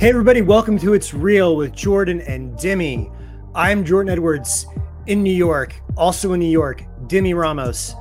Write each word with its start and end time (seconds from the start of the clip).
Hey, 0.00 0.08
everybody, 0.08 0.40
welcome 0.40 0.78
to 0.78 0.94
It's 0.94 1.12
Real 1.12 1.56
with 1.56 1.72
Jordan 1.74 2.22
and 2.22 2.56
Demi. 2.58 3.10
I'm 3.54 3.84
Jordan 3.84 4.10
Edwards 4.10 4.66
in 5.06 5.22
New 5.22 5.32
York, 5.32 5.74
also 5.94 6.32
in 6.32 6.40
New 6.40 6.48
York, 6.50 6.84
Demi 7.06 7.34
Ramos 7.34 7.94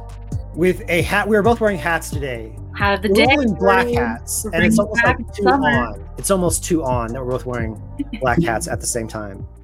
with 0.55 0.81
a 0.87 1.01
hat. 1.01 1.27
We 1.27 1.35
are 1.35 1.43
both 1.43 1.59
wearing 1.59 1.77
hats 1.77 2.09
today. 2.09 2.55
Hat 2.77 2.93
of 2.93 3.01
the 3.01 3.09
We're 3.09 3.15
day. 3.15 3.25
wearing 3.35 3.53
black 3.55 3.87
hats, 3.89 4.45
We're 4.45 4.51
and 4.53 4.63
it's 4.63 4.79
almost 4.79 5.03
like 5.03 5.17
two 5.33 5.43
summer. 5.43 5.67
on. 5.67 6.09
It's 6.17 6.31
almost 6.31 6.63
two 6.63 6.85
on 6.85 7.11
that 7.11 7.21
we're 7.23 7.31
both 7.31 7.45
wearing 7.45 7.81
black 8.21 8.41
hats 8.41 8.69
at 8.69 8.79
the 8.79 8.87
same 8.87 9.07
time. 9.07 9.45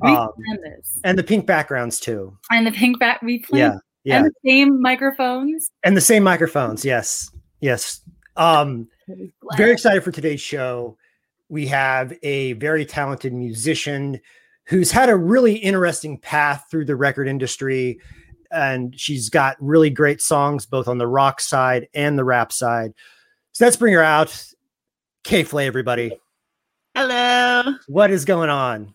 We 0.00 0.10
Um, 0.10 0.30
and 1.04 1.16
the 1.16 1.22
pink 1.22 1.46
backgrounds 1.46 2.00
too. 2.00 2.36
And 2.50 2.66
the 2.66 2.72
pink 2.72 2.98
back 2.98 3.22
we 3.22 3.38
play. 3.38 3.60
Yeah, 3.60 3.78
yeah, 4.02 4.16
and 4.16 4.26
the 4.26 4.32
same 4.44 4.82
microphones. 4.82 5.70
and 5.84 5.96
the 5.96 6.00
same 6.00 6.24
microphones. 6.24 6.84
Yes, 6.84 7.30
yes. 7.60 8.00
Um, 8.36 8.88
very 9.56 9.70
excited 9.70 10.02
for 10.02 10.10
today's 10.10 10.40
show. 10.40 10.98
We 11.48 11.66
have 11.66 12.12
a 12.22 12.54
very 12.54 12.84
talented 12.84 13.32
musician 13.32 14.20
who's 14.64 14.90
had 14.90 15.08
a 15.08 15.16
really 15.16 15.54
interesting 15.56 16.18
path 16.18 16.66
through 16.70 16.86
the 16.86 16.96
record 16.96 17.28
industry. 17.28 18.00
And 18.50 18.98
she's 18.98 19.28
got 19.28 19.56
really 19.60 19.90
great 19.90 20.20
songs 20.20 20.66
both 20.66 20.88
on 20.88 20.98
the 20.98 21.06
rock 21.06 21.40
side 21.40 21.88
and 21.94 22.18
the 22.18 22.24
rap 22.24 22.52
side. 22.52 22.92
So 23.52 23.64
let's 23.64 23.76
bring 23.76 23.94
her 23.94 24.02
out. 24.02 24.44
K 25.24 25.42
Flay, 25.44 25.66
everybody. 25.66 26.18
Hello. 26.94 27.74
What 27.88 28.10
is 28.10 28.24
going 28.24 28.50
on? 28.50 28.94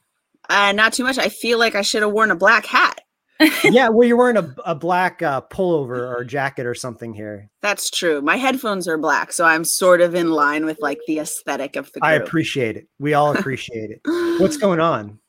Uh, 0.50 0.72
not 0.72 0.94
too 0.94 1.04
much. 1.04 1.18
I 1.18 1.30
feel 1.30 1.60
like 1.60 1.76
I 1.76 1.82
should 1.82 2.02
have 2.02 2.12
worn 2.12 2.32
a 2.32 2.36
black 2.36 2.66
hat. 2.66 3.02
yeah, 3.64 3.90
well, 3.90 4.08
you're 4.08 4.18
wearing 4.18 4.38
a, 4.38 4.56
a 4.66 4.76
black 4.76 5.22
uh, 5.22 5.42
pullover 5.42 6.16
or 6.16 6.24
jacket 6.24 6.66
or 6.66 6.76
something 6.76 7.14
here. 7.14 7.50
That's 7.62 7.90
true. 7.90 8.22
My 8.22 8.38
headphones 8.38 8.88
are 8.88 8.98
black, 8.98 9.32
so 9.32 9.46
I'm 9.46 9.64
sort 9.64 10.02
of 10.02 10.16
in 10.16 10.32
line 10.32 10.66
with 10.66 10.80
like 10.82 11.00
the 11.08 11.20
aesthetic 11.20 11.76
of 11.76 11.92
the 11.94 12.00
group. 12.00 12.10
I 12.10 12.14
appreciate 12.14 12.78
it. 12.78 12.88
We 13.00 13.14
all 13.14 13.36
appreciate 13.36 13.92
it. 13.92 14.02
What's 14.40 14.58
going 14.66 14.80
on? 14.80 15.20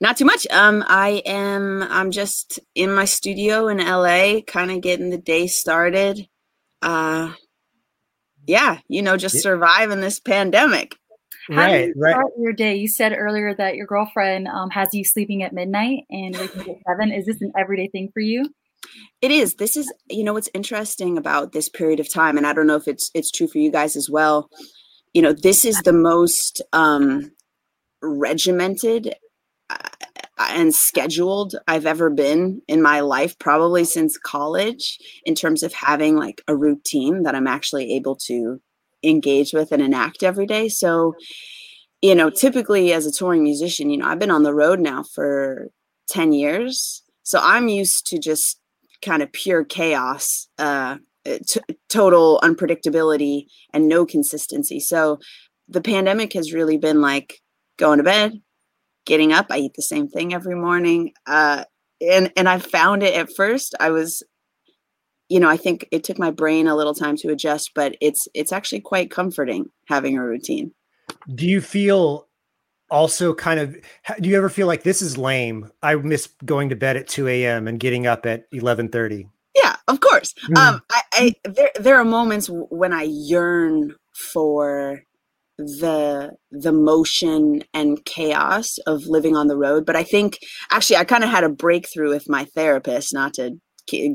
Not 0.00 0.16
too 0.16 0.24
much. 0.24 0.46
Um, 0.50 0.84
I 0.86 1.22
am. 1.26 1.82
I'm 1.82 2.10
just 2.10 2.60
in 2.74 2.94
my 2.94 3.04
studio 3.04 3.68
in 3.68 3.78
LA, 3.78 4.40
kind 4.46 4.70
of 4.70 4.80
getting 4.80 5.10
the 5.10 5.18
day 5.18 5.46
started. 5.46 6.28
Uh, 6.80 7.32
yeah, 8.46 8.78
you 8.88 9.02
know, 9.02 9.16
just 9.16 9.40
surviving 9.40 10.00
this 10.00 10.18
pandemic. 10.18 10.96
How 11.48 11.56
right, 11.56 11.82
do 11.82 11.86
you 11.88 11.94
right. 11.96 12.12
start 12.12 12.32
your 12.38 12.52
day? 12.52 12.76
You 12.76 12.88
said 12.88 13.12
earlier 13.16 13.54
that 13.54 13.74
your 13.74 13.86
girlfriend 13.86 14.48
um, 14.48 14.70
has 14.70 14.88
you 14.92 15.04
sleeping 15.04 15.42
at 15.42 15.52
midnight 15.52 16.04
and 16.10 16.36
waking 16.36 16.60
at 16.60 16.76
seven. 16.86 17.12
Is 17.12 17.26
this 17.26 17.40
an 17.40 17.52
everyday 17.58 17.88
thing 17.88 18.10
for 18.12 18.20
you? 18.20 18.44
It 19.20 19.30
is. 19.30 19.54
This 19.54 19.76
is, 19.76 19.92
you 20.08 20.24
know, 20.24 20.32
what's 20.32 20.50
interesting 20.54 21.16
about 21.16 21.52
this 21.52 21.68
period 21.68 22.00
of 22.00 22.12
time, 22.12 22.36
and 22.36 22.46
I 22.46 22.52
don't 22.52 22.66
know 22.66 22.76
if 22.76 22.88
it's 22.88 23.10
it's 23.14 23.30
true 23.30 23.46
for 23.46 23.58
you 23.58 23.70
guys 23.70 23.96
as 23.96 24.08
well. 24.10 24.48
You 25.12 25.22
know, 25.22 25.32
this 25.32 25.64
is 25.64 25.76
the 25.82 25.92
most 25.92 26.62
um, 26.72 27.30
regimented 28.02 29.14
uh, 29.70 29.78
and 30.38 30.74
scheduled 30.74 31.54
I've 31.68 31.86
ever 31.86 32.10
been 32.10 32.62
in 32.66 32.82
my 32.82 33.00
life, 33.00 33.38
probably 33.38 33.84
since 33.84 34.18
college, 34.18 34.98
in 35.24 35.34
terms 35.34 35.62
of 35.62 35.72
having 35.72 36.16
like 36.16 36.42
a 36.48 36.56
routine 36.56 37.22
that 37.22 37.34
I'm 37.34 37.46
actually 37.46 37.94
able 37.94 38.16
to 38.26 38.60
engage 39.02 39.52
with 39.52 39.72
and 39.72 39.82
enact 39.82 40.22
every 40.22 40.46
day. 40.46 40.68
So, 40.68 41.14
you 42.00 42.14
know, 42.14 42.30
typically 42.30 42.92
as 42.92 43.06
a 43.06 43.12
touring 43.12 43.42
musician, 43.42 43.90
you 43.90 43.98
know, 43.98 44.06
I've 44.06 44.18
been 44.18 44.30
on 44.30 44.42
the 44.42 44.54
road 44.54 44.80
now 44.80 45.04
for 45.14 45.68
10 46.08 46.32
years. 46.32 47.02
So 47.22 47.38
I'm 47.42 47.68
used 47.68 48.06
to 48.08 48.18
just 48.18 48.60
kind 49.02 49.22
of 49.22 49.32
pure 49.32 49.64
chaos, 49.64 50.48
uh, 50.58 50.98
t- 51.24 51.60
total 51.88 52.40
unpredictability, 52.42 53.46
and 53.72 53.88
no 53.88 54.06
consistency. 54.06 54.80
So 54.80 55.18
the 55.68 55.80
pandemic 55.80 56.32
has 56.32 56.52
really 56.52 56.76
been 56.78 57.00
like 57.00 57.40
going 57.78 57.98
to 57.98 58.04
bed, 58.04 58.40
getting 59.06 59.32
up. 59.32 59.46
I 59.50 59.58
eat 59.58 59.72
the 59.74 59.82
same 59.82 60.08
thing 60.08 60.34
every 60.34 60.54
morning, 60.54 61.12
uh, 61.26 61.64
and 62.00 62.32
and 62.36 62.48
I 62.48 62.58
found 62.58 63.02
it 63.02 63.14
at 63.14 63.34
first. 63.36 63.74
I 63.80 63.90
was, 63.90 64.22
you 65.32 65.40
know, 65.40 65.48
I 65.48 65.56
think 65.56 65.88
it 65.90 66.04
took 66.04 66.18
my 66.18 66.30
brain 66.30 66.68
a 66.68 66.76
little 66.76 66.94
time 66.94 67.16
to 67.16 67.30
adjust, 67.30 67.72
but 67.74 67.96
it's 68.02 68.28
it's 68.34 68.52
actually 68.52 68.80
quite 68.80 69.10
comforting 69.10 69.70
having 69.86 70.18
a 70.18 70.22
routine. 70.22 70.72
do 71.34 71.46
you 71.46 71.60
feel 71.60 72.28
also 72.90 73.32
kind 73.34 73.58
of 73.58 73.74
do 74.20 74.28
you 74.28 74.36
ever 74.36 74.50
feel 74.50 74.66
like 74.66 74.82
this 74.82 75.00
is 75.00 75.16
lame 75.16 75.70
i 75.82 75.94
miss 75.94 76.28
going 76.44 76.68
to 76.68 76.76
bed 76.76 76.96
at 76.96 77.08
2 77.08 77.26
a.m 77.26 77.66
and 77.66 77.80
getting 77.80 78.06
up 78.06 78.26
at 78.26 78.50
11.30 78.52 79.28
Yeah, 79.54 79.76
of 79.88 80.00
course. 80.00 80.34
Mm. 80.48 80.56
Um, 80.58 80.82
I, 80.90 81.02
I 81.12 81.34
there 81.44 81.70
there 81.80 81.96
are 81.96 82.04
moments 82.04 82.48
when 82.50 82.92
I 82.92 83.04
yearn 83.08 83.94
for 84.32 85.02
the 85.58 86.32
the 86.50 86.72
motion 86.72 87.62
and 87.74 88.04
chaos 88.04 88.78
of 88.86 89.06
living 89.06 89.36
on 89.36 89.48
the 89.48 89.56
road. 89.56 89.84
But 89.86 89.96
I 89.96 90.04
think 90.04 90.38
actually 90.70 90.96
I 90.96 91.04
kind 91.04 91.24
of 91.24 91.30
had 91.30 91.44
a 91.44 91.48
breakthrough 91.48 92.10
with 92.10 92.28
my 92.28 92.44
therapist. 92.54 93.12
Not 93.12 93.34
to 93.34 93.58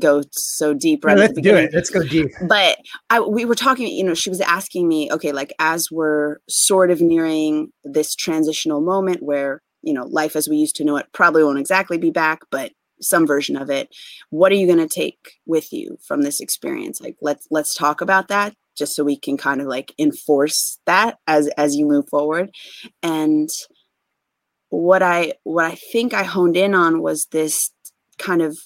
go 0.00 0.22
so 0.32 0.74
deep 0.74 1.04
right 1.04 1.12
at 1.12 1.18
let's 1.18 1.34
the 1.34 1.42
do 1.42 1.50
beginning. 1.50 1.64
It 1.68 1.74
let's 1.74 1.90
go 1.90 2.02
deep. 2.02 2.30
But 2.46 2.78
I, 3.10 3.20
we 3.20 3.44
were 3.44 3.54
talking 3.54 3.86
you 3.88 4.04
know 4.04 4.14
she 4.14 4.30
was 4.30 4.40
asking 4.40 4.88
me 4.88 5.10
okay 5.12 5.32
like 5.32 5.52
as 5.58 5.90
we're 5.90 6.38
sort 6.48 6.90
of 6.90 7.00
nearing 7.00 7.72
this 7.84 8.14
transitional 8.14 8.80
moment 8.80 9.22
where 9.22 9.62
you 9.82 9.92
know 9.92 10.04
life 10.04 10.36
as 10.36 10.48
we 10.48 10.56
used 10.56 10.76
to 10.76 10.84
know 10.84 10.96
it 10.96 11.06
probably 11.12 11.44
won't 11.44 11.58
exactly 11.58 11.98
be 11.98 12.10
back 12.10 12.40
but 12.50 12.72
some 13.00 13.26
version 13.26 13.56
of 13.56 13.70
it 13.70 13.88
what 14.30 14.50
are 14.50 14.56
you 14.56 14.66
going 14.66 14.78
to 14.78 14.88
take 14.88 15.38
with 15.46 15.72
you 15.72 15.96
from 16.04 16.22
this 16.22 16.40
experience? 16.40 17.00
Like 17.00 17.16
let's 17.20 17.46
let's 17.50 17.74
talk 17.74 18.00
about 18.00 18.28
that 18.28 18.54
just 18.76 18.94
so 18.94 19.04
we 19.04 19.16
can 19.16 19.36
kind 19.36 19.60
of 19.60 19.66
like 19.66 19.92
enforce 19.98 20.78
that 20.86 21.18
as 21.26 21.48
as 21.56 21.76
you 21.76 21.86
move 21.86 22.08
forward. 22.08 22.50
And 23.02 23.48
what 24.70 25.02
i 25.02 25.32
what 25.44 25.64
i 25.64 25.74
think 25.74 26.12
i 26.12 26.22
honed 26.22 26.56
in 26.56 26.74
on 26.74 27.00
was 27.00 27.26
this 27.30 27.70
kind 28.18 28.42
of 28.42 28.58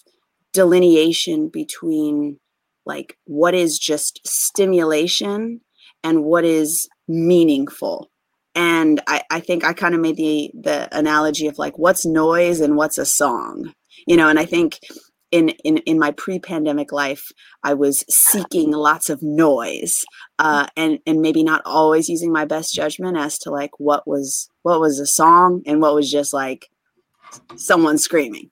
delineation 0.52 1.48
between 1.48 2.38
like 2.84 3.16
what 3.24 3.54
is 3.54 3.78
just 3.78 4.20
stimulation 4.26 5.60
and 6.04 6.24
what 6.24 6.44
is 6.44 6.88
meaningful. 7.08 8.10
And 8.54 9.00
i, 9.06 9.22
I 9.30 9.40
think 9.40 9.64
i 9.64 9.72
kind 9.72 9.94
of 9.94 10.00
made 10.00 10.16
the 10.16 10.50
the 10.52 10.88
analogy 10.96 11.46
of 11.46 11.58
like 11.58 11.78
what's 11.78 12.04
noise 12.04 12.60
and 12.60 12.76
what's 12.76 12.98
a 12.98 13.06
song 13.06 13.72
you 14.06 14.16
know? 14.16 14.28
And 14.28 14.38
i 14.38 14.44
think 14.44 14.80
in 15.30 15.48
in, 15.64 15.78
in 15.78 15.98
my 15.98 16.10
pre-pandemic 16.12 16.92
life 16.92 17.32
i 17.64 17.72
was 17.74 18.04
seeking 18.08 18.70
lots 18.70 19.08
of 19.08 19.22
noise 19.22 20.04
uh, 20.38 20.66
and 20.76 20.98
and 21.06 21.20
maybe 21.20 21.42
not 21.42 21.62
always 21.64 22.08
using 22.08 22.30
my 22.32 22.44
best 22.44 22.74
judgment 22.74 23.16
as 23.16 23.38
to 23.38 23.50
like 23.50 23.70
what 23.78 24.06
was 24.06 24.48
what 24.62 24.80
was 24.80 25.00
a 25.00 25.06
song 25.06 25.62
and 25.66 25.80
what 25.80 25.94
was 25.94 26.10
just 26.10 26.32
like 26.32 26.68
someone 27.56 27.98
screaming 27.98 28.50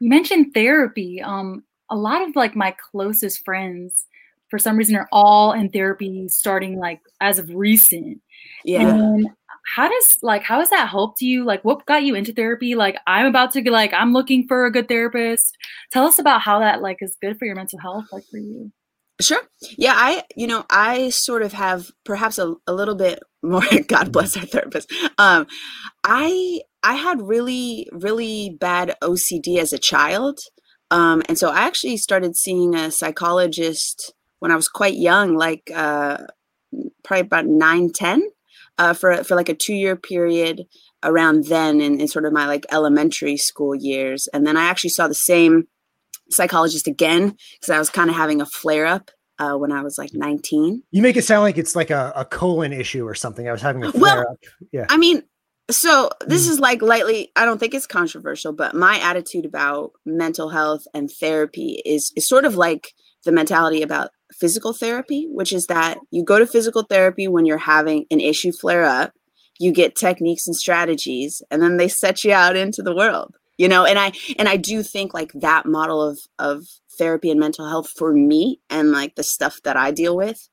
You 0.00 0.08
mentioned 0.08 0.54
therapy. 0.54 1.20
Um, 1.20 1.64
a 1.90 1.96
lot 1.96 2.22
of 2.22 2.36
like 2.36 2.54
my 2.54 2.74
closest 2.90 3.44
friends, 3.44 4.06
for 4.48 4.58
some 4.58 4.76
reason, 4.76 4.96
are 4.96 5.08
all 5.12 5.52
in 5.52 5.70
therapy 5.70 6.28
starting 6.28 6.78
like 6.78 7.00
as 7.20 7.38
of 7.38 7.50
recent. 7.50 8.20
yeah 8.64 8.88
And 8.88 9.28
how 9.74 9.88
does 9.88 10.18
like 10.22 10.42
how 10.42 10.60
has 10.60 10.70
that 10.70 10.88
helped 10.88 11.20
you? 11.20 11.44
Like 11.44 11.64
what 11.64 11.84
got 11.86 12.02
you 12.02 12.14
into 12.14 12.32
therapy? 12.32 12.74
Like 12.74 12.96
I'm 13.06 13.26
about 13.26 13.52
to 13.52 13.70
like 13.70 13.92
I'm 13.92 14.12
looking 14.12 14.46
for 14.48 14.66
a 14.66 14.72
good 14.72 14.88
therapist. 14.88 15.56
Tell 15.92 16.06
us 16.06 16.18
about 16.18 16.40
how 16.40 16.58
that 16.60 16.80
like 16.80 16.98
is 17.02 17.16
good 17.20 17.38
for 17.38 17.44
your 17.44 17.54
mental 17.54 17.78
health, 17.78 18.06
like 18.12 18.24
for 18.30 18.38
you. 18.38 18.72
Sure. 19.20 19.42
Yeah, 19.76 19.94
I, 19.96 20.22
you 20.36 20.46
know, 20.46 20.64
I 20.70 21.10
sort 21.10 21.42
of 21.42 21.52
have 21.52 21.90
perhaps 22.04 22.38
a, 22.38 22.54
a 22.66 22.72
little 22.72 22.94
bit 22.94 23.20
more, 23.42 23.62
God 23.88 24.12
bless 24.12 24.36
our 24.36 24.46
therapist. 24.46 24.92
Um, 25.18 25.46
I, 26.04 26.60
I 26.82 26.94
had 26.94 27.20
really, 27.20 27.88
really 27.92 28.56
bad 28.60 28.94
OCD 29.02 29.58
as 29.58 29.72
a 29.72 29.78
child. 29.78 30.38
Um, 30.90 31.22
and 31.28 31.36
so 31.36 31.50
I 31.50 31.62
actually 31.62 31.96
started 31.96 32.36
seeing 32.36 32.74
a 32.74 32.90
psychologist 32.90 34.14
when 34.38 34.52
I 34.52 34.56
was 34.56 34.68
quite 34.68 34.94
young, 34.94 35.34
like, 35.34 35.70
uh, 35.74 36.18
probably 37.02 37.22
about 37.22 37.46
nine, 37.46 37.90
10, 37.92 38.22
uh, 38.78 38.94
for, 38.94 39.24
for 39.24 39.34
like 39.34 39.48
a 39.48 39.54
two 39.54 39.74
year 39.74 39.96
period 39.96 40.66
around 41.02 41.46
then 41.46 41.80
in, 41.80 42.00
in 42.00 42.06
sort 42.08 42.24
of 42.24 42.32
my 42.32 42.46
like 42.46 42.66
elementary 42.70 43.36
school 43.36 43.74
years. 43.74 44.28
And 44.32 44.46
then 44.46 44.56
I 44.56 44.64
actually 44.64 44.90
saw 44.90 45.08
the 45.08 45.14
same 45.14 45.66
psychologist 46.30 46.86
again 46.86 47.36
because 47.60 47.70
I 47.70 47.78
was 47.78 47.90
kind 47.90 48.10
of 48.10 48.16
having 48.16 48.40
a 48.40 48.46
flare 48.46 48.86
up 48.86 49.10
uh, 49.38 49.54
when 49.54 49.70
I 49.72 49.82
was 49.82 49.98
like 49.98 50.10
19. 50.12 50.82
you 50.90 51.02
make 51.02 51.16
it 51.16 51.24
sound 51.24 51.42
like 51.42 51.58
it's 51.58 51.76
like 51.76 51.90
a, 51.90 52.12
a 52.16 52.24
colon 52.24 52.72
issue 52.72 53.06
or 53.06 53.14
something 53.14 53.48
i 53.48 53.52
was 53.52 53.62
having 53.62 53.82
a 53.84 53.86
Well, 53.86 53.92
flare 53.92 54.30
up 54.30 54.36
yeah 54.72 54.86
I 54.88 54.96
mean, 54.96 55.22
so 55.70 56.10
this 56.26 56.46
Mm. 56.46 56.50
is 56.50 56.60
like 56.60 56.82
lightly, 56.82 57.30
I 57.36 57.44
don't 57.44 57.58
think 57.58 57.74
it's 57.74 57.86
controversial, 57.86 58.52
but 58.52 58.74
my 58.74 58.98
attitude 59.00 59.44
about 59.44 59.92
mental 60.06 60.48
health 60.48 60.84
and 60.94 61.10
therapy 61.10 61.82
is, 61.84 62.10
is 62.16 62.26
sort 62.26 62.44
of 62.46 62.56
like 62.56 62.94
the 63.24 63.32
mentality 63.32 63.82
about 63.82 64.10
physical 64.40 64.72
therapy, 64.72 65.28
which 65.30 65.52
is 65.52 65.66
that 65.66 65.98
you 66.10 66.24
go 66.24 66.38
to 66.38 66.46
physical 66.46 66.82
therapy 66.88 67.28
when 67.28 67.44
you're 67.46 67.58
having 67.58 68.06
an 68.10 68.18
issue 68.20 68.50
flare 68.52 68.84
up, 68.84 69.12
you 69.60 69.70
get 69.72 69.94
techniques 69.94 70.46
and 70.46 70.56
strategies, 70.56 71.42
and 71.50 71.60
then 71.62 71.76
they 71.76 71.88
set 71.88 72.24
you 72.24 72.32
out 72.32 72.56
into 72.56 72.82
the 72.82 72.94
world. 72.94 73.36
You 73.58 73.68
know, 73.68 73.84
and 73.84 73.98
I 73.98 74.12
and 74.38 74.48
I 74.48 74.56
do 74.56 74.82
think 74.82 75.12
like 75.12 75.32
that 75.34 75.66
model 75.66 76.02
of 76.02 76.18
of 76.38 76.64
therapy 76.96 77.30
and 77.30 77.38
mental 77.38 77.68
health 77.68 77.90
for 77.96 78.12
me 78.12 78.60
and 78.70 78.90
like 78.90 79.14
the 79.14 79.22
stuff 79.22 79.60
that 79.62 79.76
I 79.76 79.92
deal 79.92 80.16
with 80.16 80.48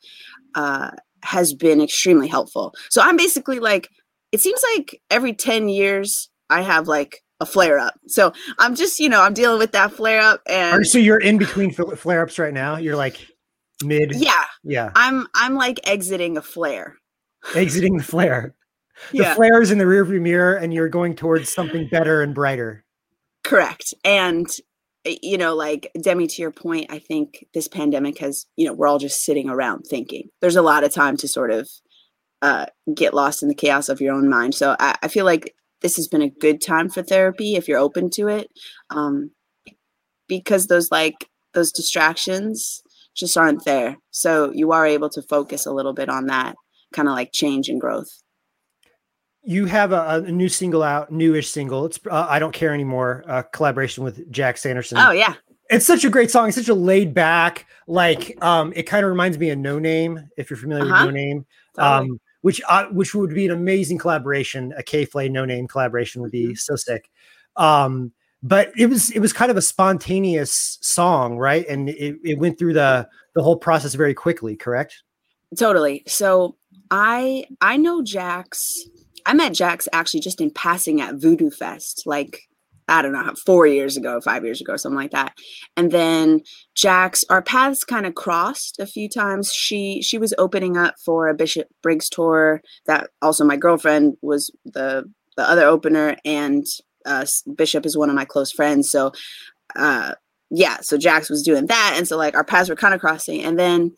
uh 0.53 0.91
has 1.25 1.53
been 1.53 1.81
extremely 1.81 2.27
helpful. 2.27 2.73
So 2.89 3.01
I'm 3.01 3.17
basically 3.17 3.59
like, 3.59 3.89
it 4.31 4.39
seems 4.39 4.63
like 4.75 5.01
every 5.09 5.33
10 5.33 5.69
years 5.69 6.29
I 6.49 6.61
have 6.61 6.87
like 6.87 7.23
a 7.39 7.45
flare 7.45 7.79
up. 7.79 7.95
So 8.07 8.31
I'm 8.59 8.75
just, 8.75 8.99
you 8.99 9.09
know, 9.09 9.21
I'm 9.21 9.33
dealing 9.33 9.59
with 9.59 9.73
that 9.73 9.91
flare 9.91 10.21
up 10.21 10.41
and 10.47 10.85
so 10.85 10.97
you're 10.97 11.19
in 11.19 11.37
between 11.37 11.71
flare 11.71 12.21
ups 12.21 12.39
right 12.39 12.53
now. 12.53 12.77
You're 12.77 12.95
like 12.95 13.27
mid. 13.83 14.15
Yeah. 14.15 14.43
Yeah. 14.63 14.91
I'm 14.95 15.27
I'm 15.35 15.55
like 15.55 15.79
exiting 15.85 16.37
a 16.37 16.41
flare. 16.41 16.95
Exiting 17.55 17.97
the 17.97 18.03
flare. 18.03 18.55
The 19.11 19.19
yeah. 19.19 19.35
flare 19.35 19.61
is 19.61 19.71
in 19.71 19.77
the 19.77 19.83
rearview 19.83 20.21
mirror 20.21 20.55
and 20.55 20.73
you're 20.73 20.89
going 20.89 21.15
towards 21.15 21.51
something 21.51 21.89
better 21.89 22.21
and 22.21 22.33
brighter. 22.33 22.84
Correct. 23.45 23.93
And 24.03 24.47
eh, 25.05 25.17
you 25.21 25.37
know, 25.37 25.55
like 25.55 25.91
Demi, 26.01 26.27
to 26.27 26.41
your 26.41 26.51
point, 26.51 26.87
I 26.89 26.99
think 26.99 27.45
this 27.53 27.67
pandemic 27.67 28.19
has, 28.19 28.45
you 28.57 28.65
know, 28.65 28.73
we're 28.73 28.87
all 28.87 28.99
just 28.99 29.23
sitting 29.23 29.49
around 29.49 29.83
thinking. 29.83 30.29
There's 30.41 30.55
a 30.57 30.63
lot 30.63 30.83
of 30.83 30.93
time 30.93 31.17
to 31.17 31.27
sort 31.27 31.51
of 31.51 31.69
uh, 32.41 32.67
get 32.95 33.13
lost 33.13 33.43
in 33.43 33.49
the 33.49 33.55
chaos 33.55 33.89
of 33.89 34.01
your 34.01 34.15
own 34.15 34.29
mind. 34.29 34.55
So 34.55 34.75
I, 34.79 34.95
I 35.03 35.09
feel 35.09 35.25
like 35.25 35.55
this 35.81 35.97
has 35.97 36.07
been 36.09 36.23
a 36.23 36.29
good 36.29 36.61
time 36.61 36.89
for 36.89 37.03
therapy 37.03 37.55
if 37.55 37.67
you're 37.67 37.79
open 37.79 38.09
to 38.11 38.29
it, 38.29 38.49
um, 38.91 39.31
because 40.27 40.67
those 40.67 40.91
like 40.91 41.27
those 41.53 41.71
distractions 41.71 42.81
just 43.15 43.37
aren't 43.37 43.65
there. 43.65 43.97
So 44.11 44.51
you 44.53 44.71
are 44.73 44.85
able 44.87 45.09
to 45.11 45.23
focus 45.23 45.65
a 45.65 45.73
little 45.73 45.93
bit 45.93 46.09
on 46.09 46.27
that 46.27 46.55
kind 46.93 47.09
of 47.09 47.15
like 47.15 47.31
change 47.33 47.69
and 47.69 47.81
growth 47.81 48.09
you 49.45 49.65
have 49.65 49.91
a, 49.91 50.23
a, 50.25 50.31
new 50.31 50.49
single 50.49 50.83
out, 50.83 51.11
newish 51.11 51.49
single. 51.49 51.85
It's 51.85 51.99
uh, 52.09 52.27
I 52.29 52.39
don't 52.39 52.53
care 52.53 52.73
anymore. 52.73 53.23
Uh, 53.27 53.43
collaboration 53.43 54.03
with 54.03 54.29
Jack 54.31 54.57
Sanderson. 54.57 54.97
Oh 54.97 55.11
yeah, 55.11 55.35
it's 55.69 55.85
such 55.85 56.03
a 56.03 56.09
great 56.09 56.31
song. 56.31 56.47
It's 56.47 56.57
such 56.57 56.69
a 56.69 56.73
laid 56.73 57.13
back, 57.13 57.67
like 57.87 58.41
um, 58.43 58.73
it 58.75 58.83
kind 58.83 59.03
of 59.05 59.09
reminds 59.09 59.37
me 59.37 59.49
of 59.51 59.59
Noname. 59.59 60.27
If 60.37 60.49
you're 60.49 60.57
familiar 60.57 60.91
uh-huh. 60.91 61.05
with 61.05 61.15
Noname, 61.15 61.45
totally. 61.75 62.11
um, 62.11 62.19
which 62.41 62.61
uh, 62.67 62.85
which 62.87 63.13
would 63.13 63.33
be 63.33 63.45
an 63.45 63.51
amazing 63.51 63.97
collaboration. 63.97 64.73
A 64.77 64.83
K 64.83 65.05
Flay 65.05 65.29
Noname 65.29 65.69
collaboration 65.69 66.21
would 66.21 66.31
be 66.31 66.45
mm-hmm. 66.45 66.55
so 66.55 66.75
sick. 66.75 67.09
Um, 67.55 68.11
but 68.43 68.71
it 68.77 68.87
was 68.87 69.09
it 69.11 69.19
was 69.19 69.33
kind 69.33 69.49
of 69.49 69.57
a 69.57 69.61
spontaneous 69.61 70.77
song, 70.81 71.37
right? 71.37 71.67
And 71.67 71.89
it, 71.89 72.17
it 72.23 72.37
went 72.37 72.59
through 72.59 72.73
the 72.73 73.07
the 73.33 73.41
whole 73.43 73.57
process 73.57 73.93
very 73.95 74.13
quickly. 74.13 74.55
Correct? 74.55 75.03
Totally. 75.57 76.03
So 76.07 76.55
I 76.91 77.45
I 77.61 77.77
know 77.77 78.03
Jax 78.03 78.87
I 79.25 79.33
met 79.33 79.53
Jax 79.53 79.87
actually 79.91 80.19
just 80.19 80.41
in 80.41 80.51
passing 80.51 81.01
at 81.01 81.15
Voodoo 81.15 81.49
Fest, 81.49 82.03
like 82.05 82.41
I 82.87 83.01
don't 83.01 83.13
know, 83.13 83.33
four 83.45 83.65
years 83.65 83.97
ago, 83.97 84.21
five 84.21 84.43
years 84.43 84.61
ago, 84.61 84.77
something 84.77 84.97
like 84.97 85.11
that. 85.11 85.33
And 85.75 85.91
then 85.91 86.41
Jax, 86.75 87.23
our 87.29 87.41
paths 87.41 87.83
kind 87.83 88.05
of 88.05 88.13
crossed 88.13 88.79
a 88.79 88.85
few 88.85 89.09
times. 89.09 89.51
She 89.51 90.01
she 90.03 90.17
was 90.17 90.33
opening 90.37 90.77
up 90.77 90.95
for 91.03 91.27
a 91.27 91.33
Bishop 91.33 91.67
Briggs 91.81 92.09
tour. 92.09 92.61
That 92.85 93.09
also 93.21 93.43
my 93.43 93.57
girlfriend 93.57 94.17
was 94.21 94.51
the 94.65 95.11
the 95.35 95.49
other 95.49 95.65
opener, 95.65 96.15
and 96.23 96.65
uh, 97.05 97.25
Bishop 97.55 97.85
is 97.85 97.97
one 97.97 98.09
of 98.09 98.15
my 98.15 98.25
close 98.25 98.51
friends. 98.51 98.91
So 98.91 99.11
uh, 99.75 100.13
yeah, 100.51 100.77
so 100.81 100.97
Jax 100.97 101.29
was 101.29 101.41
doing 101.41 101.65
that, 101.67 101.95
and 101.97 102.07
so 102.07 102.17
like 102.17 102.35
our 102.35 102.43
paths 102.43 102.69
were 102.69 102.75
kind 102.75 102.93
of 102.93 103.01
crossing. 103.01 103.43
And 103.43 103.57
then 103.57 103.95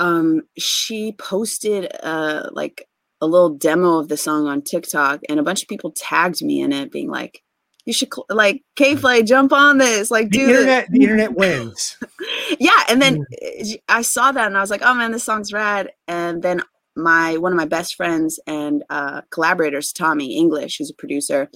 um 0.00 0.42
she 0.58 1.12
posted 1.12 1.88
uh 2.02 2.48
like 2.52 2.86
a 3.24 3.26
little 3.26 3.50
demo 3.50 3.98
of 3.98 4.08
the 4.08 4.16
song 4.16 4.46
on 4.46 4.62
TikTok, 4.62 5.20
and 5.28 5.40
a 5.40 5.42
bunch 5.42 5.62
of 5.62 5.68
people 5.68 5.90
tagged 5.90 6.42
me 6.42 6.60
in 6.60 6.72
it, 6.72 6.92
being 6.92 7.10
like, 7.10 7.42
"You 7.86 7.92
should 7.92 8.12
cl- 8.12 8.26
like 8.28 8.62
K 8.76 8.96
Flay, 8.96 9.22
jump 9.22 9.52
on 9.52 9.78
this, 9.78 10.10
like 10.10 10.30
the 10.30 10.38
do 10.38 10.48
internet." 10.48 10.88
The 10.90 11.00
internet 11.00 11.34
wins. 11.34 11.96
yeah, 12.60 12.84
and 12.88 13.00
then 13.00 13.24
mm. 13.42 13.76
I 13.88 14.02
saw 14.02 14.30
that, 14.30 14.46
and 14.46 14.56
I 14.56 14.60
was 14.60 14.70
like, 14.70 14.82
"Oh 14.84 14.94
man, 14.94 15.12
this 15.12 15.24
song's 15.24 15.52
rad!" 15.52 15.90
And 16.06 16.42
then 16.42 16.62
my 16.96 17.38
one 17.38 17.52
of 17.52 17.56
my 17.56 17.64
best 17.64 17.94
friends 17.94 18.38
and 18.46 18.84
uh, 18.90 19.22
collaborators, 19.30 19.92
Tommy 19.92 20.36
English, 20.36 20.78
who's 20.78 20.90
a 20.90 20.94
producer, 20.94 21.50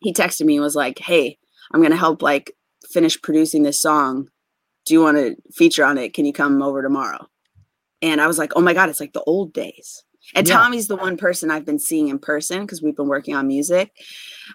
he 0.00 0.12
texted 0.12 0.46
me 0.46 0.56
and 0.56 0.64
was 0.64 0.74
like, 0.74 0.98
"Hey, 0.98 1.38
I'm 1.72 1.82
gonna 1.82 1.96
help 1.96 2.22
like 2.22 2.52
finish 2.90 3.20
producing 3.20 3.62
this 3.62 3.80
song. 3.80 4.28
Do 4.86 4.94
you 4.94 5.02
want 5.02 5.18
to 5.18 5.36
feature 5.52 5.84
on 5.84 5.98
it? 5.98 6.14
Can 6.14 6.24
you 6.24 6.32
come 6.32 6.62
over 6.62 6.82
tomorrow?" 6.82 7.26
And 8.02 8.20
I 8.20 8.26
was 8.26 8.38
like, 8.38 8.52
"Oh 8.56 8.62
my 8.62 8.72
god, 8.72 8.88
it's 8.88 9.00
like 9.00 9.12
the 9.12 9.22
old 9.24 9.52
days." 9.52 10.05
And 10.34 10.48
yeah. 10.48 10.54
Tommy's 10.54 10.88
the 10.88 10.96
one 10.96 11.16
person 11.16 11.50
I've 11.50 11.64
been 11.64 11.78
seeing 11.78 12.08
in 12.08 12.18
person 12.18 12.62
because 12.62 12.82
we've 12.82 12.96
been 12.96 13.08
working 13.08 13.34
on 13.34 13.46
music. 13.46 13.92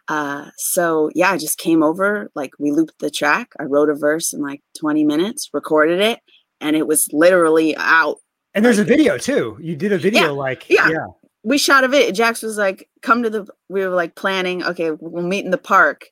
Uh, 0.08 0.50
so 0.58 1.10
yeah, 1.16 1.32
I 1.32 1.38
just 1.38 1.58
came 1.58 1.84
over, 1.84 2.30
like 2.36 2.52
we 2.60 2.72
looped 2.72 3.00
the 3.00 3.10
track. 3.10 3.54
I 3.60 3.64
wrote 3.64 3.90
a 3.90 3.96
verse 3.96 4.34
in 4.34 4.42
like 4.42 4.62
20 4.80 5.04
minutes, 5.04 5.50
recorded 5.54 6.00
it, 6.00 6.20
and 6.60 6.76
it 6.76 6.88
was 6.88 7.08
literally 7.12 7.76
out. 7.78 8.18
And 8.54 8.66
there's 8.66 8.80
like, 8.80 8.88
a 8.88 8.90
video 8.90 9.18
too. 9.18 9.58
You 9.62 9.76
did 9.76 9.92
a 9.92 9.98
video, 9.98 10.24
yeah, 10.24 10.30
like 10.30 10.70
yeah. 10.70 10.90
yeah. 10.90 11.06
We 11.44 11.58
shot 11.58 11.84
of 11.84 11.94
it. 11.94 12.14
Jax 12.14 12.44
was 12.44 12.58
like, 12.58 12.88
come 13.02 13.24
to 13.24 13.30
the 13.30 13.48
we 13.70 13.82
were 13.82 13.96
like 13.96 14.16
planning, 14.16 14.64
okay, 14.64 14.92
we'll 14.92 15.24
meet 15.24 15.46
in 15.46 15.52
the 15.52 15.58
park 15.58 16.06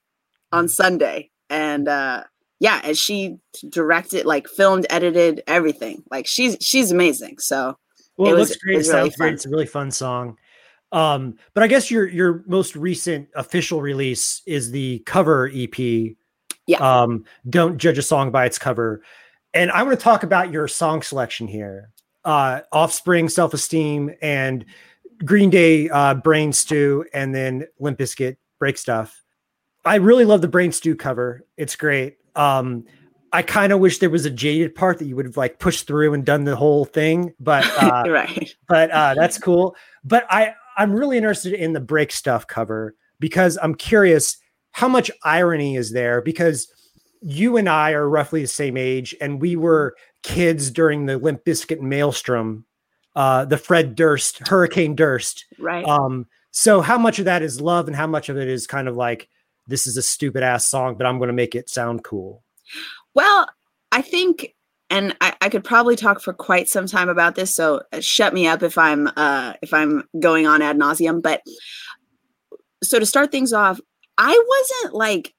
on 0.51 0.65
mm. 0.65 0.69
Sunday. 0.69 1.29
And 1.49 1.87
uh 1.87 2.23
yeah, 2.59 2.81
and 2.83 2.97
she 2.97 3.37
directed, 3.69 4.25
like 4.25 4.47
filmed, 4.47 4.85
edited 4.89 5.43
everything. 5.47 6.03
Like 6.11 6.27
she's 6.27 6.57
she's 6.59 6.91
amazing. 6.91 7.39
So 7.39 7.77
well, 8.19 8.31
it, 8.31 8.35
it 8.35 8.39
looks 8.39 8.57
great. 8.57 8.77
It, 8.77 8.81
it 8.81 8.85
sounds 8.85 9.15
great. 9.15 9.33
It's 9.33 9.45
a 9.45 9.49
really 9.49 9.65
fun 9.65 9.89
song. 9.91 10.37
Um, 10.91 11.35
but 11.53 11.63
I 11.63 11.67
guess 11.67 11.89
your 11.89 12.07
your 12.07 12.43
most 12.47 12.75
recent 12.75 13.29
official 13.35 13.81
release 13.81 14.41
is 14.45 14.71
the 14.71 14.99
cover 15.05 15.49
EP. 15.53 15.77
Yeah. 16.67 16.77
Um, 16.79 17.25
Don't 17.49 17.77
judge 17.77 17.97
a 17.97 18.03
song 18.03 18.31
by 18.31 18.45
its 18.45 18.59
cover. 18.59 19.01
And 19.53 19.71
I 19.71 19.83
want 19.83 19.97
to 19.97 20.03
talk 20.03 20.23
about 20.23 20.51
your 20.51 20.67
song 20.67 21.01
selection 21.01 21.47
here. 21.47 21.91
Uh, 22.25 22.61
Offspring, 22.71 23.29
Self 23.29 23.53
Esteem, 23.53 24.11
and 24.21 24.65
Green 25.23 25.49
Day, 25.49 25.89
uh, 25.89 26.15
Brain 26.15 26.53
Stew, 26.53 27.05
and 27.13 27.33
then 27.33 27.65
Limp 27.79 27.97
Bizkit, 27.97 28.37
Break 28.59 28.77
Stuff. 28.77 29.23
I 29.85 29.95
really 29.95 30.25
love 30.25 30.41
the 30.41 30.47
Brain 30.47 30.71
Stew 30.71 30.95
cover. 30.95 31.45
It's 31.57 31.75
great. 31.75 32.17
Um, 32.35 32.85
I 33.31 33.41
kind 33.41 33.71
of 33.71 33.79
wish 33.79 33.99
there 33.99 34.09
was 34.09 34.25
a 34.25 34.31
jaded 34.31 34.75
part 34.75 34.99
that 34.99 35.05
you 35.05 35.15
would 35.15 35.25
have 35.25 35.37
like 35.37 35.59
pushed 35.59 35.87
through 35.87 36.13
and 36.13 36.25
done 36.25 36.45
the 36.45 36.55
whole 36.55 36.85
thing, 36.85 37.33
but 37.39 37.65
uh, 37.81 38.03
right. 38.09 38.55
But 38.67 38.91
uh, 38.91 39.13
that's 39.15 39.37
cool. 39.41 39.75
But 40.03 40.25
I 40.29 40.53
I'm 40.77 40.93
really 40.93 41.17
interested 41.17 41.53
in 41.53 41.73
the 41.73 41.79
break 41.79 42.11
stuff 42.11 42.47
cover 42.47 42.95
because 43.19 43.57
I'm 43.61 43.75
curious 43.75 44.37
how 44.71 44.87
much 44.87 45.11
irony 45.23 45.75
is 45.75 45.91
there 45.91 46.21
because 46.21 46.71
you 47.21 47.57
and 47.57 47.67
I 47.67 47.91
are 47.91 48.07
roughly 48.07 48.41
the 48.41 48.47
same 48.47 48.77
age 48.77 49.15
and 49.19 49.41
we 49.41 49.55
were 49.55 49.95
kids 50.23 50.71
during 50.71 51.05
the 51.05 51.17
Limp 51.17 51.43
Bizkit 51.43 51.81
Maelstrom, 51.81 52.65
uh, 53.15 53.45
the 53.45 53.57
Fred 53.57 53.95
Durst, 53.95 54.47
Hurricane 54.47 54.95
Durst. 54.95 55.45
Right. 55.57 55.85
Um, 55.85 56.27
so 56.51 56.81
how 56.81 56.97
much 56.97 57.19
of 57.19 57.25
that 57.25 57.41
is 57.41 57.59
love 57.59 57.87
and 57.87 57.95
how 57.95 58.07
much 58.07 58.29
of 58.29 58.37
it 58.37 58.47
is 58.47 58.67
kind 58.67 58.87
of 58.87 58.95
like 58.95 59.27
this 59.67 59.85
is 59.85 59.97
a 59.97 60.01
stupid 60.01 60.43
ass 60.43 60.65
song, 60.65 60.95
but 60.95 61.05
I'm 61.05 61.17
going 61.17 61.27
to 61.27 61.33
make 61.33 61.55
it 61.55 61.69
sound 61.69 62.03
cool. 62.03 62.43
Well, 63.19 63.49
I 63.91 64.01
think, 64.01 64.55
and 64.89 65.13
I, 65.19 65.33
I, 65.41 65.49
could 65.49 65.65
probably 65.65 65.97
talk 65.97 66.21
for 66.21 66.31
quite 66.31 66.69
some 66.69 66.85
time 66.85 67.09
about 67.09 67.35
this. 67.35 67.53
So 67.53 67.81
uh, 67.91 67.99
shut 67.99 68.33
me 68.33 68.47
up 68.47 68.63
if 68.63 68.77
I'm 68.77 69.09
uh, 69.17 69.55
if 69.61 69.73
I'm 69.73 70.03
going 70.21 70.47
on 70.47 70.61
ad 70.61 70.77
nauseum. 70.77 71.21
But 71.21 71.41
so 72.81 72.97
to 72.97 73.05
start 73.05 73.29
things 73.29 73.51
off, 73.51 73.81
I 74.17 74.41
wasn't 74.47 74.95
like 74.95 75.33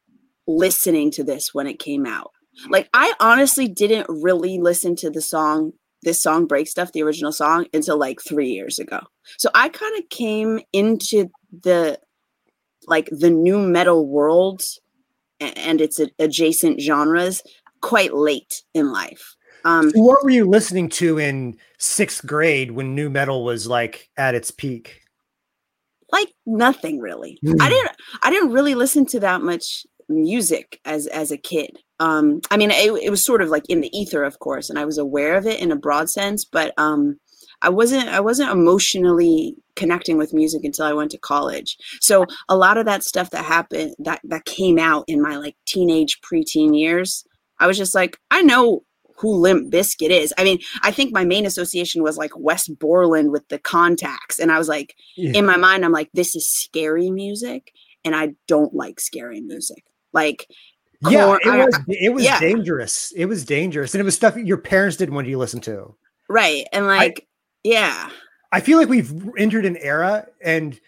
listening 0.47 1.11
to 1.13 1.25
this 1.25 1.55
when 1.55 1.67
it 1.67 1.79
came 1.79 2.05
out. 2.05 2.33
Like 2.69 2.91
I 2.93 3.15
honestly 3.19 3.67
didn't 3.67 4.09
really 4.11 4.59
listen 4.59 4.95
to 4.97 5.09
the 5.09 5.23
song 5.23 5.73
this 6.03 6.23
song 6.23 6.47
break 6.47 6.69
stuff 6.69 6.93
the 6.93 7.03
original 7.03 7.33
song 7.33 7.65
until 7.73 7.99
like 7.99 8.21
3 8.21 8.47
years 8.51 8.79
ago. 8.79 9.01
So 9.39 9.49
I 9.55 9.71
kind 9.71 9.97
of 9.97 10.07
came 10.11 10.61
into 10.75 11.31
the 11.51 11.99
like 12.87 13.09
the 13.11 13.31
nu 13.31 13.59
metal 13.59 14.07
world 14.07 14.61
and 15.41 15.81
its 15.81 16.01
adjacent 16.19 16.81
genres 16.81 17.43
quite 17.81 18.15
late 18.15 18.63
in 18.75 18.93
life. 18.93 19.37
Um, 19.65 19.91
what 19.95 20.25
were 20.25 20.31
you 20.31 20.49
listening 20.49 20.89
to 20.91 21.19
in 21.19 21.57
sixth 21.79 22.27
grade 22.27 22.73
when 22.73 22.95
nu 22.95 23.11
metal 23.11 23.45
was 23.45 23.67
like 23.67 24.09
at 24.17 24.35
its 24.35 24.51
peak? 24.51 25.03
Like 26.11 26.33
nothing 26.47 26.99
really. 26.99 27.39
Mm. 27.45 27.61
I 27.61 27.69
didn't. 27.69 27.93
I 28.23 28.31
didn't 28.31 28.53
really 28.53 28.75
listen 28.75 29.07
to 29.07 29.21
that 29.21 29.43
much 29.43 29.87
music 30.09 30.81
as 30.85 31.07
as 31.07 31.31
a 31.31 31.37
kid. 31.37 31.79
Um, 32.01 32.41
I 32.51 32.57
mean, 32.57 32.71
it, 32.71 32.91
it 33.03 33.11
was 33.11 33.25
sort 33.25 33.43
of 33.43 33.51
like 33.51 33.69
in 33.69 33.81
the 33.81 33.97
ether, 33.97 34.25
of 34.25 34.39
course, 34.39 34.71
and 34.71 34.79
I 34.79 34.87
was 34.87 34.99
aware 34.99 35.37
of 35.37 35.47
it 35.47 35.61
in 35.61 35.71
a 35.71 35.77
broad 35.77 36.09
sense, 36.09 36.45
but 36.45 36.73
um, 36.79 37.21
I 37.63 37.69
wasn't. 37.69 38.09
I 38.09 38.21
wasn't 38.21 38.51
emotionally 38.51 39.55
connecting 39.77 40.17
with 40.17 40.35
music 40.35 40.65
until 40.65 40.87
I 40.87 40.93
went 40.93 41.11
to 41.13 41.19
college. 41.19 41.77
So 42.01 42.27
a 42.49 42.57
lot 42.57 42.77
of 42.77 42.87
that 42.87 43.05
stuff 43.05 43.31
that 43.31 43.45
happened 43.45 43.95
that 43.99 44.21
that 44.25 44.47
came 44.47 44.79
out 44.79 45.05
in 45.07 45.23
my 45.23 45.37
like 45.37 45.57
teenage 45.67 46.21
preteen 46.23 46.79
years 46.79 47.25
I 47.61 47.67
was 47.67 47.79
just 47.79 47.95
like, 47.95 48.19
I 48.31 48.43
know 48.43 48.83
who 49.21 49.37
Limp 49.37 49.71
Bizkit 49.71 50.09
is. 50.09 50.33
I 50.39 50.45
mean, 50.45 50.59
I 50.83 50.91
think 50.91 51.13
my 51.13 51.25
main 51.25 51.45
association 51.45 52.03
was 52.03 52.17
like 52.17 52.33
Wes 52.37 52.67
Borland 52.69 53.31
with 53.31 53.47
the 53.49 53.59
contacts. 53.59 54.39
And 54.39 54.51
I 54.51 54.59
was 54.59 54.67
like, 54.67 54.97
yeah. 55.17 55.33
in 55.35 55.45
my 55.45 55.59
mind, 55.59 55.85
I'm 55.85 55.93
like, 55.93 56.09
this 56.15 56.35
is 56.35 56.51
scary 56.51 57.11
music. 57.11 57.73
And 58.03 58.17
I 58.17 58.31
don't 58.49 58.73
like 58.73 58.99
scary 58.99 59.43
music. 59.43 59.85
Like, 60.15 60.49
yeah, 61.09 61.37
it 61.43 61.67
was 61.67 61.81
it 61.89 62.15
was 62.15 62.25
yeah. 62.25 62.41
dangerous. 62.41 63.13
It 63.15 63.27
was 63.27 63.45
dangerous. 63.45 63.95
And 63.95 64.01
it 64.01 64.05
was 64.05 64.15
stuff 64.15 64.37
your 64.37 64.59
parents 64.59 64.97
didn't 64.97 65.15
want 65.15 65.27
you 65.29 65.35
to 65.35 65.39
listen 65.39 65.61
to. 65.61 65.95
Right. 66.29 66.67
And 66.73 66.87
like 66.87 67.27
Yeah. 67.63 68.11
I 68.53 68.61
feel 68.61 68.79
like 68.79 68.89
we've 68.89 69.13
entered 69.39 69.67
an 69.67 69.77
era 69.77 70.27
and 70.43 70.81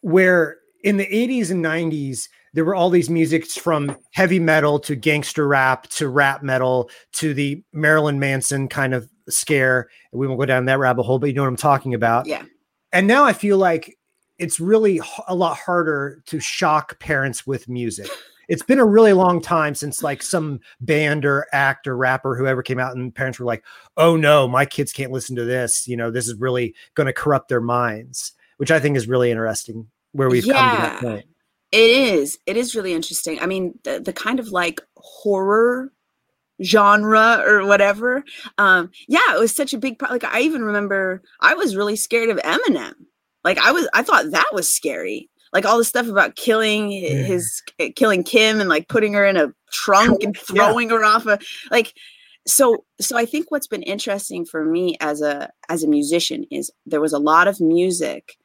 where 0.00 0.58
in 0.82 0.96
the 0.96 1.06
80s 1.06 1.50
and 1.50 1.64
90s 1.64 2.28
there 2.52 2.64
were 2.64 2.74
all 2.74 2.90
these 2.90 3.10
musics 3.10 3.56
from 3.56 3.96
heavy 4.12 4.40
metal 4.40 4.78
to 4.80 4.96
gangster 4.96 5.46
rap 5.46 5.86
to 5.88 6.08
rap 6.08 6.42
metal 6.42 6.90
to 7.12 7.34
the 7.34 7.62
Marilyn 7.72 8.18
Manson 8.18 8.68
kind 8.68 8.94
of 8.94 9.08
scare. 9.28 9.88
We 10.12 10.26
won't 10.26 10.40
go 10.40 10.46
down 10.46 10.64
that 10.66 10.78
rabbit 10.78 11.04
hole, 11.04 11.18
but 11.18 11.26
you 11.26 11.34
know 11.34 11.42
what 11.42 11.48
I'm 11.48 11.56
talking 11.56 11.94
about. 11.94 12.26
Yeah. 12.26 12.42
And 12.92 13.06
now 13.06 13.24
I 13.24 13.32
feel 13.32 13.58
like 13.58 13.96
it's 14.38 14.58
really 14.58 15.00
a 15.28 15.34
lot 15.34 15.56
harder 15.56 16.22
to 16.26 16.40
shock 16.40 16.98
parents 16.98 17.46
with 17.46 17.68
music. 17.68 18.08
It's 18.50 18.64
been 18.64 18.80
a 18.80 18.84
really 18.84 19.12
long 19.12 19.40
time 19.40 19.76
since 19.76 20.02
like 20.02 20.24
some 20.24 20.58
band 20.80 21.24
or 21.24 21.46
act 21.52 21.86
or 21.86 21.96
rapper, 21.96 22.34
whoever 22.34 22.64
came 22.64 22.80
out 22.80 22.96
and 22.96 23.14
parents 23.14 23.38
were 23.38 23.46
like, 23.46 23.64
oh 23.96 24.16
no, 24.16 24.48
my 24.48 24.64
kids 24.64 24.92
can't 24.92 25.12
listen 25.12 25.36
to 25.36 25.44
this. 25.44 25.86
You 25.86 25.96
know, 25.96 26.10
this 26.10 26.26
is 26.26 26.34
really 26.34 26.74
going 26.94 27.06
to 27.06 27.12
corrupt 27.12 27.48
their 27.48 27.60
minds, 27.60 28.32
which 28.56 28.72
I 28.72 28.80
think 28.80 28.96
is 28.96 29.06
really 29.06 29.30
interesting 29.30 29.86
where 30.10 30.28
we've 30.28 30.44
yeah. 30.44 30.54
come 30.54 30.76
to 30.76 30.82
that 30.82 31.00
point. 31.00 31.26
It 31.72 31.78
is. 31.78 32.38
It 32.46 32.56
is 32.56 32.74
really 32.74 32.92
interesting. 32.92 33.40
I 33.40 33.46
mean, 33.46 33.78
the, 33.84 34.00
the 34.00 34.12
kind 34.12 34.40
of 34.40 34.48
like 34.48 34.80
horror 34.96 35.92
genre 36.62 37.42
or 37.46 37.64
whatever. 37.66 38.24
Um, 38.58 38.90
yeah, 39.08 39.34
it 39.34 39.38
was 39.38 39.54
such 39.54 39.72
a 39.72 39.78
big 39.78 39.98
part. 39.98 40.10
Like 40.10 40.24
I 40.24 40.40
even 40.40 40.64
remember 40.64 41.22
I 41.40 41.54
was 41.54 41.76
really 41.76 41.96
scared 41.96 42.28
of 42.28 42.38
Eminem. 42.38 42.94
Like 43.44 43.58
I 43.58 43.72
was, 43.72 43.88
I 43.94 44.02
thought 44.02 44.32
that 44.32 44.50
was 44.52 44.74
scary. 44.74 45.30
Like 45.52 45.64
all 45.64 45.78
the 45.78 45.84
stuff 45.84 46.08
about 46.08 46.36
killing 46.36 46.90
his, 46.90 47.62
yeah. 47.78 47.88
killing 47.96 48.22
Kim 48.22 48.60
and 48.60 48.68
like 48.68 48.88
putting 48.88 49.14
her 49.14 49.24
in 49.24 49.36
a 49.36 49.52
trunk 49.72 50.22
and 50.22 50.36
throwing 50.46 50.90
yeah. 50.90 50.96
her 50.96 51.04
off 51.04 51.26
a 51.26 51.38
like. 51.70 51.94
So, 52.46 52.84
so 53.00 53.16
I 53.18 53.26
think 53.26 53.50
what's 53.50 53.66
been 53.66 53.82
interesting 53.82 54.44
for 54.44 54.64
me 54.64 54.96
as 55.00 55.20
a 55.20 55.50
as 55.68 55.82
a 55.84 55.88
musician 55.88 56.44
is 56.50 56.70
there 56.86 57.00
was 57.00 57.12
a 57.12 57.18
lot 57.18 57.48
of 57.48 57.60
music 57.60 58.36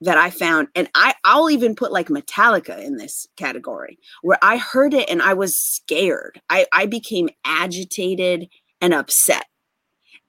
that 0.00 0.18
I 0.18 0.30
found, 0.30 0.68
and 0.74 0.88
I 0.94 1.14
I'll 1.24 1.50
even 1.50 1.74
put 1.74 1.92
like 1.92 2.08
Metallica 2.08 2.82
in 2.82 2.96
this 2.96 3.26
category, 3.36 3.98
where 4.22 4.38
I 4.42 4.58
heard 4.58 4.94
it 4.94 5.08
and 5.08 5.22
I 5.22 5.34
was 5.34 5.56
scared. 5.56 6.40
I 6.50 6.66
I 6.72 6.86
became 6.86 7.30
agitated 7.44 8.48
and 8.80 8.92
upset, 8.92 9.46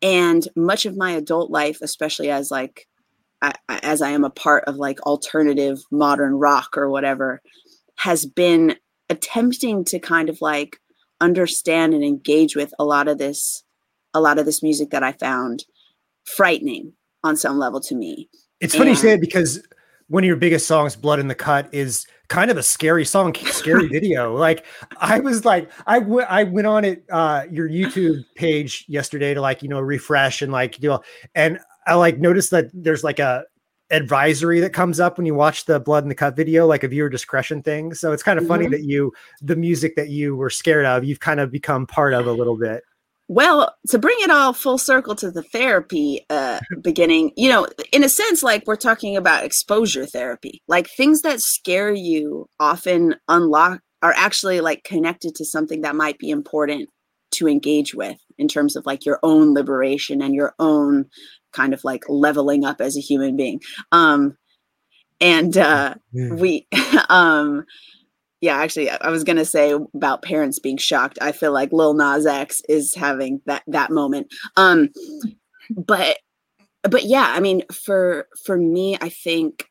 and 0.01 0.47
much 0.55 0.85
of 0.85 0.97
my 0.97 1.11
adult 1.11 1.51
life, 1.51 1.79
especially 1.81 2.29
as 2.29 2.49
like 2.49 2.87
I, 3.41 3.53
as 3.69 4.01
I 4.01 4.09
am 4.09 4.23
a 4.23 4.29
part 4.29 4.63
of 4.65 4.77
like 4.77 5.01
alternative 5.01 5.79
modern 5.91 6.35
rock 6.35 6.77
or 6.77 6.89
whatever, 6.89 7.41
has 7.97 8.25
been 8.25 8.75
attempting 9.09 9.83
to 9.85 9.99
kind 9.99 10.29
of 10.29 10.41
like 10.41 10.77
understand 11.19 11.93
and 11.93 12.03
engage 12.03 12.55
with 12.55 12.73
a 12.79 12.85
lot 12.85 13.07
of 13.07 13.17
this 13.17 13.63
a 14.13 14.21
lot 14.21 14.39
of 14.39 14.45
this 14.45 14.63
music 14.63 14.91
that 14.91 15.03
I 15.03 15.11
found 15.11 15.65
frightening 16.25 16.93
on 17.23 17.35
some 17.35 17.59
level 17.59 17.81
to 17.81 17.95
me 17.95 18.29
it's 18.59 18.75
funny 18.75 18.91
you 18.91 18.95
say 18.95 19.13
it 19.13 19.21
because 19.21 19.61
one 20.07 20.23
of 20.23 20.27
your 20.27 20.37
biggest 20.37 20.67
songs, 20.67 20.95
"Blood 20.95 21.19
in 21.19 21.27
the 21.27 21.35
Cut," 21.35 21.69
is 21.73 22.07
kind 22.27 22.51
of 22.51 22.57
a 22.57 22.63
scary 22.63 23.05
song, 23.05 23.33
scary 23.35 23.87
video. 23.91 24.35
Like 24.35 24.65
I 24.97 25.19
was 25.19 25.45
like, 25.45 25.71
I, 25.85 25.99
w- 25.99 26.25
I 26.27 26.43
went 26.43 26.67
on 26.67 26.85
it 26.85 27.03
uh, 27.11 27.45
your 27.51 27.69
YouTube 27.69 28.23
page 28.35 28.85
yesterday 28.87 29.33
to 29.33 29.41
like 29.41 29.61
you 29.63 29.69
know 29.69 29.79
refresh 29.79 30.41
and 30.41 30.51
like 30.51 30.77
do, 30.77 30.91
all, 30.91 31.03
and 31.35 31.59
I 31.85 31.95
like 31.95 32.19
noticed 32.19 32.51
that 32.51 32.69
there's 32.73 33.03
like 33.03 33.19
a 33.19 33.43
advisory 33.89 34.59
that 34.59 34.73
comes 34.73 34.99
up 34.99 35.17
when 35.17 35.25
you 35.25 35.33
watch 35.33 35.65
the 35.65 35.79
blood 35.79 36.03
in 36.03 36.09
the 36.09 36.15
cut 36.15 36.35
video 36.35 36.67
like 36.67 36.83
a 36.83 36.89
viewer 36.89 37.07
discretion 37.07 37.63
thing 37.63 37.93
so 37.93 38.11
it's 38.11 38.21
kind 38.21 38.37
of 38.37 38.45
funny 38.45 38.65
mm-hmm. 38.65 38.73
that 38.73 38.83
you 38.83 39.13
the 39.41 39.55
music 39.55 39.95
that 39.95 40.09
you 40.09 40.35
were 40.35 40.49
scared 40.49 40.85
of 40.85 41.05
you've 41.05 41.21
kind 41.21 41.39
of 41.39 41.49
become 41.49 41.87
part 41.87 42.13
of 42.13 42.27
a 42.27 42.31
little 42.33 42.57
bit 42.57 42.83
well, 43.27 43.75
to 43.89 43.99
bring 43.99 44.17
it 44.21 44.29
all 44.29 44.53
full 44.53 44.77
circle 44.77 45.15
to 45.15 45.31
the 45.31 45.43
therapy 45.43 46.25
uh, 46.29 46.59
beginning, 46.81 47.31
you 47.35 47.49
know, 47.49 47.67
in 47.91 48.03
a 48.03 48.09
sense, 48.09 48.43
like 48.43 48.63
we're 48.65 48.75
talking 48.75 49.17
about 49.17 49.43
exposure 49.43 50.05
therapy, 50.05 50.61
like 50.67 50.89
things 50.89 51.21
that 51.21 51.41
scare 51.41 51.93
you 51.93 52.47
often 52.59 53.15
unlock 53.27 53.81
are 54.01 54.13
actually 54.15 54.61
like 54.61 54.83
connected 54.83 55.35
to 55.35 55.45
something 55.45 55.81
that 55.81 55.95
might 55.95 56.17
be 56.19 56.29
important 56.29 56.89
to 57.31 57.47
engage 57.47 57.93
with 57.93 58.17
in 58.37 58.47
terms 58.47 58.75
of 58.75 58.85
like 58.85 59.05
your 59.05 59.19
own 59.23 59.53
liberation 59.53 60.21
and 60.21 60.33
your 60.33 60.53
own 60.59 61.05
kind 61.51 61.73
of 61.73 61.83
like 61.83 62.03
leveling 62.07 62.63
up 62.63 62.79
as 62.79 62.95
a 62.95 63.01
human 63.01 63.35
being. 63.35 63.59
Um, 63.91 64.37
and 65.19 65.57
uh, 65.57 65.95
yeah. 66.13 66.33
we, 66.33 66.67
um, 67.09 67.65
yeah, 68.41 68.57
actually, 68.57 68.89
I 68.89 69.09
was 69.09 69.23
gonna 69.23 69.45
say 69.45 69.71
about 69.71 70.21
parents 70.21 70.59
being 70.59 70.77
shocked. 70.77 71.17
I 71.21 71.31
feel 71.31 71.51
like 71.51 71.71
Lil 71.71 71.93
Nas 71.93 72.25
X 72.25 72.61
is 72.69 72.93
having 72.93 73.41
that 73.45 73.63
that 73.67 73.91
moment. 73.91 74.27
Um, 74.55 74.89
but 75.75 76.19
but 76.83 77.05
yeah, 77.05 77.33
I 77.35 77.39
mean, 77.39 77.63
for 77.73 78.27
for 78.45 78.57
me, 78.57 78.97
I 79.01 79.09
think 79.09 79.69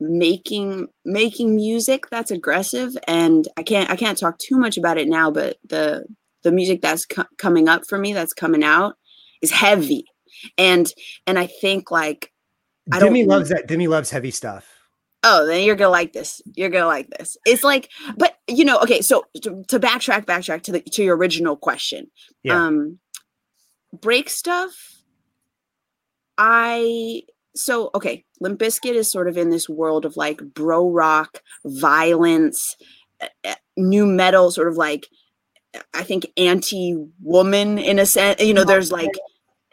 making 0.00 0.88
making 1.06 1.56
music 1.56 2.04
that's 2.10 2.30
aggressive, 2.30 2.96
and 3.08 3.48
I 3.56 3.62
can't 3.62 3.90
I 3.90 3.96
can't 3.96 4.18
talk 4.18 4.38
too 4.38 4.58
much 4.58 4.76
about 4.76 4.98
it 4.98 5.08
now, 5.08 5.30
but 5.30 5.56
the 5.68 6.04
the 6.42 6.52
music 6.52 6.82
that's 6.82 7.06
co- 7.06 7.24
coming 7.38 7.68
up 7.68 7.86
for 7.86 7.96
me, 7.96 8.12
that's 8.12 8.34
coming 8.34 8.62
out, 8.62 8.96
is 9.40 9.50
heavy, 9.50 10.04
and 10.58 10.92
and 11.26 11.38
I 11.38 11.46
think 11.46 11.90
like 11.90 12.30
I 12.92 12.98
Demi 12.98 13.24
loves 13.24 13.48
that. 13.48 13.66
Demi 13.66 13.86
loves 13.86 14.10
heavy 14.10 14.30
stuff 14.30 14.73
oh 15.24 15.46
then 15.46 15.64
you're 15.64 15.74
gonna 15.74 15.90
like 15.90 16.12
this 16.12 16.40
you're 16.54 16.70
gonna 16.70 16.86
like 16.86 17.08
this. 17.10 17.36
It's 17.44 17.64
like 17.64 17.90
but 18.16 18.36
you 18.46 18.64
know 18.64 18.78
okay 18.80 19.00
so 19.00 19.24
to, 19.42 19.64
to 19.68 19.80
backtrack 19.80 20.26
backtrack 20.26 20.62
to 20.64 20.72
the 20.72 20.80
to 20.80 21.02
your 21.02 21.16
original 21.16 21.56
question 21.56 22.10
yeah. 22.42 22.66
um 22.66 22.98
break 23.92 24.28
stuff 24.28 24.72
i 26.36 27.22
so 27.54 27.90
okay 27.94 28.24
limp 28.40 28.60
bizkit 28.60 28.94
is 28.94 29.10
sort 29.10 29.28
of 29.28 29.38
in 29.38 29.50
this 29.50 29.68
world 29.68 30.04
of 30.04 30.16
like 30.16 30.40
bro 30.54 30.90
rock 30.90 31.40
violence 31.64 32.76
uh, 33.20 33.28
uh, 33.44 33.54
metal 33.76 34.50
sort 34.50 34.68
of 34.68 34.76
like 34.76 35.06
i 35.94 36.02
think 36.02 36.26
anti-woman 36.36 37.78
in 37.78 37.98
a 37.98 38.06
sense 38.06 38.40
you 38.40 38.54
know 38.54 38.64
there's 38.64 38.92
like 38.92 39.10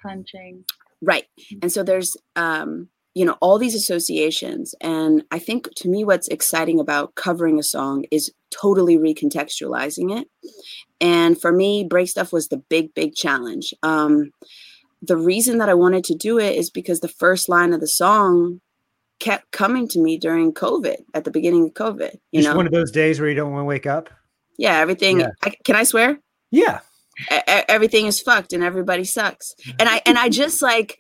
punching. 0.02 0.64
Right 1.04 1.26
and 1.64 1.72
so 1.72 1.82
there's 1.82 2.16
um 2.36 2.90
you 3.14 3.26
know 3.26 3.38
all 3.42 3.58
these 3.58 3.76
associations 3.76 4.74
and 4.80 5.24
i 5.32 5.38
think 5.38 5.68
to 5.76 5.90
me 5.90 6.04
what's 6.04 6.28
exciting 6.30 6.80
about 6.80 7.14
covering 7.16 7.60
a 7.60 7.64
song 7.64 8.06
is 8.12 8.32
totally 8.52 8.98
recontextualizing 8.98 10.20
it. 10.20 10.28
And 11.00 11.40
for 11.40 11.52
me 11.52 11.84
break 11.84 12.10
stuff 12.10 12.32
was 12.32 12.50
the 12.50 12.58
big 12.58 12.94
big 12.94 13.16
challenge. 13.16 13.74
Um, 13.82 14.32
the 15.02 15.18
reason 15.18 15.58
that 15.58 15.70
i 15.70 15.74
wanted 15.74 16.04
to 16.06 16.16
do 16.16 16.38
it 16.38 16.56
is 16.56 16.70
because 16.70 17.00
the 17.00 17.08
first 17.08 17.50
line 17.50 17.74
of 17.74 17.80
the 17.80 17.88
song 17.88 18.62
kept 19.20 19.52
coming 19.52 19.88
to 19.88 20.00
me 20.00 20.18
during 20.18 20.54
covid 20.54 20.98
at 21.14 21.24
the 21.24 21.32
beginning 21.32 21.66
of 21.66 21.74
covid 21.74 22.14
you 22.32 22.42
Just 22.42 22.50
know? 22.52 22.58
one 22.58 22.68
of 22.68 22.72
those 22.72 22.92
days 22.92 23.20
where 23.20 23.30
you 23.30 23.36
don't 23.36 23.52
want 23.52 23.62
to 23.62 23.66
wake 23.66 23.88
up? 23.88 24.10
Yeah 24.58 24.78
everything 24.78 25.22
yeah. 25.22 25.30
I, 25.44 25.54
can 25.64 25.76
i 25.76 25.84
swear? 25.84 26.20
Yeah. 26.52 26.80
Everything 27.48 28.08
is 28.08 28.20
fucked 28.20 28.52
and 28.52 28.64
everybody 28.64 29.04
sucks. 29.04 29.56
And 29.80 29.88
i 29.88 30.02
and 30.06 30.18
i 30.18 30.30
just 30.30 30.62
like 30.62 31.00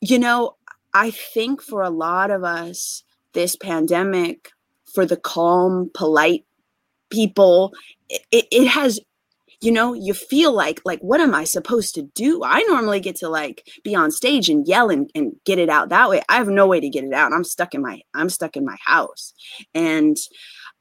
you 0.00 0.18
know 0.18 0.56
I 0.94 1.10
think 1.10 1.60
for 1.60 1.82
a 1.82 1.90
lot 1.90 2.30
of 2.30 2.44
us, 2.44 3.02
this 3.32 3.56
pandemic, 3.56 4.50
for 4.94 5.04
the 5.04 5.16
calm, 5.16 5.90
polite 5.92 6.44
people, 7.10 7.74
it, 8.08 8.46
it 8.50 8.68
has 8.68 9.00
you 9.60 9.72
know 9.72 9.94
you 9.94 10.12
feel 10.14 10.52
like 10.52 10.80
like 10.84 11.00
what 11.00 11.20
am 11.20 11.34
i 11.34 11.44
supposed 11.44 11.94
to 11.94 12.02
do? 12.02 12.42
I 12.44 12.62
normally 12.68 13.00
get 13.00 13.16
to 13.16 13.28
like 13.28 13.66
be 13.82 13.94
on 13.94 14.10
stage 14.10 14.48
and 14.48 14.66
yell 14.68 14.90
and, 14.90 15.10
and 15.14 15.32
get 15.44 15.58
it 15.58 15.68
out 15.68 15.88
that 15.88 16.10
way. 16.10 16.22
I 16.28 16.36
have 16.36 16.48
no 16.48 16.66
way 16.66 16.80
to 16.80 16.88
get 16.88 17.04
it 17.04 17.12
out. 17.12 17.32
I'm 17.32 17.44
stuck 17.44 17.74
in 17.74 17.82
my 17.82 18.00
i'm 18.14 18.28
stuck 18.28 18.56
in 18.56 18.64
my 18.64 18.76
house. 18.84 19.32
And 19.74 20.16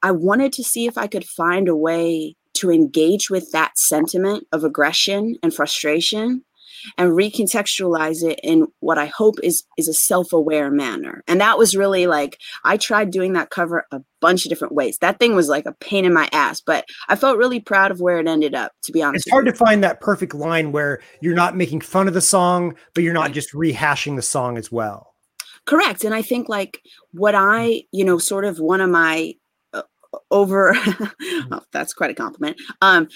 i 0.01 0.11
wanted 0.11 0.53
to 0.53 0.63
see 0.63 0.85
if 0.85 0.97
i 0.97 1.07
could 1.07 1.25
find 1.25 1.67
a 1.67 1.75
way 1.75 2.35
to 2.55 2.71
engage 2.71 3.29
with 3.29 3.51
that 3.51 3.77
sentiment 3.77 4.47
of 4.51 4.63
aggression 4.63 5.37
and 5.41 5.53
frustration 5.53 6.43
and 6.97 7.11
recontextualize 7.11 8.23
it 8.23 8.39
in 8.43 8.67
what 8.79 8.97
I 8.97 9.05
hope 9.05 9.35
is 9.43 9.63
is 9.77 9.87
a 9.87 9.93
self-aware 9.93 10.71
manner. 10.71 11.23
And 11.27 11.39
that 11.41 11.57
was 11.57 11.75
really 11.75 12.07
like 12.07 12.37
I 12.63 12.77
tried 12.77 13.11
doing 13.11 13.33
that 13.33 13.49
cover 13.49 13.85
a 13.91 14.01
bunch 14.21 14.45
of 14.45 14.49
different 14.49 14.73
ways. 14.73 14.97
That 14.99 15.19
thing 15.19 15.35
was 15.35 15.49
like 15.49 15.65
a 15.65 15.73
pain 15.73 16.05
in 16.05 16.13
my 16.13 16.29
ass, 16.31 16.61
but 16.61 16.85
I 17.09 17.15
felt 17.15 17.37
really 17.37 17.59
proud 17.59 17.91
of 17.91 17.99
where 17.99 18.19
it 18.19 18.27
ended 18.27 18.55
up, 18.55 18.71
to 18.83 18.91
be 18.91 19.03
honest. 19.03 19.27
It's 19.27 19.31
hard 19.31 19.45
to 19.47 19.53
find 19.53 19.83
that 19.83 20.01
perfect 20.01 20.33
line 20.33 20.71
where 20.71 21.01
you're 21.21 21.35
not 21.35 21.57
making 21.57 21.81
fun 21.81 22.07
of 22.07 22.13
the 22.13 22.21
song, 22.21 22.75
but 22.93 23.03
you're 23.03 23.13
not 23.13 23.33
just 23.33 23.53
rehashing 23.53 24.15
the 24.15 24.21
song 24.21 24.57
as 24.57 24.71
well. 24.71 25.13
Correct. 25.65 26.03
And 26.03 26.13
I 26.13 26.21
think 26.21 26.49
like 26.49 26.81
what 27.11 27.35
I, 27.35 27.83
you 27.91 28.03
know, 28.03 28.17
sort 28.17 28.45
of 28.45 28.59
one 28.59 28.81
of 28.81 28.89
my 28.89 29.33
over 30.31 30.75
well, 31.49 31.65
that's 31.71 31.93
quite 31.93 32.11
a 32.11 32.15
compliment. 32.15 32.57
Um 32.81 33.07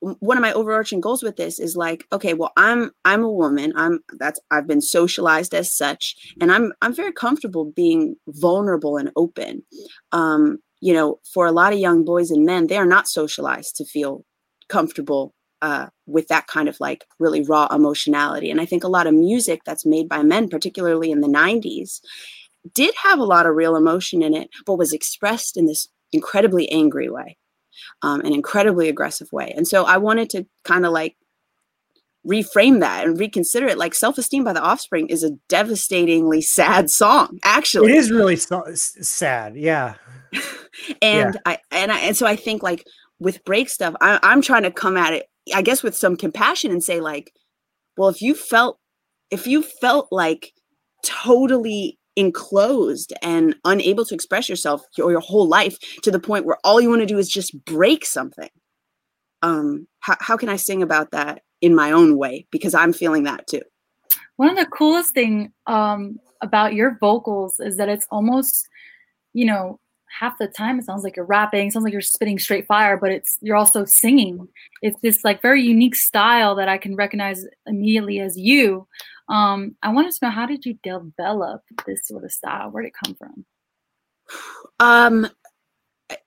one 0.00 0.36
of 0.36 0.42
my 0.42 0.52
overarching 0.52 1.00
goals 1.00 1.22
with 1.22 1.36
this 1.36 1.58
is 1.58 1.76
like 1.76 2.04
okay 2.12 2.34
well 2.34 2.52
i'm 2.56 2.90
i'm 3.04 3.24
a 3.24 3.30
woman. 3.30 3.72
I'm 3.76 4.00
that's 4.18 4.40
i've 4.50 4.66
been 4.66 4.80
socialized 4.80 5.54
as 5.54 5.74
such 5.74 6.16
and 6.40 6.52
i'm 6.52 6.72
i'm 6.82 6.94
very 6.94 7.12
comfortable 7.12 7.64
being 7.64 8.16
vulnerable 8.28 8.96
and 8.96 9.10
open. 9.16 9.62
Um 10.12 10.58
you 10.80 10.92
know 10.92 11.20
for 11.32 11.46
a 11.46 11.52
lot 11.52 11.72
of 11.72 11.78
young 11.78 12.04
boys 12.04 12.30
and 12.30 12.44
men 12.44 12.66
they 12.66 12.76
are 12.76 12.86
not 12.86 13.08
socialized 13.08 13.76
to 13.76 13.84
feel 13.84 14.24
comfortable 14.68 15.32
uh, 15.62 15.86
with 16.06 16.28
that 16.28 16.46
kind 16.46 16.68
of 16.68 16.78
like 16.80 17.04
really 17.18 17.42
raw 17.42 17.66
emotionality. 17.72 18.50
And 18.50 18.60
I 18.60 18.66
think 18.66 18.84
a 18.84 18.88
lot 18.88 19.06
of 19.06 19.14
music 19.14 19.62
that's 19.64 19.86
made 19.86 20.08
by 20.08 20.22
men, 20.22 20.48
particularly 20.48 21.10
in 21.10 21.20
the 21.20 21.28
90s, 21.28 22.00
did 22.74 22.94
have 23.02 23.18
a 23.18 23.24
lot 23.24 23.46
of 23.46 23.54
real 23.54 23.76
emotion 23.76 24.22
in 24.22 24.34
it, 24.34 24.50
but 24.64 24.78
was 24.78 24.92
expressed 24.92 25.56
in 25.56 25.66
this 25.66 25.88
incredibly 26.16 26.70
angry 26.70 27.08
way, 27.08 27.36
um, 28.02 28.20
an 28.20 28.32
incredibly 28.32 28.88
aggressive 28.88 29.28
way. 29.32 29.52
And 29.56 29.68
so 29.68 29.84
I 29.84 29.98
wanted 29.98 30.30
to 30.30 30.46
kind 30.64 30.84
of 30.86 30.92
like 30.92 31.16
reframe 32.26 32.80
that 32.80 33.06
and 33.06 33.18
reconsider 33.18 33.66
it. 33.66 33.78
Like 33.78 33.94
Self 33.94 34.18
Esteem 34.18 34.44
by 34.44 34.52
the 34.52 34.62
Offspring 34.62 35.08
is 35.08 35.22
a 35.22 35.32
devastatingly 35.48 36.40
sad 36.42 36.90
song, 36.90 37.38
actually. 37.44 37.92
It 37.92 37.96
is 37.96 38.10
really 38.10 38.36
so- 38.36 38.64
sad. 38.74 39.56
Yeah. 39.56 39.94
and 41.02 41.34
yeah. 41.34 41.40
I, 41.44 41.58
and 41.70 41.92
I, 41.92 41.98
and 42.00 42.16
so 42.16 42.26
I 42.26 42.36
think 42.36 42.62
like 42.62 42.84
with 43.18 43.44
break 43.44 43.68
stuff, 43.68 43.94
I, 44.00 44.18
I'm 44.22 44.42
trying 44.42 44.64
to 44.64 44.70
come 44.70 44.96
at 44.96 45.12
it, 45.12 45.26
I 45.54 45.62
guess, 45.62 45.82
with 45.82 45.96
some 45.96 46.16
compassion 46.16 46.70
and 46.70 46.82
say, 46.82 47.00
like, 47.00 47.32
well, 47.96 48.08
if 48.08 48.20
you 48.20 48.34
felt, 48.34 48.78
if 49.30 49.46
you 49.46 49.62
felt 49.62 50.08
like 50.10 50.52
totally 51.04 51.98
enclosed 52.16 53.12
and 53.22 53.54
unable 53.64 54.04
to 54.04 54.14
express 54.14 54.48
yourself 54.48 54.82
your, 54.96 55.10
your 55.10 55.20
whole 55.20 55.46
life 55.46 55.78
to 56.02 56.10
the 56.10 56.18
point 56.18 56.46
where 56.46 56.58
all 56.64 56.80
you 56.80 56.88
want 56.88 57.02
to 57.02 57.06
do 57.06 57.18
is 57.18 57.28
just 57.28 57.64
break 57.64 58.04
something. 58.04 58.50
Um 59.42 59.86
how, 60.00 60.16
how 60.20 60.36
can 60.36 60.48
i 60.48 60.56
sing 60.56 60.82
about 60.82 61.10
that 61.10 61.42
in 61.60 61.74
my 61.74 61.92
own 61.92 62.16
way? 62.16 62.46
Because 62.50 62.74
i'm 62.74 62.92
feeling 62.92 63.24
that 63.24 63.46
too. 63.46 63.62
One 64.36 64.50
of 64.50 64.56
the 64.56 64.66
coolest 64.66 65.14
thing 65.14 65.52
um 65.66 66.18
about 66.42 66.74
your 66.74 66.98
vocals 67.00 67.60
is 67.60 67.76
that 67.76 67.88
it's 67.88 68.06
almost 68.10 68.68
you 69.32 69.44
know 69.44 69.78
half 70.18 70.38
the 70.38 70.46
time 70.46 70.78
it 70.78 70.84
sounds 70.84 71.04
like 71.04 71.16
you're 71.16 71.26
rapping 71.26 71.70
sounds 71.70 71.84
like 71.84 71.92
you're 71.92 72.00
spitting 72.00 72.38
straight 72.38 72.66
fire 72.66 72.96
but 72.96 73.10
it's 73.10 73.38
you're 73.40 73.56
also 73.56 73.84
singing 73.84 74.48
it's 74.82 74.98
this 75.02 75.24
like 75.24 75.42
very 75.42 75.62
unique 75.62 75.94
style 75.94 76.54
that 76.54 76.68
i 76.68 76.78
can 76.78 76.96
recognize 76.96 77.44
immediately 77.66 78.20
as 78.20 78.36
you 78.36 78.86
um, 79.28 79.76
I 79.82 79.92
wanted 79.92 80.12
to 80.12 80.18
know 80.22 80.30
how 80.30 80.46
did 80.46 80.64
you 80.64 80.78
develop 80.82 81.62
this 81.86 82.06
sort 82.06 82.24
of 82.24 82.32
style? 82.32 82.70
Where 82.70 82.82
did 82.82 82.88
it 82.88 82.94
come 83.04 83.14
from? 83.14 83.44
Um, 84.78 85.28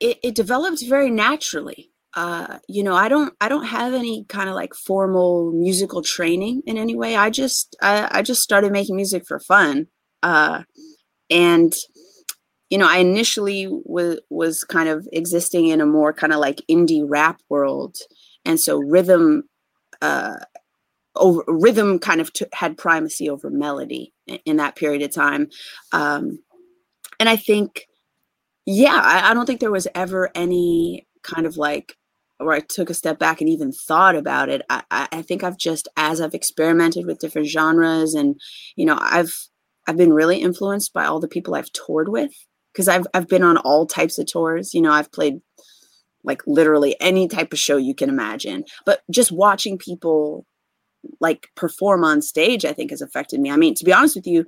it, 0.00 0.18
it 0.22 0.34
developed 0.34 0.84
very 0.86 1.10
naturally. 1.10 1.90
Uh, 2.14 2.58
you 2.68 2.82
know, 2.82 2.94
I 2.94 3.08
don't, 3.08 3.32
I 3.40 3.48
don't 3.48 3.66
have 3.66 3.94
any 3.94 4.24
kind 4.28 4.48
of 4.48 4.54
like 4.54 4.74
formal 4.74 5.52
musical 5.52 6.02
training 6.02 6.62
in 6.66 6.76
any 6.76 6.96
way. 6.96 7.16
I 7.16 7.30
just, 7.30 7.76
I, 7.80 8.18
I 8.18 8.22
just 8.22 8.42
started 8.42 8.72
making 8.72 8.96
music 8.96 9.24
for 9.26 9.38
fun. 9.38 9.86
Uh, 10.22 10.64
and 11.30 11.72
you 12.70 12.78
know, 12.78 12.88
I 12.88 12.98
initially 12.98 13.66
was 13.68 14.20
was 14.30 14.64
kind 14.64 14.88
of 14.88 15.06
existing 15.12 15.68
in 15.68 15.80
a 15.80 15.86
more 15.86 16.12
kind 16.12 16.32
of 16.32 16.38
like 16.38 16.62
indie 16.70 17.04
rap 17.04 17.40
world, 17.48 17.96
and 18.44 18.58
so 18.58 18.78
rhythm 18.78 19.44
uh, 20.00 20.36
over 21.16 21.42
rhythm 21.46 21.98
kind 21.98 22.20
of 22.20 22.32
t- 22.32 22.46
had 22.54 22.78
primacy 22.78 23.28
over 23.28 23.50
melody 23.50 24.12
in, 24.26 24.38
in, 24.46 24.56
that 24.56 24.76
period 24.76 25.02
of 25.02 25.12
time. 25.12 25.48
Um, 25.92 26.38
and 27.20 27.28
i 27.28 27.36
think 27.36 27.86
yeah 28.66 29.00
I, 29.00 29.30
I, 29.30 29.34
don't 29.34 29.46
think 29.46 29.60
there 29.60 29.70
was 29.70 29.86
ever 29.94 30.30
any 30.34 31.06
kind 31.22 31.46
of 31.46 31.56
like 31.56 31.94
where 32.38 32.56
i 32.56 32.60
took 32.60 32.90
a 32.90 32.94
step 32.94 33.18
back 33.18 33.40
and 33.40 33.48
even 33.48 33.70
thought 33.70 34.16
about 34.16 34.48
it. 34.48 34.62
I, 34.68 34.82
I 34.90 35.22
think 35.22 35.44
i've 35.44 35.58
just 35.58 35.86
as 35.96 36.20
i've 36.20 36.34
experimented 36.34 37.06
with 37.06 37.20
different 37.20 37.48
genres 37.48 38.14
and 38.14 38.40
you 38.74 38.86
know 38.86 38.98
i've 39.00 39.32
i've 39.86 39.98
been 39.98 40.12
really 40.12 40.38
influenced 40.38 40.92
by 40.92 41.04
all 41.04 41.20
the 41.20 41.28
people 41.28 41.54
i've 41.54 41.72
toured 41.72 42.08
with 42.08 42.32
because 42.72 42.88
i've 42.88 43.06
i've 43.14 43.28
been 43.28 43.42
on 43.42 43.56
all 43.58 43.86
types 43.86 44.18
of 44.18 44.26
tours 44.26 44.74
you 44.74 44.80
know 44.80 44.92
i've 44.92 45.10
played 45.12 45.40
like 46.24 46.42
literally 46.46 46.96
any 47.00 47.28
type 47.28 47.52
of 47.52 47.58
show 47.58 47.76
you 47.76 47.94
can 47.94 48.08
imagine. 48.08 48.64
But 48.84 49.02
just 49.10 49.32
watching 49.32 49.78
people 49.78 50.44
like 51.18 51.48
perform 51.56 52.04
on 52.04 52.20
stage 52.20 52.64
i 52.66 52.74
think 52.74 52.90
has 52.90 53.00
affected 53.00 53.40
me. 53.40 53.50
I 53.50 53.56
mean 53.56 53.74
to 53.74 53.84
be 53.84 53.92
honest 53.92 54.16
with 54.16 54.26
you 54.26 54.46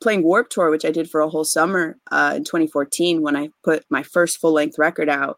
playing 0.00 0.22
Warped 0.22 0.52
Tour 0.52 0.70
which 0.70 0.86
i 0.86 0.90
did 0.90 1.10
for 1.10 1.20
a 1.20 1.28
whole 1.28 1.44
summer 1.44 1.98
uh, 2.10 2.32
in 2.36 2.44
2014 2.44 3.20
when 3.20 3.36
i 3.36 3.50
put 3.62 3.84
my 3.90 4.02
first 4.02 4.38
full 4.38 4.52
length 4.52 4.78
record 4.78 5.10
out 5.10 5.36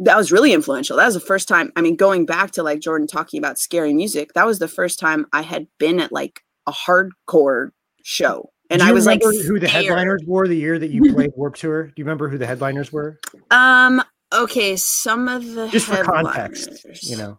that 0.00 0.16
was 0.16 0.32
really 0.32 0.52
influential. 0.52 0.96
That 0.96 1.06
was 1.06 1.14
the 1.14 1.20
first 1.20 1.46
time 1.46 1.70
i 1.76 1.80
mean 1.80 1.94
going 1.94 2.26
back 2.26 2.50
to 2.52 2.64
like 2.64 2.80
jordan 2.80 3.06
talking 3.06 3.38
about 3.38 3.60
scary 3.60 3.94
music 3.94 4.32
that 4.34 4.46
was 4.46 4.58
the 4.58 4.66
first 4.66 4.98
time 4.98 5.26
i 5.32 5.42
had 5.42 5.68
been 5.78 6.00
at 6.00 6.10
like 6.10 6.40
a 6.66 6.72
hardcore 6.72 7.70
show 8.02 8.50
and 8.70 8.82
I 8.82 8.92
was 8.92 9.06
like, 9.06 9.22
who 9.22 9.58
the 9.58 9.68
headliners 9.68 10.22
were 10.26 10.48
the 10.48 10.56
year 10.56 10.78
that 10.78 10.90
you 10.90 11.12
played 11.12 11.32
Warped 11.36 11.60
Tour? 11.60 11.84
Do 11.84 11.92
you 11.96 12.04
remember 12.04 12.28
who 12.28 12.38
the 12.38 12.46
headliners 12.46 12.92
were? 12.92 13.18
Um. 13.50 14.02
Okay, 14.32 14.74
some 14.74 15.28
of 15.28 15.46
the 15.54 15.68
just 15.68 15.86
for 15.86 16.02
context, 16.02 17.08
you 17.08 17.16
know 17.16 17.38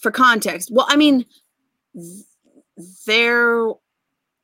for 0.00 0.10
context, 0.10 0.70
well, 0.72 0.86
I 0.88 0.96
mean, 0.96 1.26
there, 3.06 3.68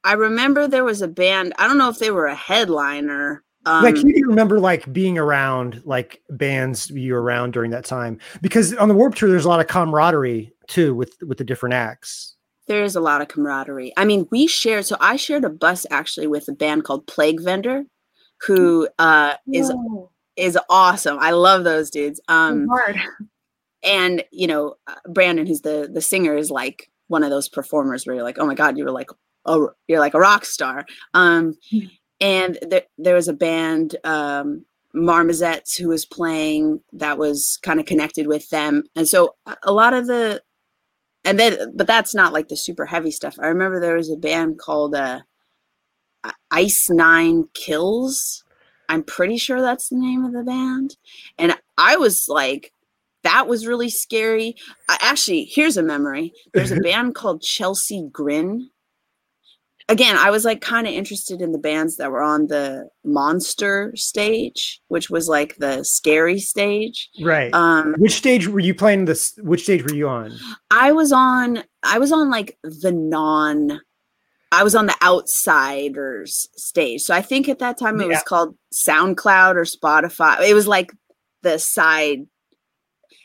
I 0.05 0.13
remember 0.13 0.69
there 0.69 0.85
was 0.85 1.03
a 1.03 1.09
band. 1.09 1.55
I 1.59 1.67
don't 1.67 1.79
know 1.79 1.89
if 1.89 1.99
they 1.99 2.11
were 2.11 2.27
a 2.27 2.35
headliner. 2.35 3.43
Um, 3.65 3.83
like 3.83 3.97
you 3.97 4.29
remember 4.29 4.61
like 4.61 4.93
being 4.93 5.19
around 5.19 5.83
like 5.85 6.23
bands 6.31 6.89
you 6.91 7.15
were 7.15 7.23
around 7.23 7.53
during 7.53 7.73
that 7.73 7.85
time 7.85 8.21
because 8.41 8.73
on 8.75 8.87
the 8.87 8.95
Warped 8.95 9.19
Tour 9.19 9.29
there's 9.29 9.45
a 9.45 9.49
lot 9.49 9.59
of 9.59 9.67
camaraderie 9.67 10.53
too 10.69 10.95
with 10.95 11.17
with 11.23 11.39
the 11.39 11.45
different 11.45 11.75
acts. 11.75 12.36
There 12.67 12.83
is 12.83 12.97
a 12.97 13.01
lot 13.01 13.21
of 13.21 13.29
camaraderie. 13.29 13.93
I 13.97 14.05
mean, 14.05 14.27
we 14.31 14.47
shared. 14.47 14.87
So 14.87 14.97
I 15.01 15.17
shared 15.17 15.45
a 15.45 15.51
bus 15.51 15.87
actually 15.91 16.27
with 16.27 16.49
a 16.49 16.53
band 16.53 16.85
called 16.85 17.07
Plague 17.07 17.41
Vendor, 17.43 17.85
who 18.47 18.89
uh, 18.99 19.35
is 19.53 19.73
is 20.37 20.59
awesome. 20.69 21.19
I 21.21 21.31
love 21.31 21.65
those 21.65 21.91
dudes. 21.91 22.21
Um, 22.29 22.67
hard 22.69 23.01
and 23.87 24.25
you 24.31 24.47
know 24.47 24.75
uh, 24.87 24.95
brandon 25.09 25.47
who's 25.47 25.63
the 25.63 25.89
the 25.93 26.03
singer 26.03 26.37
is 26.37 26.51
like 26.51 26.91
one 27.09 27.23
of 27.23 27.31
those 27.31 27.49
performers 27.49 28.05
where 28.05 28.17
you're 28.17 28.25
like 28.25 28.39
oh 28.39 28.47
my 28.47 28.55
god 28.55 28.77
you 28.77 28.85
were 28.85 28.91
like 28.91 29.11
oh 29.47 29.71
you're 29.89 30.01
like 30.01 30.15
a 30.15 30.19
rock 30.19 30.45
star 30.45 30.85
um 31.15 31.55
hmm. 31.71 31.87
and 32.21 32.59
there, 32.63 32.83
there 32.99 33.15
was 33.15 33.29
a 33.29 33.33
band 33.33 33.97
um 34.05 34.65
marmozets 34.95 35.79
who 35.79 35.89
was 35.89 36.07
playing 36.07 36.81
that 36.93 37.19
was 37.19 37.59
kind 37.63 37.79
of 37.79 37.87
connected 37.87 38.27
with 38.27 38.49
them 38.51 38.83
and 38.97 39.07
so 39.07 39.35
a 39.63 39.73
lot 39.73 39.95
of 39.95 40.07
the 40.07 40.43
and 41.27 41.39
then 41.39 41.73
but 41.75 41.87
that's 41.87 42.15
not 42.15 42.33
like 42.33 42.49
the 42.49 42.57
super 42.57 42.87
heavy 42.87 43.11
stuff 43.11 43.37
i 43.41 43.47
remember 43.47 43.81
there 43.81 43.97
was 43.97 44.11
a 44.11 44.17
band 44.17 44.59
called 44.59 44.95
uh 44.95 45.21
ice 46.51 46.89
nine 46.89 47.45
kills 47.53 48.45
i'm 48.89 49.03
pretty 49.03 49.37
sure 49.37 49.61
that's 49.61 49.89
the 49.89 49.97
name 49.97 50.25
of 50.25 50.33
the 50.33 50.43
band 50.43 50.97
and 51.39 51.55
i 51.77 51.97
was 51.97 52.27
like 52.29 52.73
that 53.27 53.49
was 53.49 53.67
really 53.67 53.91
scary. 53.91 54.55
I, 54.89 54.99
actually, 55.01 55.51
here's 55.51 55.77
a 55.77 55.83
memory. 55.83 56.33
There's 56.55 56.71
a 56.71 56.77
band 56.81 57.17
called 57.17 57.43
Chelsea 57.43 58.09
Grin. 58.13 58.71
Again, 59.89 60.17
I 60.17 60.31
was 60.31 60.45
like 60.45 60.61
kind 60.61 60.87
of 60.87 60.93
interested 60.93 61.41
in 61.41 61.53
the 61.53 61.59
bands 61.59 61.97
that 61.97 62.11
were 62.11 62.23
on 62.23 62.49
the 62.49 62.89
monster 63.05 63.93
stage, 63.95 64.81
which 64.89 65.11
was 65.11 65.29
like 65.29 65.57
the 65.57 65.85
scary 65.85 66.41
stage. 66.41 67.09
Right. 67.23 67.55
Um, 67.55 67.95
which 67.99 68.17
stage 68.17 68.49
were 68.49 68.59
you 68.59 68.75
playing 68.75 69.05
this? 69.05 69.39
Which 69.43 69.63
stage 69.63 69.85
were 69.85 69.95
you 69.95 70.09
on? 70.09 70.33
I 70.73 70.91
was 70.91 71.13
on, 71.13 71.63
I 71.85 71.99
was 72.01 72.11
on 72.11 72.31
like 72.31 72.59
the 72.65 72.91
non, 72.91 73.81
I 74.51 74.65
was 74.65 74.75
on 74.75 74.87
the 74.87 74.97
outsiders 75.05 76.49
stage. 76.57 77.03
So 77.03 77.15
I 77.15 77.23
think 77.23 77.49
at 77.49 77.61
that 77.61 77.79
time 77.79 78.01
it 78.01 78.05
yeah. 78.05 78.15
was 78.15 78.23
called 78.25 78.57
SoundCloud 78.75 79.55
or 79.55 79.65
Spotify. 79.65 80.41
It 80.49 80.55
was 80.55 80.67
like 80.67 80.93
the 81.43 81.59
side 81.59 82.27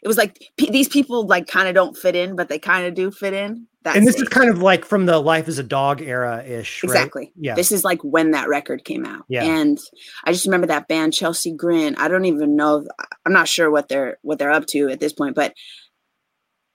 it 0.02 0.08
was 0.08 0.18
like 0.18 0.40
p- 0.58 0.72
these 0.72 0.88
people 0.88 1.26
like 1.26 1.48
kind 1.48 1.68
of 1.68 1.76
don't 1.76 1.98
fit 1.98 2.16
in, 2.16 2.36
but 2.36 2.50
they 2.50 2.60
kind 2.60 2.86
of 2.86 2.94
do 2.94 3.12
fit 3.12 3.34
in. 3.34 3.68
That 3.84 3.98
and 3.98 4.06
this 4.06 4.14
stage. 4.14 4.24
is 4.24 4.30
kind 4.30 4.50
of 4.50 4.60
like 4.60 4.86
from 4.86 5.08
the 5.08 5.20
Life 5.20 5.48
as 5.48 5.58
a 5.58 5.64
Dog 5.64 6.02
era 6.02 6.44
ish. 6.44 6.84
Exactly. 6.84 7.24
Right? 7.24 7.34
Yeah. 7.36 7.56
This 7.56 7.72
is 7.72 7.84
like 7.84 8.02
when 8.04 8.32
that 8.32 8.48
record 8.48 8.84
came 8.84 9.06
out. 9.06 9.26
Yeah. 9.28 9.44
And 9.44 9.80
I 10.24 10.32
just 10.32 10.46
remember 10.46 10.68
that 10.68 10.88
band 10.88 11.14
Chelsea 11.14 11.52
Grin. 11.52 11.96
I 11.96 12.08
don't 12.08 12.26
even 12.26 12.56
know. 12.56 12.86
I'm 13.26 13.34
not 13.34 13.48
sure 13.48 13.72
what 13.72 13.90
they're 13.90 14.18
what 14.22 14.38
they're 14.38 14.52
up 14.52 14.68
to 14.68 14.90
at 14.90 15.00
this 15.00 15.14
point, 15.14 15.36
but 15.36 15.54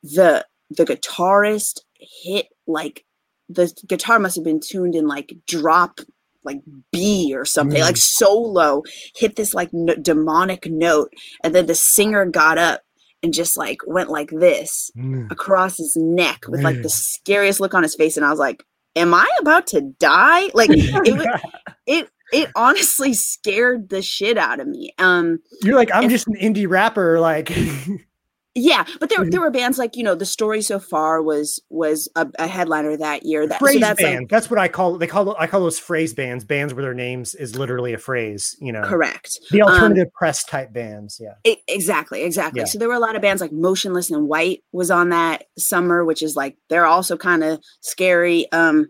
the 0.02 0.44
the 0.70 0.84
guitarist 0.84 1.80
hit 2.24 2.46
like 2.66 3.04
the 3.48 3.72
guitar 3.86 4.18
must 4.18 4.36
have 4.36 4.44
been 4.44 4.60
tuned 4.60 4.94
in 4.94 5.06
like 5.06 5.32
drop 5.46 6.00
like 6.46 6.60
B 6.92 7.32
or 7.34 7.44
something, 7.44 7.80
mm. 7.80 7.84
like 7.84 7.96
so 7.96 8.32
low, 8.32 8.84
hit 9.16 9.36
this 9.36 9.52
like 9.52 9.70
demonic 10.00 10.66
note, 10.70 11.12
and 11.42 11.54
then 11.54 11.66
the 11.66 11.74
singer 11.74 12.24
got 12.24 12.56
up 12.56 12.82
and 13.22 13.32
just 13.34 13.56
like 13.56 13.78
went 13.86 14.10
like 14.10 14.30
this 14.30 14.90
mm. 14.96 15.30
across 15.30 15.78
his 15.78 15.96
neck 15.96 16.44
with 16.48 16.62
like 16.62 16.82
the 16.82 16.88
scariest 16.88 17.60
look 17.60 17.74
on 17.74 17.82
his 17.82 17.94
face. 17.94 18.16
And 18.16 18.24
I 18.26 18.30
was 18.30 18.38
like, 18.38 18.64
Am 18.94 19.12
I 19.12 19.28
about 19.40 19.66
to 19.68 19.82
die? 19.82 20.50
Like 20.54 20.70
it 20.72 21.40
it 21.86 22.08
it 22.32 22.50
honestly 22.56 23.12
scared 23.12 23.90
the 23.90 24.00
shit 24.00 24.38
out 24.38 24.58
of 24.58 24.66
me. 24.66 24.92
Um 24.98 25.40
You're 25.62 25.76
like, 25.76 25.90
I'm 25.92 26.08
just 26.08 26.26
an 26.28 26.36
indie 26.36 26.68
rapper, 26.68 27.20
like 27.20 27.54
Yeah, 28.58 28.86
but 29.00 29.10
there 29.10 29.18
Mhm. 29.18 29.30
there 29.32 29.40
were 29.42 29.50
bands 29.50 29.76
like 29.76 29.96
you 29.96 30.02
know 30.02 30.14
the 30.14 30.24
story 30.24 30.62
so 30.62 30.78
far 30.78 31.20
was 31.22 31.60
was 31.68 32.08
a, 32.16 32.26
a 32.38 32.46
headliner 32.46 32.96
that 32.96 33.26
year. 33.26 33.46
That 33.46 33.58
so 33.60 33.66
phrase 33.66 33.80
that's 33.80 34.00
band. 34.02 34.20
like 34.20 34.28
that's 34.30 34.50
what 34.50 34.58
I 34.58 34.66
call 34.68 34.96
they 34.96 35.06
call 35.06 35.36
I 35.38 35.46
call 35.46 35.60
those 35.60 35.78
phrase 35.78 36.14
bands. 36.14 36.42
Bands 36.44 36.72
where 36.72 36.82
their 36.82 36.94
names 36.94 37.34
is 37.34 37.54
literally 37.54 37.92
a 37.92 37.98
phrase. 37.98 38.56
You 38.58 38.72
know, 38.72 38.82
correct. 38.82 39.38
the 39.50 39.60
Um, 39.60 39.68
alternative 39.68 40.10
press 40.14 40.42
type 40.42 40.72
bands. 40.72 41.20
Yeah. 41.22 41.34
E- 41.44 41.58
exactly, 41.68 42.22
exactly. 42.22 42.60
Yeah. 42.60 42.64
So 42.64 42.78
there 42.78 42.88
were 42.88 42.94
a 42.94 42.98
lot 42.98 43.14
of 43.14 43.20
bands 43.20 43.42
like 43.42 43.52
Motionless 43.52 44.10
In 44.10 44.26
White 44.26 44.64
was 44.72 44.90
on 44.90 45.10
that 45.10 45.44
summer, 45.58 46.02
which 46.02 46.22
is 46.22 46.34
like 46.34 46.56
they're 46.70 46.86
also 46.86 47.18
kind 47.18 47.44
of 47.44 47.60
scary. 47.82 48.50
Um, 48.52 48.88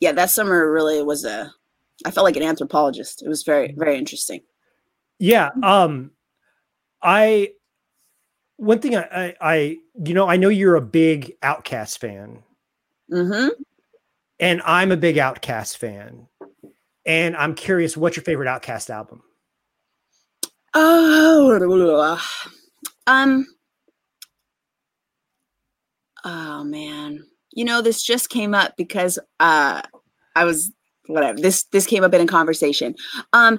yeah, 0.00 0.12
that 0.12 0.28
summer 0.30 0.70
really 0.70 1.02
was 1.02 1.24
a. 1.24 1.50
I 2.04 2.10
felt 2.10 2.24
like 2.26 2.36
an 2.36 2.42
anthropologist. 2.42 3.22
It 3.22 3.28
was 3.28 3.42
very 3.42 3.74
very 3.74 3.96
interesting. 3.96 4.42
Yeah. 5.18 5.48
Um, 5.62 6.10
I 7.02 7.52
one 8.60 8.78
thing 8.78 8.94
I, 8.94 9.02
I, 9.10 9.34
I 9.40 9.78
you 10.04 10.12
know 10.12 10.28
I 10.28 10.36
know 10.36 10.50
you're 10.50 10.76
a 10.76 10.82
big 10.82 11.34
OutKast 11.40 11.98
fan, 11.98 12.42
hmm 13.10 13.48
and 14.38 14.62
I'm 14.64 14.92
a 14.92 14.96
big 14.96 15.16
OutKast 15.16 15.78
fan, 15.78 16.28
and 17.06 17.36
I'm 17.36 17.54
curious, 17.54 17.96
what's 17.96 18.16
your 18.16 18.24
favorite 18.24 18.46
OutKast 18.46 18.90
album? 18.90 19.22
Oh, 20.74 21.58
um, 23.06 23.46
oh 26.24 26.64
man, 26.64 27.24
you 27.52 27.64
know 27.64 27.80
this 27.80 28.02
just 28.02 28.28
came 28.28 28.54
up 28.54 28.76
because 28.76 29.18
uh, 29.40 29.80
I 30.36 30.44
was 30.44 30.70
whatever. 31.06 31.38
This 31.38 31.64
this 31.64 31.86
came 31.86 32.04
up 32.04 32.12
in 32.12 32.20
a 32.20 32.26
conversation. 32.26 32.94
Um, 33.32 33.58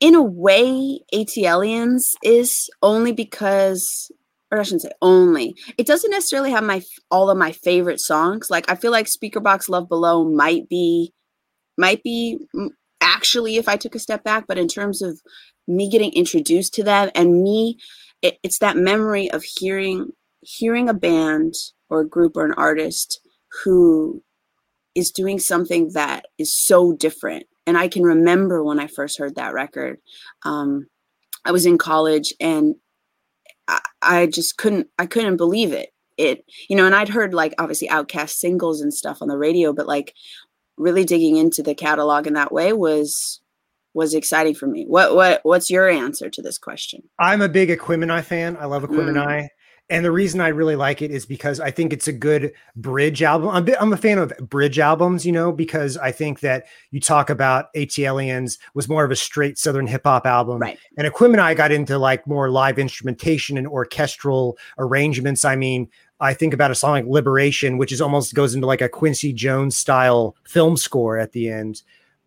in 0.00 0.14
a 0.14 0.22
way, 0.22 1.00
ATLiens 1.12 2.12
is 2.22 2.68
only 2.82 3.12
because, 3.12 4.10
or 4.50 4.60
I 4.60 4.62
shouldn't 4.62 4.82
say 4.82 4.90
only. 5.00 5.54
It 5.78 5.86
doesn't 5.86 6.10
necessarily 6.10 6.50
have 6.50 6.64
my 6.64 6.82
all 7.10 7.30
of 7.30 7.38
my 7.38 7.52
favorite 7.52 8.00
songs. 8.00 8.50
Like 8.50 8.70
I 8.70 8.74
feel 8.74 8.92
like 8.92 9.06
Speakerboxxx 9.06 9.68
Love 9.68 9.88
Below 9.88 10.24
might 10.28 10.68
be, 10.68 11.12
might 11.78 12.02
be 12.02 12.38
actually 13.00 13.56
if 13.56 13.68
I 13.68 13.76
took 13.76 13.94
a 13.94 14.00
step 14.00 14.22
back. 14.22 14.46
But 14.46 14.58
in 14.58 14.68
terms 14.68 15.02
of 15.02 15.20
me 15.66 15.88
getting 15.88 16.12
introduced 16.12 16.74
to 16.74 16.84
them 16.84 17.10
and 17.14 17.42
me, 17.42 17.78
it, 18.22 18.38
it's 18.42 18.58
that 18.58 18.76
memory 18.76 19.30
of 19.30 19.42
hearing 19.44 20.10
hearing 20.42 20.88
a 20.88 20.94
band 20.94 21.54
or 21.88 22.00
a 22.00 22.08
group 22.08 22.36
or 22.36 22.44
an 22.44 22.54
artist 22.54 23.20
who 23.64 24.22
is 24.96 25.10
doing 25.10 25.38
something 25.38 25.90
that 25.92 26.24
is 26.38 26.52
so 26.56 26.92
different. 26.92 27.46
And 27.66 27.76
I 27.76 27.86
can 27.86 28.02
remember 28.02 28.64
when 28.64 28.80
I 28.80 28.86
first 28.86 29.18
heard 29.18 29.36
that 29.36 29.52
record. 29.52 29.98
Um, 30.44 30.86
I 31.44 31.52
was 31.52 31.66
in 31.66 31.78
college 31.78 32.32
and 32.40 32.74
I, 33.68 33.80
I 34.02 34.26
just 34.26 34.56
couldn't 34.56 34.88
I 34.98 35.06
couldn't 35.06 35.36
believe 35.36 35.72
it. 35.72 35.90
It 36.16 36.44
you 36.68 36.76
know, 36.76 36.86
and 36.86 36.94
I'd 36.94 37.10
heard 37.10 37.34
like 37.34 37.54
obviously 37.58 37.88
OutKast 37.88 38.30
singles 38.30 38.80
and 38.80 38.92
stuff 38.92 39.18
on 39.20 39.28
the 39.28 39.38
radio, 39.38 39.72
but 39.72 39.86
like 39.86 40.14
really 40.78 41.04
digging 41.04 41.36
into 41.36 41.62
the 41.62 41.74
catalog 41.74 42.26
in 42.26 42.32
that 42.34 42.52
way 42.52 42.72
was 42.72 43.40
was 43.92 44.14
exciting 44.14 44.54
for 44.54 44.66
me. 44.66 44.84
What 44.86 45.14
what 45.14 45.40
what's 45.42 45.70
your 45.70 45.88
answer 45.88 46.30
to 46.30 46.42
this 46.42 46.58
question? 46.58 47.02
I'm 47.18 47.42
a 47.42 47.48
big 47.48 47.68
Aquemini 47.68 48.24
fan. 48.24 48.56
I 48.58 48.64
love 48.64 48.82
Aquemini. 48.82 49.48
And 49.88 50.04
the 50.04 50.10
reason 50.10 50.40
I 50.40 50.48
really 50.48 50.74
like 50.74 51.00
it 51.00 51.12
is 51.12 51.26
because 51.26 51.60
I 51.60 51.70
think 51.70 51.92
it's 51.92 52.08
a 52.08 52.12
good 52.12 52.52
bridge 52.74 53.22
album. 53.22 53.50
I'm, 53.50 53.68
I'm 53.80 53.92
a 53.92 53.96
fan 53.96 54.18
of 54.18 54.32
bridge 54.40 54.80
albums, 54.80 55.24
you 55.24 55.30
know, 55.30 55.52
because 55.52 55.96
I 55.96 56.10
think 56.10 56.40
that 56.40 56.66
you 56.90 56.98
talk 56.98 57.30
about 57.30 57.72
ATLiens 57.74 58.58
was 58.74 58.88
more 58.88 59.04
of 59.04 59.12
a 59.12 59.16
straight 59.16 59.58
Southern 59.58 59.86
hip 59.86 60.02
hop 60.04 60.26
album. 60.26 60.58
Right. 60.58 60.78
And 60.96 61.06
I 61.40 61.54
got 61.54 61.70
into 61.70 61.98
like 61.98 62.26
more 62.26 62.50
live 62.50 62.80
instrumentation 62.80 63.56
and 63.56 63.66
orchestral 63.68 64.58
arrangements. 64.76 65.44
I 65.44 65.54
mean, 65.54 65.88
I 66.18 66.34
think 66.34 66.52
about 66.52 66.72
a 66.72 66.74
song 66.74 66.92
like 66.92 67.06
Liberation, 67.06 67.78
which 67.78 67.92
is 67.92 68.00
almost 68.00 68.34
goes 68.34 68.54
into 68.54 68.66
like 68.66 68.80
a 68.80 68.88
Quincy 68.88 69.32
Jones 69.32 69.76
style 69.76 70.34
film 70.48 70.76
score 70.76 71.16
at 71.16 71.32
the 71.32 71.48
end. 71.48 71.82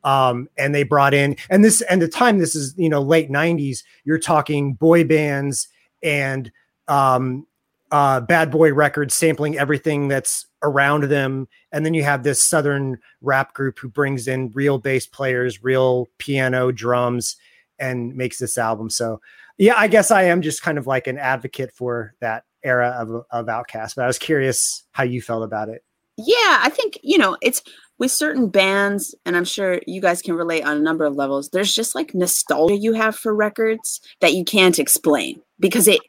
Um, 0.06 0.48
and 0.58 0.74
they 0.74 0.84
brought 0.84 1.14
in, 1.14 1.36
and 1.50 1.66
this, 1.66 1.82
and 1.82 2.02
the 2.02 2.08
time 2.08 2.38
this 2.38 2.56
is, 2.56 2.74
you 2.78 2.88
know, 2.88 3.02
late 3.02 3.30
90s, 3.30 3.84
you're 4.06 4.18
talking 4.18 4.74
boy 4.74 5.04
bands 5.04 5.68
and 6.02 6.50
um, 6.88 7.46
uh, 7.92 8.22
Bad 8.22 8.52
Boy 8.52 8.74
Records 8.74 9.16
sampling 9.16 9.58
everything 9.58 10.08
that's 10.08 10.46
around 10.62 11.06
them. 11.06 11.48
And 11.72 11.86
then 11.86 11.94
you 11.94 12.04
have 12.04 12.24
this 12.24 12.44
Southern 12.44 12.98
rap 13.22 13.54
group 13.54 13.80
who 13.80 13.90
brings 13.90 14.28
in 14.28 14.52
real 14.54 14.78
bass 14.78 15.08
players, 15.08 15.64
real 15.64 16.08
piano, 16.18 16.72
drums, 16.72 17.36
and 17.80 18.16
makes 18.16 18.38
this 18.38 18.58
album. 18.58 18.90
So, 18.90 19.22
yeah, 19.58 19.76
I 19.78 19.88
guess 19.88 20.12
I 20.12 20.24
am 20.24 20.42
just 20.42 20.62
kind 20.62 20.78
of 20.78 20.88
like 20.88 21.08
an 21.08 21.18
advocate 21.18 21.72
for 21.74 22.14
that 22.20 22.44
era 22.64 22.90
of, 23.00 23.26
of 23.32 23.46
OutKast. 23.48 23.96
But 23.96 24.04
I 24.04 24.08
was 24.08 24.20
curious 24.20 24.84
how 24.92 25.04
you 25.04 25.22
felt 25.22 25.44
about 25.44 25.70
it. 25.70 25.84
Yeah, 26.18 26.60
I 26.62 26.70
think, 26.70 27.00
you 27.02 27.18
know, 27.18 27.38
it's 27.42 27.62
with 27.98 28.12
certain 28.12 28.48
bands, 28.50 29.16
and 29.26 29.36
I'm 29.36 29.46
sure 29.46 29.82
you 29.88 30.02
guys 30.02 30.22
can 30.22 30.36
relate 30.36 30.64
on 30.64 30.78
a 30.78 30.82
number 30.82 31.06
of 31.06 31.16
levels, 31.16 31.50
there's 31.50 31.74
just 31.74 31.96
like 31.96 32.14
nostalgia 32.14 32.78
you 32.78 32.94
have 32.94 33.16
for 33.16 33.34
records 33.36 34.02
that 34.22 34.34
you 34.34 34.46
can't 34.46 34.80
explain. 34.80 35.42
Because 35.60 35.88
it 35.88 36.00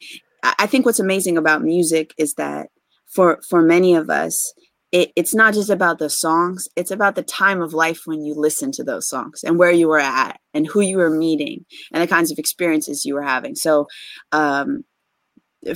I 0.43 0.55
I 0.61 0.67
think 0.67 0.87
what's 0.87 1.01
amazing 1.01 1.37
about 1.37 1.63
music 1.63 2.13
is 2.19 2.35
that 2.35 2.69
for 3.07 3.41
for 3.49 3.63
many 3.63 3.95
of 3.95 4.11
us, 4.11 4.53
it, 4.93 5.11
it's 5.17 5.35
not 5.35 5.55
just 5.55 5.71
about 5.71 5.99
the 5.99 6.11
songs, 6.11 6.69
it's 6.77 6.91
about 6.91 7.15
the 7.15 7.23
time 7.23 7.61
of 7.63 7.75
life 7.75 8.03
when 8.05 8.25
you 8.25 8.35
listen 8.35 8.73
to 8.73 8.85
those 8.85 9.09
songs 9.09 9.43
and 9.45 9.59
where 9.59 9.71
you 9.71 9.89
were 9.89 9.99
at 10.01 10.39
and 10.55 10.67
who 10.67 10.81
you 10.81 10.99
were 10.99 11.11
meeting 11.11 11.65
and 11.93 12.03
the 12.03 12.07
kinds 12.07 12.31
of 12.31 12.39
experiences 12.39 13.05
you 13.05 13.15
were 13.15 13.23
having. 13.23 13.55
So 13.55 13.87
um 14.33 14.85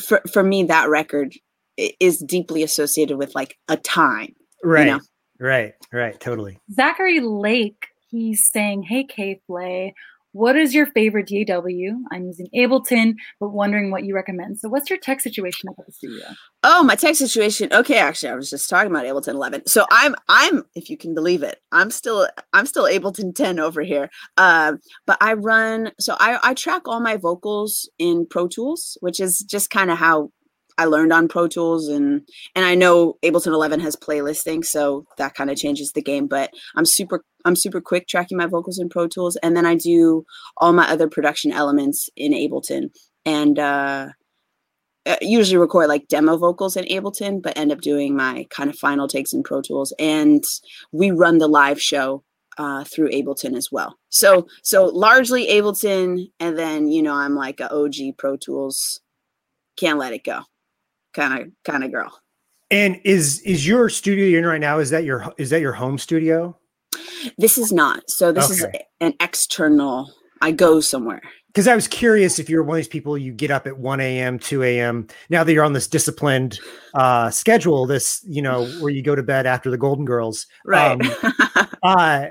for 0.00 0.22
for 0.32 0.42
me 0.42 0.64
that 0.64 0.88
record 0.88 1.34
is 1.76 2.18
deeply 2.18 2.62
associated 2.62 3.18
with 3.18 3.34
like 3.34 3.56
a 3.68 3.76
time 3.76 4.34
Right. 4.64 4.86
know. 4.86 5.00
Right. 5.38 5.74
Right. 5.92 6.18
Totally. 6.18 6.58
Zachary 6.72 7.20
Lake, 7.20 7.88
he's 8.08 8.50
saying, 8.50 8.84
Hey, 8.84 9.04
K 9.04 9.40
Flay, 9.46 9.94
what 10.34 10.56
is 10.56 10.74
your 10.74 10.86
favorite 10.86 11.28
DAW? 11.28 11.62
I'm 12.10 12.26
using 12.26 12.48
Ableton, 12.54 13.14
but 13.38 13.50
wondering 13.50 13.92
what 13.92 14.04
you 14.04 14.16
recommend. 14.16 14.58
So, 14.58 14.68
what's 14.68 14.90
your 14.90 14.98
tech 14.98 15.20
situation 15.20 15.68
at 15.68 15.86
the 15.86 15.92
studio? 15.92 16.26
Oh, 16.64 16.82
my 16.82 16.96
tech 16.96 17.14
situation. 17.14 17.68
Okay, 17.72 17.98
actually, 17.98 18.30
I 18.30 18.34
was 18.34 18.50
just 18.50 18.68
talking 18.68 18.90
about 18.90 19.04
Ableton 19.04 19.34
11. 19.34 19.66
So 19.68 19.86
I'm, 19.92 20.16
I'm, 20.28 20.64
if 20.74 20.90
you 20.90 20.96
can 20.96 21.14
believe 21.14 21.44
it, 21.44 21.60
I'm 21.70 21.92
still, 21.92 22.26
I'm 22.52 22.66
still 22.66 22.84
Ableton 22.84 23.32
10 23.32 23.60
over 23.60 23.82
here. 23.82 24.10
Um, 24.36 24.80
but 25.06 25.18
I 25.20 25.34
run, 25.34 25.92
so 26.00 26.16
I, 26.18 26.40
I 26.42 26.54
track 26.54 26.88
all 26.88 27.00
my 27.00 27.16
vocals 27.16 27.88
in 28.00 28.26
Pro 28.28 28.48
Tools, 28.48 28.98
which 29.00 29.20
is 29.20 29.38
just 29.38 29.70
kind 29.70 29.88
of 29.88 29.98
how 29.98 30.30
I 30.76 30.86
learned 30.86 31.12
on 31.12 31.28
Pro 31.28 31.48
Tools, 31.48 31.88
and 31.88 32.26
and 32.54 32.64
I 32.64 32.74
know 32.74 33.18
Ableton 33.22 33.48
11 33.48 33.80
has 33.80 33.96
playlisting, 33.96 34.64
so 34.64 35.06
that 35.18 35.34
kind 35.34 35.50
of 35.50 35.56
changes 35.56 35.92
the 35.92 36.02
game. 36.02 36.26
But 36.26 36.52
I'm 36.76 36.84
super, 36.84 37.24
I'm 37.44 37.56
super 37.56 37.80
quick 37.80 38.08
tracking 38.08 38.38
my 38.38 38.46
vocals 38.46 38.78
in 38.78 38.88
Pro 38.88 39.06
Tools, 39.06 39.36
and 39.36 39.56
then 39.56 39.66
I 39.66 39.76
do 39.76 40.24
all 40.56 40.72
my 40.72 40.88
other 40.88 41.08
production 41.08 41.52
elements 41.52 42.08
in 42.16 42.32
Ableton, 42.32 42.90
and. 43.24 43.58
uh 43.58 44.08
uh, 45.06 45.16
usually 45.20 45.58
record 45.58 45.86
like 45.86 46.08
demo 46.08 46.38
vocals 46.38 46.78
in 46.78 46.84
Ableton, 46.86 47.42
but 47.42 47.58
end 47.58 47.70
up 47.70 47.82
doing 47.82 48.16
my 48.16 48.46
kind 48.48 48.70
of 48.70 48.78
final 48.78 49.06
takes 49.06 49.34
in 49.34 49.42
Pro 49.42 49.60
Tools. 49.60 49.92
And 49.98 50.42
we 50.92 51.10
run 51.10 51.36
the 51.36 51.46
live 51.46 51.78
show 51.78 52.24
uh, 52.58 52.84
through 52.84 53.10
Ableton 53.10 53.56
as 53.56 53.70
well. 53.70 53.98
So 54.08 54.46
so 54.62 54.86
largely 54.86 55.48
Ableton, 55.48 56.30
and 56.40 56.58
then 56.58 56.88
you 56.88 57.02
know 57.02 57.14
I'm 57.14 57.34
like 57.34 57.60
a 57.60 57.72
OG 57.72 58.16
Pro 58.16 58.36
Tools, 58.36 59.00
can't 59.76 59.98
let 59.98 60.12
it 60.12 60.24
go, 60.24 60.42
kind 61.14 61.40
of 61.40 61.48
kind 61.64 61.84
of 61.84 61.92
girl. 61.92 62.20
And 62.70 63.00
is 63.04 63.40
is 63.42 63.66
your 63.66 63.88
studio 63.88 64.26
you're 64.26 64.40
in 64.40 64.46
right 64.46 64.60
now? 64.60 64.78
Is 64.78 64.90
that 64.90 65.04
your 65.04 65.32
is 65.38 65.50
that 65.50 65.60
your 65.60 65.72
home 65.72 65.98
studio? 65.98 66.58
This 67.38 67.58
is 67.58 67.72
not. 67.72 68.02
So 68.08 68.32
this 68.32 68.50
is 68.50 68.64
an 69.00 69.14
external. 69.20 70.12
I 70.40 70.52
go 70.52 70.80
somewhere. 70.80 71.22
Because 71.48 71.68
I 71.68 71.74
was 71.74 71.86
curious 71.86 72.38
if 72.38 72.50
you're 72.50 72.64
one 72.64 72.76
of 72.76 72.78
these 72.78 72.88
people 72.88 73.16
you 73.16 73.32
get 73.32 73.52
up 73.52 73.68
at 73.68 73.78
1 73.78 74.00
a.m., 74.00 74.40
2 74.40 74.64
a.m. 74.64 75.06
Now 75.30 75.44
that 75.44 75.52
you're 75.52 75.64
on 75.64 75.72
this 75.72 75.86
disciplined 75.86 76.58
uh, 76.94 77.30
schedule, 77.30 77.86
this 77.86 78.20
you 78.28 78.42
know 78.42 78.66
where 78.80 78.90
you 78.90 79.02
go 79.02 79.14
to 79.14 79.22
bed 79.22 79.46
after 79.46 79.70
the 79.70 79.78
Golden 79.78 80.04
Girls, 80.04 80.46
Right. 80.64 81.00
Um, 81.00 81.68
uh, 81.82 82.26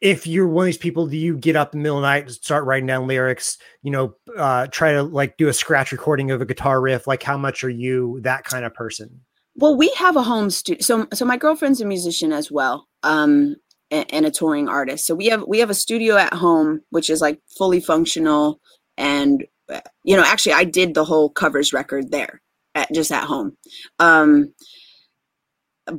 if 0.00 0.26
you're 0.26 0.46
one 0.46 0.64
of 0.64 0.66
these 0.66 0.78
people, 0.78 1.06
do 1.06 1.16
you 1.16 1.36
get 1.36 1.56
up 1.56 1.74
in 1.74 1.80
the 1.80 1.82
middle 1.82 1.98
of 1.98 2.02
the 2.02 2.08
night 2.08 2.22
and 2.24 2.32
start 2.32 2.64
writing 2.64 2.86
down 2.86 3.06
lyrics? 3.06 3.58
You 3.82 3.90
know, 3.90 4.14
uh, 4.36 4.66
try 4.68 4.92
to 4.92 5.02
like 5.02 5.36
do 5.36 5.48
a 5.48 5.52
scratch 5.52 5.92
recording 5.92 6.30
of 6.30 6.40
a 6.40 6.46
guitar 6.46 6.80
riff. 6.80 7.06
Like, 7.06 7.22
how 7.22 7.36
much 7.36 7.62
are 7.64 7.70
you 7.70 8.20
that 8.22 8.44
kind 8.44 8.64
of 8.64 8.72
person? 8.72 9.20
Well, 9.56 9.76
we 9.76 9.90
have 9.96 10.16
a 10.16 10.22
home 10.22 10.50
studio. 10.50 10.82
So, 10.82 11.06
so 11.12 11.24
my 11.24 11.36
girlfriend's 11.36 11.80
a 11.80 11.84
musician 11.84 12.32
as 12.32 12.50
well, 12.50 12.86
um, 13.02 13.56
and, 13.90 14.24
a 14.24 14.30
touring 14.30 14.68
artist. 14.68 15.06
So 15.06 15.14
we 15.14 15.26
have 15.26 15.44
we 15.46 15.58
have 15.58 15.70
a 15.70 15.74
studio 15.74 16.16
at 16.16 16.32
home, 16.32 16.80
which 16.90 17.10
is 17.10 17.20
like 17.20 17.40
fully 17.58 17.80
functional. 17.80 18.60
And 18.96 19.44
uh, 19.68 19.80
you 20.02 20.16
know, 20.16 20.24
actually, 20.24 20.54
I 20.54 20.64
did 20.64 20.94
the 20.94 21.04
whole 21.04 21.28
covers 21.28 21.72
record 21.74 22.10
there, 22.10 22.40
at, 22.74 22.90
just 22.92 23.12
at 23.12 23.24
home. 23.24 23.56
Um, 23.98 24.54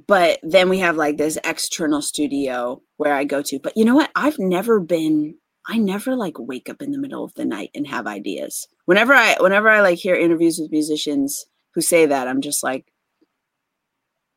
but 0.08 0.39
then 0.44 0.70
we 0.70 0.80
have 0.80 0.96
like 0.96 1.17
this 1.17 1.38
external 1.44 2.02
studio 2.02 2.82
where 2.98 3.13
I 3.13 3.24
go 3.24 3.41
to. 3.41 3.60
But 3.60 3.76
you 3.76 3.86
know 3.86 3.96
what? 3.96 4.12
I've 4.15 4.39
never 4.39 4.80
been 4.80 5.36
I 5.67 5.78
never 5.78 6.15
like 6.15 6.39
wake 6.39 6.70
up 6.70 6.82
in 6.82 6.91
the 6.91 6.98
middle 6.98 7.24
of 7.24 7.34
the 7.36 7.46
night 7.46 7.70
and 7.76 7.88
have 7.88 8.08
ideas. 8.08 8.67
Whenever 8.86 9.13
I 9.13 9.36
whenever 9.39 9.70
I 9.70 9.82
like 9.82 10.00
hear 10.00 10.15
interviews 10.15 10.60
with 10.60 10.72
musicians 10.72 11.46
who 11.74 11.82
say 11.82 12.06
that, 12.06 12.28
I'm 12.28 12.41
just 12.41 12.63
like, 12.63 12.91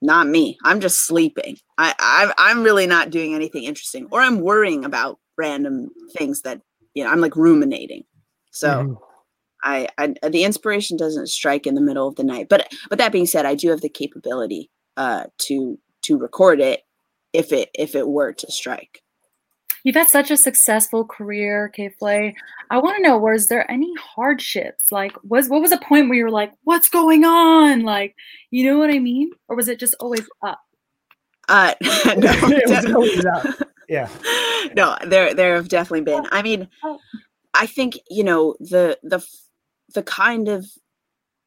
not 0.02 0.26
me. 0.26 0.58
I'm 0.64 0.80
just 0.80 1.06
sleeping. 1.06 1.56
I, 1.78 1.94
I 1.98 2.34
I'm 2.36 2.62
really 2.62 2.86
not 2.86 3.10
doing 3.10 3.34
anything 3.34 3.64
interesting, 3.64 4.06
or 4.10 4.20
I'm 4.20 4.40
worrying 4.40 4.84
about 4.84 5.18
random 5.38 5.88
things 6.16 6.42
that 6.42 6.60
you 6.94 7.04
know. 7.04 7.10
I'm 7.10 7.20
like 7.20 7.36
ruminating. 7.36 8.04
So. 8.50 8.68
Mm-hmm. 8.68 8.94
I, 9.66 9.88
I 9.96 10.28
the 10.28 10.44
inspiration 10.44 10.98
doesn't 10.98 11.28
strike 11.28 11.66
in 11.66 11.74
the 11.74 11.80
middle 11.80 12.06
of 12.06 12.16
the 12.16 12.22
night 12.22 12.50
but 12.50 12.70
but 12.90 12.98
that 12.98 13.12
being 13.12 13.24
said 13.24 13.46
i 13.46 13.54
do 13.54 13.70
have 13.70 13.80
the 13.80 13.88
capability 13.88 14.70
uh 14.96 15.24
to 15.38 15.78
to 16.02 16.18
record 16.18 16.60
it 16.60 16.82
if 17.32 17.52
it 17.52 17.70
if 17.74 17.94
it 17.94 18.08
were 18.08 18.32
to 18.32 18.50
strike 18.50 19.02
You've 19.84 19.96
had 19.96 20.08
such 20.08 20.30
a 20.30 20.36
successful 20.38 21.04
career, 21.04 21.68
K-Flay. 21.68 22.34
I 22.70 22.78
want 22.78 22.96
to 22.96 23.02
know, 23.02 23.18
was 23.18 23.48
there 23.48 23.70
any 23.70 23.92
hardships? 23.96 24.90
Like, 24.90 25.12
was 25.22 25.50
what 25.50 25.60
was 25.60 25.72
a 25.72 25.78
point 25.78 26.08
where 26.08 26.16
you 26.16 26.24
were 26.24 26.30
like, 26.30 26.54
"What's 26.64 26.88
going 26.88 27.26
on?" 27.26 27.82
Like, 27.82 28.16
you 28.50 28.64
know 28.64 28.78
what 28.78 28.88
I 28.88 28.98
mean? 28.98 29.30
Or 29.46 29.56
was 29.56 29.68
it 29.68 29.78
just 29.78 29.94
always 30.00 30.26
up? 30.42 30.58
Uh, 31.48 31.74
no, 31.82 32.32
it 32.32 32.68
was 32.70 32.86
always 32.86 33.24
up. 33.26 33.46
Yeah. 33.88 34.08
No, 34.74 34.96
there 35.06 35.34
there 35.34 35.56
have 35.56 35.68
definitely 35.68 36.00
been. 36.00 36.26
I 36.32 36.40
mean, 36.40 36.68
oh. 36.82 36.98
I 37.52 37.66
think 37.66 37.98
you 38.08 38.24
know 38.24 38.56
the 38.60 38.98
the 39.02 39.22
the 39.94 40.02
kind 40.02 40.48
of 40.48 40.66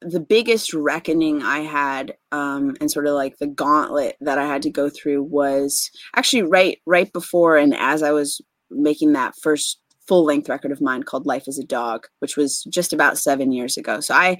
the 0.01 0.19
biggest 0.19 0.73
reckoning 0.73 1.41
I 1.41 1.59
had, 1.59 2.15
um, 2.31 2.75
and 2.79 2.91
sort 2.91 3.07
of 3.07 3.15
like 3.15 3.37
the 3.37 3.47
gauntlet 3.47 4.15
that 4.21 4.37
I 4.37 4.45
had 4.45 4.61
to 4.63 4.69
go 4.69 4.89
through 4.89 5.23
was 5.23 5.89
actually 6.15 6.43
right 6.43 6.79
right 6.85 7.11
before 7.11 7.57
and 7.57 7.73
as 7.75 8.03
I 8.03 8.11
was 8.11 8.41
making 8.69 9.13
that 9.13 9.33
first 9.41 9.79
full 10.07 10.23
length 10.23 10.49
record 10.49 10.71
of 10.71 10.81
mine 10.81 11.03
called 11.03 11.25
Life 11.25 11.47
as 11.47 11.59
a 11.59 11.65
Dog, 11.65 12.07
which 12.19 12.37
was 12.37 12.63
just 12.69 12.93
about 12.93 13.17
seven 13.17 13.51
years 13.51 13.77
ago. 13.77 13.99
So 13.99 14.13
I 14.13 14.37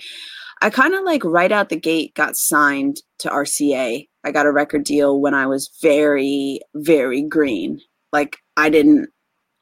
I 0.61 0.69
kind 0.69 0.95
of 0.95 1.03
like 1.03 1.23
right 1.23 1.51
out 1.51 1.69
the 1.69 1.79
gate 1.79 2.15
got 2.15 2.35
signed 2.35 2.97
to 3.19 3.29
RCA. 3.29 4.07
I 4.23 4.31
got 4.31 4.45
a 4.45 4.51
record 4.51 4.83
deal 4.83 5.21
when 5.21 5.33
I 5.33 5.45
was 5.45 5.69
very, 5.81 6.61
very 6.73 7.21
green. 7.21 7.79
Like 8.11 8.37
I 8.55 8.69
didn't 8.69 9.09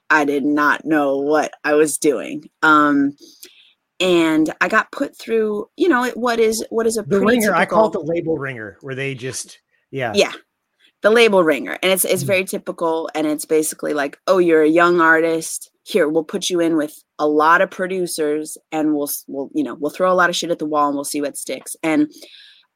I 0.09 0.23
did 0.23 0.45
not 0.45 0.85
know 0.85 1.17
what 1.17 1.51
I 1.63 1.73
was 1.73 1.97
doing. 1.97 2.49
Um 2.61 3.15
and 3.99 4.53
I 4.61 4.67
got 4.67 4.91
put 4.91 5.17
through, 5.17 5.69
you 5.77 5.87
know, 5.87 6.09
what 6.15 6.39
is 6.39 6.65
what 6.69 6.87
is 6.87 6.97
a 6.97 7.03
the 7.03 7.19
ringer. 7.19 7.47
Typical, 7.47 7.61
I 7.61 7.65
call 7.65 7.87
it 7.87 7.93
the 7.93 7.99
label 7.99 8.37
ringer, 8.37 8.77
where 8.81 8.95
they 8.95 9.15
just 9.15 9.59
yeah 9.91 10.11
yeah 10.15 10.33
the 11.01 11.09
label 11.09 11.43
ringer, 11.43 11.77
and 11.81 11.91
it's 11.91 12.03
it's 12.03 12.23
mm-hmm. 12.23 12.27
very 12.27 12.43
typical, 12.45 13.09
and 13.15 13.27
it's 13.27 13.45
basically 13.45 13.93
like, 13.93 14.19
oh, 14.27 14.39
you're 14.39 14.63
a 14.63 14.69
young 14.69 14.99
artist. 14.99 15.71
Here, 15.83 16.09
we'll 16.09 16.23
put 16.23 16.49
you 16.49 16.59
in 16.59 16.77
with 16.77 16.95
a 17.19 17.27
lot 17.27 17.61
of 17.61 17.69
producers, 17.69 18.57
and 18.71 18.95
we'll 18.95 19.09
we'll 19.27 19.49
you 19.53 19.63
know 19.63 19.75
we'll 19.75 19.91
throw 19.91 20.11
a 20.11 20.15
lot 20.15 20.29
of 20.29 20.35
shit 20.35 20.51
at 20.51 20.59
the 20.59 20.65
wall, 20.65 20.87
and 20.87 20.95
we'll 20.95 21.03
see 21.03 21.21
what 21.21 21.37
sticks. 21.37 21.75
And 21.83 22.11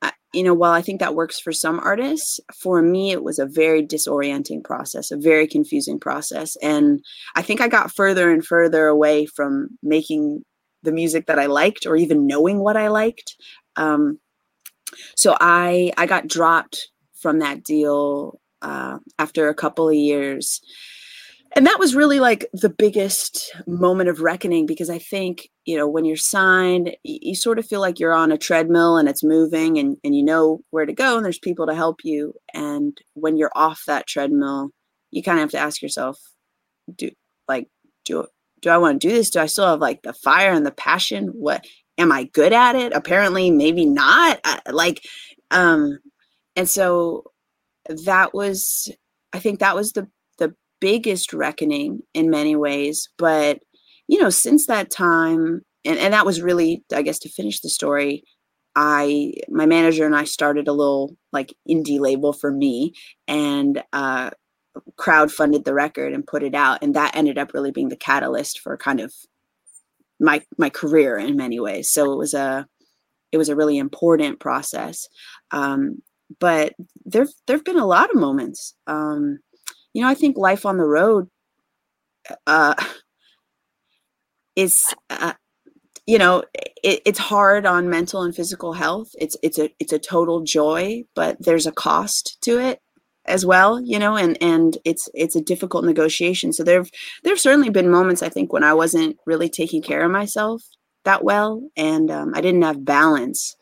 uh, 0.02 0.12
you 0.34 0.44
know, 0.44 0.54
while 0.54 0.72
I 0.72 0.82
think 0.82 1.00
that 1.00 1.16
works 1.16 1.40
for 1.40 1.52
some 1.52 1.80
artists, 1.80 2.40
for 2.56 2.82
me 2.82 3.12
it 3.12 3.24
was 3.24 3.40
a 3.40 3.46
very 3.46 3.86
disorienting 3.86 4.64
process, 4.64 5.12
a 5.12 5.18
very 5.18 5.48
confusing 5.48 6.00
process, 6.00 6.56
and 6.62 7.04
I 7.36 7.42
think 7.42 7.60
I 7.60 7.68
got 7.68 7.92
further 7.94 8.32
and 8.32 8.46
further 8.46 8.86
away 8.86 9.26
from 9.26 9.70
making 9.82 10.46
the 10.84 10.92
music 10.92 11.28
that 11.28 11.40
I 11.40 11.48
liked 11.48 11.86
or 11.86 11.96
even 11.96 12.28
knowing 12.28 12.60
what 12.60 12.78
I 12.78 12.88
liked. 12.88 13.36
Um, 13.76 14.20
so 15.16 15.38
I 15.40 15.92
I 15.98 16.06
got 16.06 16.28
dropped 16.28 16.90
from 17.14 17.40
that 17.40 17.64
deal 17.64 18.40
uh, 18.62 19.00
after 19.18 19.50
a 19.50 19.56
couple 19.56 19.88
of 19.88 19.96
years. 19.96 20.62
And 21.56 21.66
that 21.66 21.80
was 21.80 21.96
really 21.96 22.20
like 22.20 22.48
the 22.54 22.70
biggest 22.70 23.52
moment 23.66 24.08
of 24.08 24.22
reckoning 24.22 24.68
because 24.68 24.90
I 24.90 25.00
think, 25.00 25.50
you 25.66 25.76
know, 25.76 25.88
when 25.88 26.06
you're 26.06 26.16
signed, 26.16 26.96
you, 27.04 27.20
you 27.22 27.36
sort 27.36 27.58
of 27.58 27.66
feel 27.66 27.80
like 27.80 28.00
you're 28.00 28.14
on 28.14 28.32
a 28.32 28.38
treadmill 28.38 28.98
and 28.98 29.10
it's 29.10 29.24
moving 29.24 29.80
and, 29.80 29.98
and 30.04 30.16
you 30.16 30.24
know 30.24 30.62
where 30.70 30.86
to 30.86 30.94
go 30.94 31.18
and 31.18 31.26
there's 31.26 31.40
people 31.40 31.66
to 31.66 31.74
help 31.74 32.02
you. 32.04 32.34
And 32.54 32.96
when 33.16 33.36
you're 33.36 33.52
off 33.56 33.82
that 33.88 34.06
treadmill, 34.06 34.70
you 35.10 35.24
kind 35.24 35.40
of 35.40 35.44
have 35.44 35.52
to 35.52 35.58
ask 35.58 35.82
yourself, 35.82 36.20
do 36.96 37.10
like, 37.48 37.68
do 38.06 38.28
do 38.62 38.70
I 38.70 38.78
want 38.78 39.02
to 39.02 39.08
do 39.08 39.14
this? 39.14 39.30
Do 39.30 39.40
I 39.40 39.46
still 39.46 39.68
have 39.68 39.80
like 39.80 40.02
the 40.02 40.14
fire 40.14 40.52
and 40.52 40.66
the 40.66 40.72
passion? 40.72 41.28
What 41.28 41.66
am 41.98 42.12
I 42.12 42.26
good 42.26 42.54
at 42.54 42.76
it? 42.76 42.94
Apparently, 42.94 43.52
maybe 43.52 43.86
not. 43.86 44.40
I, 44.44 44.62
like, 44.72 45.06
um, 45.52 46.00
and 46.56 46.68
so 46.70 47.26
that 48.06 48.34
was, 48.34 48.92
I 49.34 49.40
think 49.40 49.60
that 49.60 49.76
was 49.76 49.94
the 49.94 50.08
the 50.38 50.54
biggest 50.80 51.34
reckoning 51.34 52.02
in 52.14 52.30
many 52.30 52.56
ways. 52.56 53.10
But 53.18 53.60
you 54.08 54.20
know, 54.20 54.30
since 54.30 54.68
that 54.68 54.92
time, 54.92 55.62
and 55.86 56.00
and 56.00 56.14
that 56.14 56.26
was 56.26 56.42
really, 56.42 56.84
I 56.94 57.02
guess, 57.02 57.20
to 57.20 57.30
finish 57.30 57.62
the 57.62 57.70
story. 57.70 58.24
I 58.76 59.34
my 59.50 59.66
manager 59.66 60.06
and 60.06 60.16
I 60.16 60.26
started 60.26 60.68
a 60.68 60.74
little 60.74 61.16
like 61.34 61.54
indie 61.70 62.00
label 62.00 62.34
for 62.34 62.52
me 62.52 62.94
and 63.28 63.84
uh 63.94 64.30
crowd 64.98 65.32
funded 65.32 65.66
the 65.66 65.74
record 65.74 66.14
and 66.14 66.28
put 66.28 66.44
it 66.44 66.56
out 66.56 66.80
and 66.82 66.96
that 66.96 67.16
ended 67.16 67.38
up 67.38 67.54
really 67.54 67.72
being 67.72 67.90
the 67.90 67.96
catalyst 67.96 68.60
for 68.60 68.78
kind 68.78 69.00
of 69.00 69.14
my 70.20 70.42
my 70.58 70.70
career 70.70 71.18
in 71.18 71.38
many 71.38 71.60
ways. 71.60 71.92
So 71.92 72.12
it 72.12 72.18
was 72.18 72.34
a 72.34 72.68
it 73.32 73.38
was 73.38 73.50
a 73.50 73.56
really 73.56 73.78
important 73.78 74.40
process. 74.40 75.08
Um, 75.52 76.02
but 76.40 76.74
there 77.06 77.28
there've 77.48 77.64
been 77.64 77.80
a 77.80 77.88
lot 77.88 78.10
of 78.10 78.16
moments. 78.16 78.76
Um, 78.88 79.40
you 79.94 80.02
know 80.02 80.10
i 80.10 80.14
think 80.14 80.38
life 80.38 80.66
on 80.66 80.78
the 80.78 80.86
road 80.86 81.28
uh, 82.46 82.76
is 84.56 84.78
uh, 85.10 85.34
you 86.06 86.18
know 86.18 86.44
it, 86.84 87.02
it's 87.06 87.20
hard 87.20 87.66
on 87.66 87.90
mental 87.90 88.22
and 88.22 88.36
physical 88.36 88.74
health. 88.74 89.10
It's 89.18 89.36
it's 89.42 89.58
a 89.58 89.70
it's 89.80 89.94
a 89.94 90.00
total 90.00 90.42
joy 90.42 91.04
but 91.16 91.38
there's 91.40 91.66
a 91.66 91.72
cost 91.72 92.38
to 92.42 92.60
it 92.60 92.80
as 93.26 93.46
well 93.46 93.80
you 93.82 94.00
know 94.00 94.16
and 94.16 94.42
and 94.42 94.78
it's 94.86 95.10
it's 95.14 95.36
a 95.36 95.42
difficult 95.42 95.86
negotiation. 95.86 96.54
So 96.54 96.64
there've 96.64 96.90
there've 97.24 97.40
certainly 97.40 97.70
been 97.70 97.90
moments 97.90 98.24
i 98.24 98.30
think 98.30 98.52
when 98.52 98.64
i 98.64 98.74
wasn't 98.74 99.18
really 99.26 99.50
taking 99.50 99.82
care 99.82 100.04
of 100.04 100.12
myself 100.12 100.64
that 101.06 101.24
well 101.24 101.62
and 101.76 102.10
um, 102.12 102.34
i 102.36 102.42
didn't 102.42 102.62
have 102.64 102.86
balance. 102.86 103.56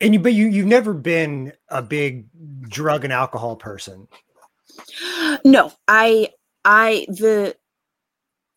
And 0.00 0.14
you 0.14 0.20
but 0.20 0.34
you 0.34 0.48
you've 0.48 0.66
never 0.66 0.94
been 0.94 1.52
a 1.68 1.82
big 1.82 2.26
drug 2.68 3.04
and 3.04 3.12
alcohol 3.12 3.56
person. 3.56 4.08
No 5.44 5.72
i 5.88 6.30
i 6.64 7.06
the 7.08 7.56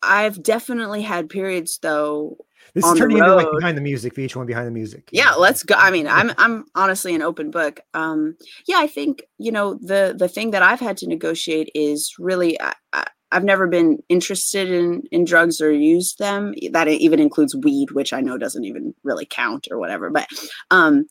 i've 0.02 0.42
definitely 0.42 1.02
had 1.02 1.28
periods 1.28 1.78
though 1.82 2.36
this 2.76 2.84
is 2.84 2.98
turning 2.98 3.16
into 3.16 3.34
like 3.34 3.48
behind 3.58 3.74
the 3.74 3.80
music 3.80 4.14
for 4.14 4.20
each 4.20 4.36
one 4.36 4.44
behind 4.44 4.66
the 4.66 4.70
music. 4.70 5.08
Yeah, 5.10 5.30
let's 5.32 5.62
go. 5.62 5.74
I 5.76 5.90
mean, 5.90 6.06
I'm 6.06 6.30
I'm 6.36 6.66
honestly 6.74 7.14
an 7.14 7.22
open 7.22 7.50
book. 7.50 7.80
Um, 7.94 8.36
yeah, 8.66 8.76
I 8.76 8.86
think 8.86 9.22
you 9.38 9.50
know 9.50 9.78
the 9.80 10.14
the 10.16 10.28
thing 10.28 10.50
that 10.50 10.62
I've 10.62 10.80
had 10.80 10.98
to 10.98 11.08
negotiate 11.08 11.70
is 11.74 12.14
really 12.18 12.60
I, 12.60 12.74
I, 12.92 13.06
I've 13.32 13.44
never 13.44 13.66
been 13.66 14.02
interested 14.10 14.70
in 14.70 15.04
in 15.10 15.24
drugs 15.24 15.58
or 15.58 15.72
used 15.72 16.18
them. 16.18 16.52
That 16.70 16.86
even 16.88 17.18
includes 17.18 17.56
weed, 17.56 17.92
which 17.92 18.12
I 18.12 18.20
know 18.20 18.36
doesn't 18.36 18.64
even 18.64 18.94
really 19.04 19.24
count 19.24 19.68
or 19.70 19.78
whatever. 19.78 20.10
But 20.10 20.28
um, 20.70 21.06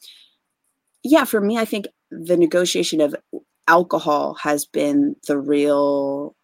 yeah, 1.03 1.25
for 1.25 1.41
me, 1.41 1.57
I 1.57 1.65
think 1.65 1.87
the 2.11 2.37
negotiation 2.37 3.01
of 3.01 3.15
alcohol 3.67 4.35
has 4.35 4.67
been 4.67 5.15
the 5.27 5.39
real 5.39 6.35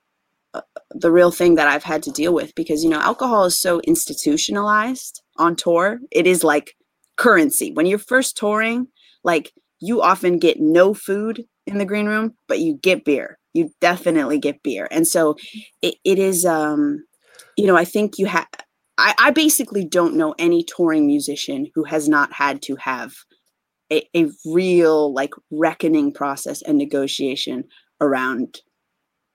the 0.91 1.11
real 1.11 1.31
thing 1.31 1.55
that 1.55 1.67
I've 1.67 1.83
had 1.83 2.03
to 2.03 2.11
deal 2.11 2.33
with 2.33 2.53
because 2.55 2.83
you 2.83 2.89
know 2.89 2.99
alcohol 2.99 3.45
is 3.45 3.59
so 3.59 3.79
institutionalized 3.81 5.21
on 5.37 5.55
tour. 5.55 5.99
It 6.11 6.27
is 6.27 6.43
like 6.43 6.75
currency. 7.17 7.71
When 7.71 7.85
you're 7.85 7.99
first 7.99 8.37
touring, 8.37 8.87
like 9.23 9.53
you 9.79 10.01
often 10.01 10.39
get 10.39 10.59
no 10.59 10.93
food 10.93 11.43
in 11.65 11.77
the 11.77 11.85
green 11.85 12.07
room, 12.07 12.33
but 12.47 12.59
you 12.59 12.77
get 12.81 13.05
beer. 13.05 13.37
You 13.53 13.71
definitely 13.81 14.39
get 14.39 14.63
beer. 14.63 14.87
And 14.91 15.07
so 15.07 15.35
it, 15.81 15.95
it 16.03 16.19
is 16.19 16.45
um 16.45 17.03
you 17.57 17.67
know, 17.67 17.77
I 17.77 17.85
think 17.85 18.17
you 18.17 18.25
have 18.27 18.47
I, 18.97 19.13
I 19.17 19.31
basically 19.31 19.85
don't 19.85 20.15
know 20.15 20.35
any 20.37 20.63
touring 20.63 21.07
musician 21.07 21.67
who 21.73 21.83
has 21.85 22.07
not 22.07 22.33
had 22.33 22.61
to 22.63 22.75
have 22.75 23.13
a, 23.91 24.07
a 24.15 24.27
real 24.45 25.13
like 25.13 25.33
reckoning 25.49 26.13
process 26.13 26.61
and 26.61 26.77
negotiation 26.77 27.65
around 27.99 28.59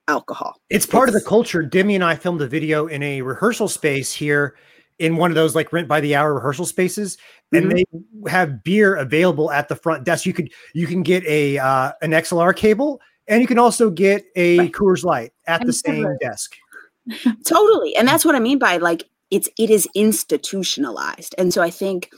alcohol. 0.08 0.60
It's 0.70 0.86
part 0.86 1.08
it's, 1.08 1.16
of 1.16 1.22
the 1.22 1.28
culture. 1.28 1.62
Demi 1.62 1.94
and 1.94 2.04
I 2.04 2.14
filmed 2.14 2.40
a 2.42 2.46
video 2.46 2.86
in 2.86 3.02
a 3.02 3.22
rehearsal 3.22 3.68
space 3.68 4.12
here 4.12 4.56
in 4.98 5.16
one 5.16 5.30
of 5.30 5.34
those 5.34 5.54
like 5.54 5.72
rent 5.72 5.88
by 5.88 6.00
the 6.00 6.14
hour 6.14 6.34
rehearsal 6.34 6.64
spaces 6.64 7.18
and 7.52 7.66
mm-hmm. 7.66 7.98
they 8.24 8.30
have 8.30 8.64
beer 8.64 8.96
available 8.96 9.50
at 9.50 9.68
the 9.68 9.76
front 9.76 10.04
desk. 10.04 10.26
You 10.26 10.32
could 10.32 10.52
you 10.74 10.86
can 10.86 11.02
get 11.02 11.24
a 11.24 11.58
uh, 11.58 11.92
an 12.02 12.10
XLR 12.12 12.56
cable 12.56 13.00
and 13.28 13.40
you 13.40 13.46
can 13.46 13.58
also 13.58 13.90
get 13.90 14.24
a 14.36 14.58
right. 14.58 14.72
Coors 14.72 15.04
Light 15.04 15.32
at 15.46 15.64
the 15.66 15.72
same 15.72 16.06
desk. 16.20 16.54
totally. 17.44 17.94
And 17.96 18.08
that's 18.08 18.24
what 18.24 18.34
I 18.34 18.40
mean 18.40 18.58
by 18.58 18.78
like 18.78 19.04
it's 19.30 19.48
it 19.58 19.70
is 19.70 19.88
institutionalized. 19.94 21.34
And 21.38 21.52
so 21.52 21.62
I 21.62 21.70
think 21.70 22.10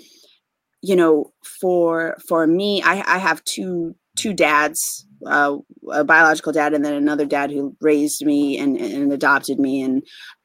you 0.81 0.95
know 0.95 1.33
for 1.43 2.17
for 2.27 2.47
me 2.47 2.83
I 2.83 3.03
I 3.07 3.19
have 3.19 3.43
two 3.45 3.97
two 4.17 4.33
dads 4.33 5.05
uh, 5.27 5.57
a 5.91 6.05
biological 6.05 6.53
dad 6.53 6.75
and 6.75 6.85
then 6.85 6.95
another 6.95 7.27
dad 7.27 7.51
who 7.51 7.77
raised 7.81 8.25
me 8.25 8.59
and, 8.59 8.77
and 8.77 9.13
adopted 9.13 9.59
me. 9.59 9.83
And 9.83 10.03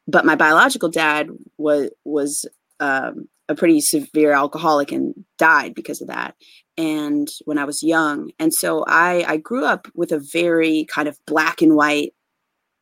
but 0.08 0.26
my 0.26 0.36
biological 0.36 0.90
dad 0.90 1.30
was 1.58 1.90
was 2.04 2.46
um, 2.80 3.28
a 3.50 3.56
pretty 3.56 3.82
severe 3.82 4.32
alcoholic 4.32 4.92
and 4.92 5.14
died 5.38 5.74
because 5.76 6.02
of 6.02 6.08
that 6.08 6.36
and 6.78 7.30
when 7.46 7.58
i 7.58 7.66
was 7.66 7.84
young. 7.84 8.32
And 8.40 8.54
so 8.54 8.84
i 8.88 9.24
i 9.28 9.38
grew 9.38 9.66
up 9.66 9.88
with 9.94 10.12
a 10.12 10.20
very 10.20 10.86
kind 10.86 11.08
of 11.08 11.20
black 11.26 11.62
and 11.62 11.76
white 11.76 12.14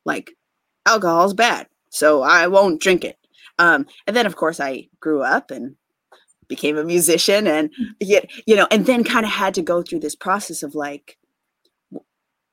like 0.06 0.32
alcohol's 0.86 1.34
bad 1.34 1.68
so 1.90 2.22
i 2.22 2.48
won't 2.48 2.82
drink 2.82 3.04
it. 3.04 3.18
Um 3.60 3.86
and 4.08 4.16
then 4.16 4.26
of 4.26 4.36
course 4.36 4.60
i 4.60 4.88
grew 5.00 5.22
up 5.24 5.52
and 5.52 5.76
became 6.48 6.78
a 6.78 6.84
musician 6.84 7.48
and 7.48 7.72
yet 8.00 8.30
you 8.46 8.56
know 8.56 8.68
and 8.72 8.86
then 8.86 9.04
kind 9.04 9.26
of 9.26 9.32
had 9.32 9.54
to 9.54 9.62
go 9.62 9.82
through 9.82 10.00
this 10.00 10.16
process 10.16 10.64
of 10.64 10.76
like 10.76 11.18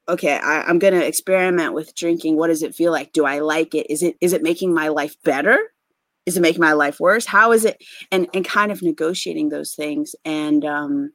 okay 0.09 0.39
I, 0.39 0.63
i'm 0.63 0.79
going 0.79 0.95
to 0.95 1.07
experiment 1.07 1.75
with 1.75 1.95
drinking 1.95 2.37
what 2.37 2.49
does 2.49 2.63
it 2.63 2.75
feel 2.75 2.93
like? 2.93 3.13
Do 3.13 3.25
i 3.25 3.39
like 3.41 3.75
it? 3.75 3.91
Is 3.91 4.03
it 4.03 4.17
is 4.21 4.33
it 4.33 4.43
making 4.43 4.75
my 4.75 4.89
life 4.89 5.17
better? 5.25 5.59
Is 6.27 6.37
it 6.37 6.41
making 6.41 6.61
my 6.61 6.73
life 6.73 7.01
worse? 7.01 7.25
How 7.25 7.53
is 7.53 7.65
it? 7.65 7.83
And 8.11 8.29
and 8.35 8.45
kind 8.45 8.71
of 8.71 8.83
negotiating 8.83 9.49
those 9.49 9.75
things. 9.75 10.15
And 10.25 10.65
um 10.65 11.13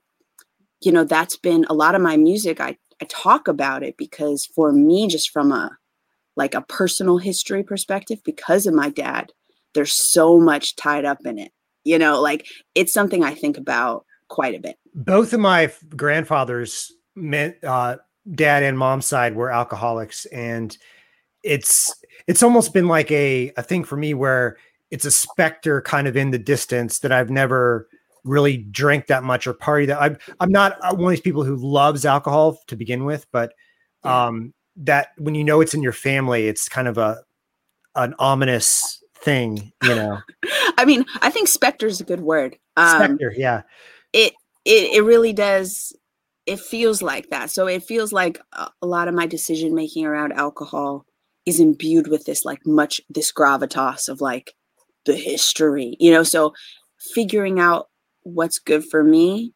you 0.82 0.92
know 0.92 1.04
that's 1.04 1.38
been 1.38 1.66
a 1.70 1.74
lot 1.74 1.96
of 1.96 2.02
my 2.02 2.18
music. 2.18 2.60
I 2.60 2.78
i 3.02 3.06
talk 3.10 3.48
about 3.48 3.84
it 3.84 3.96
because 3.98 4.46
for 4.46 4.72
me 4.72 5.08
just 5.08 5.30
from 5.30 5.52
a 5.52 5.78
like 6.36 6.56
a 6.56 6.62
personal 6.62 7.18
history 7.18 7.64
perspective 7.64 8.20
because 8.24 8.66
of 8.66 8.74
my 8.74 8.90
dad 8.90 9.32
there's 9.76 9.94
so 10.12 10.40
much 10.40 10.76
tied 10.76 11.06
up 11.06 11.26
in 11.26 11.38
it. 11.38 11.52
You 11.84 12.00
know 12.00 12.22
like 12.22 12.48
it's 12.76 12.94
something 12.94 13.24
i 13.24 13.34
think 13.34 13.58
about 13.58 14.06
quite 14.30 14.56
a 14.56 14.60
bit. 14.60 14.78
Both 14.96 15.34
of 15.34 15.40
my 15.40 15.72
grandfathers 15.96 16.92
meant 17.16 17.64
uh 17.64 17.98
dad 18.32 18.64
and 18.64 18.78
mom's 18.78 19.06
side 19.06 19.36
were 19.36 19.52
alcoholics 19.52 20.26
and 20.28 20.78
it's 21.44 21.94
it's 22.28 22.42
almost 22.42 22.74
been 22.74 22.88
like 22.88 23.12
a 23.12 23.52
a 23.58 23.64
thing 23.64 23.84
for 23.84 23.98
me 23.98 24.14
where 24.14 24.58
it's 24.92 25.06
a 25.06 25.12
specter 25.12 25.82
kind 25.82 26.08
of 26.08 26.16
in 26.16 26.32
the 26.32 26.40
distance 26.40 27.00
that 27.00 27.12
I've 27.12 27.30
never 27.30 27.88
really 28.24 28.58
drank 28.58 29.08
that 29.08 29.24
much 29.24 29.46
or 29.46 29.54
party 29.54 29.86
that 29.88 30.02
I'm 30.02 30.18
I'm 30.40 30.52
not 30.52 30.78
uh, 30.82 30.96
one 30.96 31.06
of 31.06 31.10
these 31.12 31.22
people 31.22 31.44
who 31.44 31.56
loves 31.56 32.06
alcohol 32.06 32.60
to 32.68 32.76
begin 32.76 33.04
with, 33.06 33.26
but 33.32 33.54
um 34.04 34.54
that 34.76 35.10
when 35.18 35.36
you 35.36 35.44
know 35.44 35.62
it's 35.62 35.74
in 35.74 35.84
your 35.84 35.94
family, 35.94 36.48
it's 36.48 36.70
kind 36.70 36.88
of 36.88 36.98
a 36.98 37.22
an 37.96 38.16
ominous 38.20 39.04
thing, 39.16 39.72
you 39.84 39.96
know. 39.96 40.20
I 40.78 40.86
mean, 40.86 41.06
I 41.22 41.30
think 41.30 41.48
specter 41.48 41.88
is 41.88 42.02
a 42.02 42.06
good 42.06 42.22
word. 42.22 42.58
Um, 42.78 42.96
specter, 42.96 43.34
yeah. 43.36 43.64
It 44.14 44.34
it 44.66 44.94
it 44.96 45.02
really 45.02 45.34
does 45.34 45.94
it 46.46 46.60
feels 46.60 47.02
like 47.02 47.30
that. 47.30 47.50
So 47.50 47.68
it 47.68 47.84
feels 47.84 48.12
like 48.12 48.40
a, 48.54 48.70
lot 48.86 49.08
of 49.08 49.14
my 49.14 49.28
decision 49.28 49.74
making 49.74 50.06
around 50.06 50.34
alcohol 50.34 51.06
is 51.46 51.60
imbued 51.60 52.08
with 52.08 52.26
this 52.26 52.46
like 52.46 52.66
much 52.66 53.02
this 53.10 53.32
gravitas 53.32 54.10
of 54.10 54.22
like 54.22 54.54
the 55.06 55.16
history, 55.16 55.96
you 56.00 56.12
know. 56.12 56.24
So 56.24 56.54
figuring 57.14 57.60
out 57.60 57.90
what's 58.24 58.60
good 58.60 58.84
for 58.86 59.04
me 59.04 59.54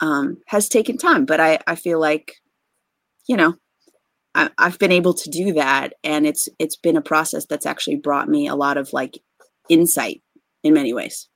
um, 0.00 0.38
has 0.46 0.68
taken 0.68 0.96
time, 0.96 1.24
but 1.24 1.40
I 1.40 1.58
I 1.66 1.74
feel 1.74 2.00
like, 2.00 2.36
you 3.28 3.36
know, 3.36 3.56
I, 4.34 4.50
I've 4.58 4.78
been 4.78 4.92
able 4.92 5.14
to 5.14 5.30
do 5.30 5.52
that, 5.54 5.94
and 6.04 6.26
it's 6.26 6.48
it's 6.58 6.76
been 6.76 6.96
a 6.96 7.02
process 7.02 7.46
that's 7.46 7.66
actually 7.66 7.96
brought 7.96 8.28
me 8.28 8.46
a 8.46 8.56
lot 8.56 8.76
of 8.76 8.92
like 8.92 9.18
insight 9.68 10.22
in 10.62 10.74
many 10.74 10.92
ways. 10.92 11.28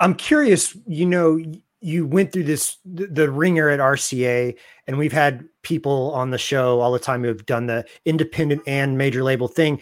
I'm 0.00 0.14
curious, 0.14 0.76
you 0.86 1.04
know, 1.04 1.38
you 1.80 2.06
went 2.06 2.32
through 2.32 2.44
this 2.44 2.76
the, 2.84 3.30
ringer 3.30 3.68
at 3.68 3.80
RCA, 3.80 4.56
and 4.86 4.98
we've 4.98 5.12
had 5.12 5.44
people 5.62 6.12
on 6.12 6.30
the 6.30 6.38
show 6.38 6.80
all 6.80 6.92
the 6.92 6.98
time 6.98 7.22
who 7.22 7.28
have 7.28 7.46
done 7.46 7.66
the 7.66 7.84
independent 8.04 8.62
and 8.66 8.98
major 8.98 9.22
label 9.22 9.48
thing, 9.48 9.80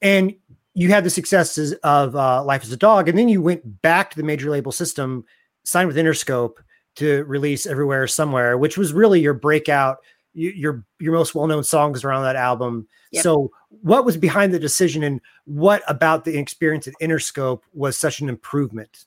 and 0.00 0.34
you 0.74 0.88
had 0.88 1.04
the 1.04 1.10
successes 1.10 1.72
of 1.82 2.14
uh, 2.14 2.44
Life 2.44 2.62
as 2.62 2.72
a 2.72 2.76
Dog, 2.76 3.08
and 3.08 3.18
then 3.18 3.28
you 3.28 3.42
went 3.42 3.82
back 3.82 4.10
to 4.10 4.16
the 4.16 4.22
major 4.22 4.50
label 4.50 4.72
system, 4.72 5.24
signed 5.64 5.88
with 5.88 5.96
Interscope 5.96 6.54
to 6.96 7.24
release 7.24 7.66
Everywhere 7.66 8.06
Somewhere, 8.06 8.56
which 8.56 8.78
was 8.78 8.92
really 8.92 9.20
your 9.20 9.34
breakout, 9.34 9.98
your 10.32 10.84
your 11.00 11.12
most 11.12 11.34
well 11.34 11.48
known 11.48 11.64
songs 11.64 12.04
around 12.04 12.22
that 12.22 12.36
album. 12.36 12.86
Yep. 13.10 13.22
So, 13.24 13.50
what 13.82 14.04
was 14.04 14.16
behind 14.16 14.54
the 14.54 14.60
decision, 14.60 15.02
and 15.02 15.20
what 15.44 15.82
about 15.88 16.24
the 16.24 16.38
experience 16.38 16.86
at 16.86 16.94
Interscope 17.02 17.62
was 17.74 17.98
such 17.98 18.20
an 18.20 18.28
improvement? 18.28 19.06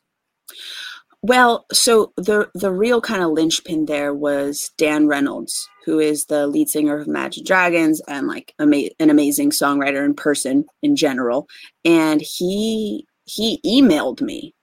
Well, 1.26 1.66
so 1.72 2.12
the 2.18 2.50
the 2.54 2.72
real 2.72 3.00
kind 3.00 3.24
of 3.24 3.32
linchpin 3.32 3.86
there 3.86 4.14
was 4.14 4.72
Dan 4.78 5.08
Reynolds, 5.08 5.70
who 5.86 5.98
is 6.00 6.26
the 6.26 6.48
lead 6.48 6.68
singer 6.68 6.98
of 7.00 7.08
Imagine 7.08 7.46
Dragons 7.46 8.02
and 8.10 8.28
like 8.28 8.54
ama- 8.60 8.90
an 9.00 9.10
amazing 9.10 9.52
songwriter 9.52 10.04
in 10.04 10.16
person 10.16 10.66
in 10.82 10.98
general. 10.98 11.48
And 11.86 12.22
he 12.22 13.08
he 13.24 13.62
emailed 13.66 14.22
me, 14.22 14.54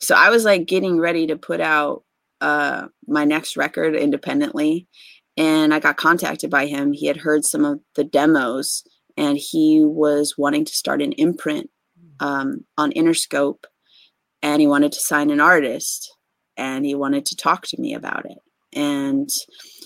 so 0.00 0.14
I 0.16 0.30
was 0.30 0.46
like 0.46 0.66
getting 0.66 0.98
ready 0.98 1.26
to 1.26 1.36
put 1.36 1.60
out 1.60 2.02
uh, 2.40 2.86
my 3.06 3.26
next 3.26 3.58
record 3.58 3.94
independently, 3.94 4.88
and 5.36 5.74
I 5.74 5.80
got 5.80 5.98
contacted 5.98 6.48
by 6.48 6.64
him. 6.64 6.94
He 6.94 7.08
had 7.08 7.18
heard 7.18 7.44
some 7.44 7.66
of 7.66 7.78
the 7.94 8.04
demos, 8.04 8.84
and 9.18 9.36
he 9.36 9.84
was 9.84 10.38
wanting 10.38 10.64
to 10.64 10.72
start 10.72 11.02
an 11.02 11.12
imprint 11.12 11.68
um, 12.20 12.64
on 12.78 12.90
Interscope 12.92 13.64
and 14.42 14.60
he 14.60 14.66
wanted 14.66 14.92
to 14.92 15.00
sign 15.00 15.30
an 15.30 15.40
artist 15.40 16.14
and 16.56 16.84
he 16.84 16.94
wanted 16.94 17.26
to 17.26 17.36
talk 17.36 17.66
to 17.66 17.80
me 17.80 17.94
about 17.94 18.24
it. 18.26 18.38
And 18.72 19.28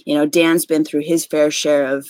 you 0.04 0.14
know 0.14 0.26
dan's 0.26 0.66
been 0.66 0.84
through 0.84 1.02
his 1.02 1.24
fair 1.24 1.50
share 1.50 1.86
of 1.86 2.06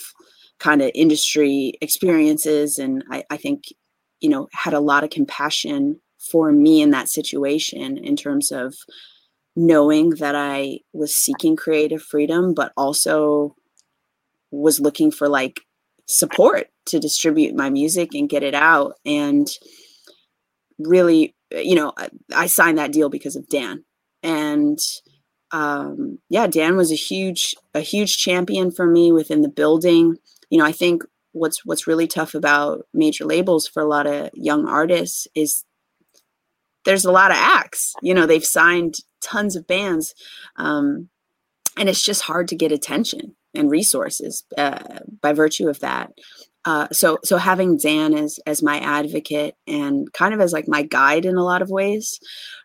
kind 0.59 0.83
of 0.83 0.91
industry 0.95 1.75
experiences 1.81 2.79
and 2.79 3.05
I, 3.11 3.25
I 3.31 3.37
think 3.37 3.65
you 4.21 4.29
know 4.29 4.49
had 4.53 4.75
a 4.75 4.81
lot 4.81 5.05
of 5.05 5.11
compassion 5.11 6.01
for 6.31 6.51
me 6.51 6.83
in 6.83 6.91
that 6.91 7.09
situation 7.09 7.99
in 7.99 8.17
terms 8.17 8.51
of 8.51 8.75
knowing 9.55 10.11
that 10.11 10.35
i 10.35 10.79
was 10.93 11.17
seeking 11.17 11.55
creative 11.55 12.03
freedom 12.03 12.55
but 12.55 12.73
also 12.77 13.55
was 14.51 14.81
looking 14.81 15.11
for 15.11 15.29
like 15.29 15.61
support 16.07 16.69
to 16.87 17.01
distribute 17.01 17.55
my 17.55 17.71
music 17.71 18.15
and 18.15 18.29
get 18.29 18.43
it 18.43 18.55
out. 18.55 18.99
And 19.05 19.49
really 20.79 21.35
you 21.63 21.75
know, 21.75 21.93
I 22.35 22.47
signed 22.47 22.79
that 22.79 22.93
deal 22.93 23.09
because 23.09 23.37
of 23.37 23.49
Dan. 23.49 23.85
And 24.23 24.79
um, 25.53 26.19
yeah, 26.29 26.47
Dan 26.47 26.77
was 26.77 26.91
a 26.91 26.97
huge, 26.97 27.55
a 27.75 27.81
huge 27.81 28.17
champion 28.17 28.71
for 28.71 28.87
me 28.87 29.13
within 29.13 29.43
the 29.43 29.49
building. 29.49 30.17
You 30.51 30.59
know, 30.59 30.65
I 30.65 30.73
think 30.73 31.05
what's 31.33 31.65
what's 31.65 31.87
really 31.87 32.07
tough 32.07 32.35
about 32.35 32.87
major 32.93 33.25
labels 33.25 33.69
for 33.69 33.83
a 33.83 33.89
lot 33.89 34.07
of 34.07 34.31
young 34.35 34.67
artists 34.67 35.29
is 35.35 35.65
there's 36.85 37.05
a 37.05 37.13
lot 37.13 37.31
of 37.31 37.37
acts. 37.37 37.95
You 38.03 38.15
know, 38.15 38.27
they've 38.27 38.45
signed 38.45 38.97
tons 39.23 39.57
of 39.57 39.67
bands, 39.67 40.15
um, 40.57 41.09
and 41.77 41.89
it's 41.89 42.03
just 42.03 42.23
hard 42.23 42.49
to 42.49 42.57
get 42.57 42.73
attention 42.73 43.37
and 43.55 43.71
resources 43.71 44.45
uh, 44.59 45.01
by 45.21 45.33
virtue 45.33 45.69
of 45.69 45.81
that 45.81 46.13
uh, 46.65 46.89
so 46.93 47.19
so 47.23 47.37
having 47.37 47.77
Dan 47.77 48.15
as 48.15 48.39
as 48.47 48.63
my 48.63 48.79
advocate 48.81 49.55
and 49.67 50.11
kind 50.13 50.33
of 50.33 50.41
as 50.41 50.53
like 50.53 50.67
my 50.67 50.83
guide 50.83 51.27
in 51.27 51.37
a 51.37 51.45
lot 51.45 51.61
of 51.61 51.71
ways 51.71 52.19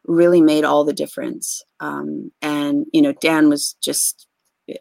really 0.06 0.42
made 0.42 0.64
all 0.64 0.86
the 0.86 0.94
difference. 0.94 1.62
Um, 1.80 2.32
and 2.42 2.86
you 2.94 3.02
know, 3.02 3.14
Dan 3.14 3.50
was 3.50 3.76
just 3.82 4.28
eh, 4.70 4.76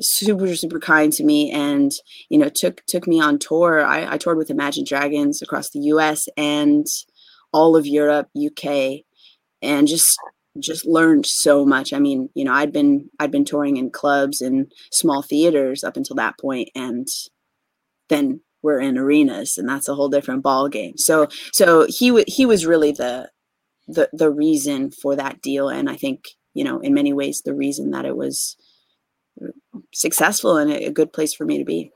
super 0.00 0.56
super 0.56 0.80
kind 0.80 1.12
to 1.12 1.24
me 1.24 1.50
and 1.52 1.92
you 2.30 2.38
know 2.38 2.48
took 2.48 2.84
took 2.86 3.06
me 3.06 3.20
on 3.20 3.38
tour 3.38 3.84
I, 3.84 4.14
I 4.14 4.18
toured 4.18 4.38
with 4.38 4.50
imagine 4.50 4.84
dragons 4.84 5.40
across 5.40 5.70
the 5.70 5.80
us 5.80 6.28
and 6.36 6.86
all 7.52 7.74
of 7.76 7.86
europe 7.86 8.28
uk 8.36 8.64
and 9.62 9.88
just 9.88 10.18
just 10.58 10.84
learned 10.84 11.24
so 11.24 11.64
much 11.64 11.92
i 11.94 11.98
mean 11.98 12.28
you 12.34 12.44
know 12.44 12.52
i'd 12.52 12.72
been 12.72 13.08
i'd 13.18 13.30
been 13.30 13.44
touring 13.46 13.78
in 13.78 13.90
clubs 13.90 14.42
and 14.42 14.70
small 14.92 15.22
theaters 15.22 15.82
up 15.82 15.96
until 15.96 16.16
that 16.16 16.38
point 16.38 16.68
and 16.74 17.06
then 18.08 18.40
we're 18.62 18.80
in 18.80 18.98
arenas 18.98 19.56
and 19.58 19.68
that's 19.68 19.88
a 19.88 19.94
whole 19.94 20.08
different 20.08 20.42
ball 20.42 20.68
game 20.68 20.96
so 20.96 21.26
so 21.52 21.86
he 21.88 22.08
w- 22.08 22.24
he 22.26 22.44
was 22.46 22.66
really 22.66 22.92
the 22.92 23.30
the 23.86 24.08
the 24.12 24.30
reason 24.30 24.90
for 24.90 25.16
that 25.16 25.40
deal 25.40 25.68
and 25.68 25.88
i 25.88 25.96
think 25.96 26.28
you 26.54 26.64
know 26.64 26.78
in 26.80 26.92
many 26.92 27.12
ways 27.12 27.42
the 27.42 27.54
reason 27.54 27.90
that 27.90 28.04
it 28.04 28.16
was 28.16 28.56
successful 29.92 30.56
and 30.56 30.72
a, 30.72 30.90
good 30.90 31.12
place 31.12 31.34
for 31.34 31.44
me 31.44 31.58
to 31.58 31.64
be. 31.64 31.90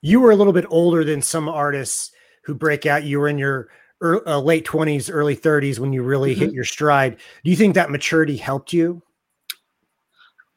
You 0.00 0.20
were 0.20 0.30
a 0.30 0.36
little 0.36 0.52
bit 0.52 0.66
older 0.70 1.04
than 1.04 1.22
some 1.22 1.48
artists 1.48 2.12
who 2.44 2.54
break 2.54 2.86
out. 2.86 3.04
You 3.04 3.20
were 3.20 3.28
in 3.28 3.38
your 3.38 3.68
early, 4.00 4.22
uh, 4.26 4.40
late 4.40 4.64
20s 4.64 5.10
early 5.12 5.36
30s 5.36 5.78
when 5.78 5.92
you 5.92 6.02
really 6.02 6.32
mm-hmm. 6.32 6.44
hit 6.44 6.52
your 6.52 6.64
stride. 6.64 7.16
Do 7.44 7.50
you 7.50 7.56
think 7.56 7.74
that 7.74 7.90
maturity 7.90 8.36
helped 8.36 8.72
you? 8.72 9.02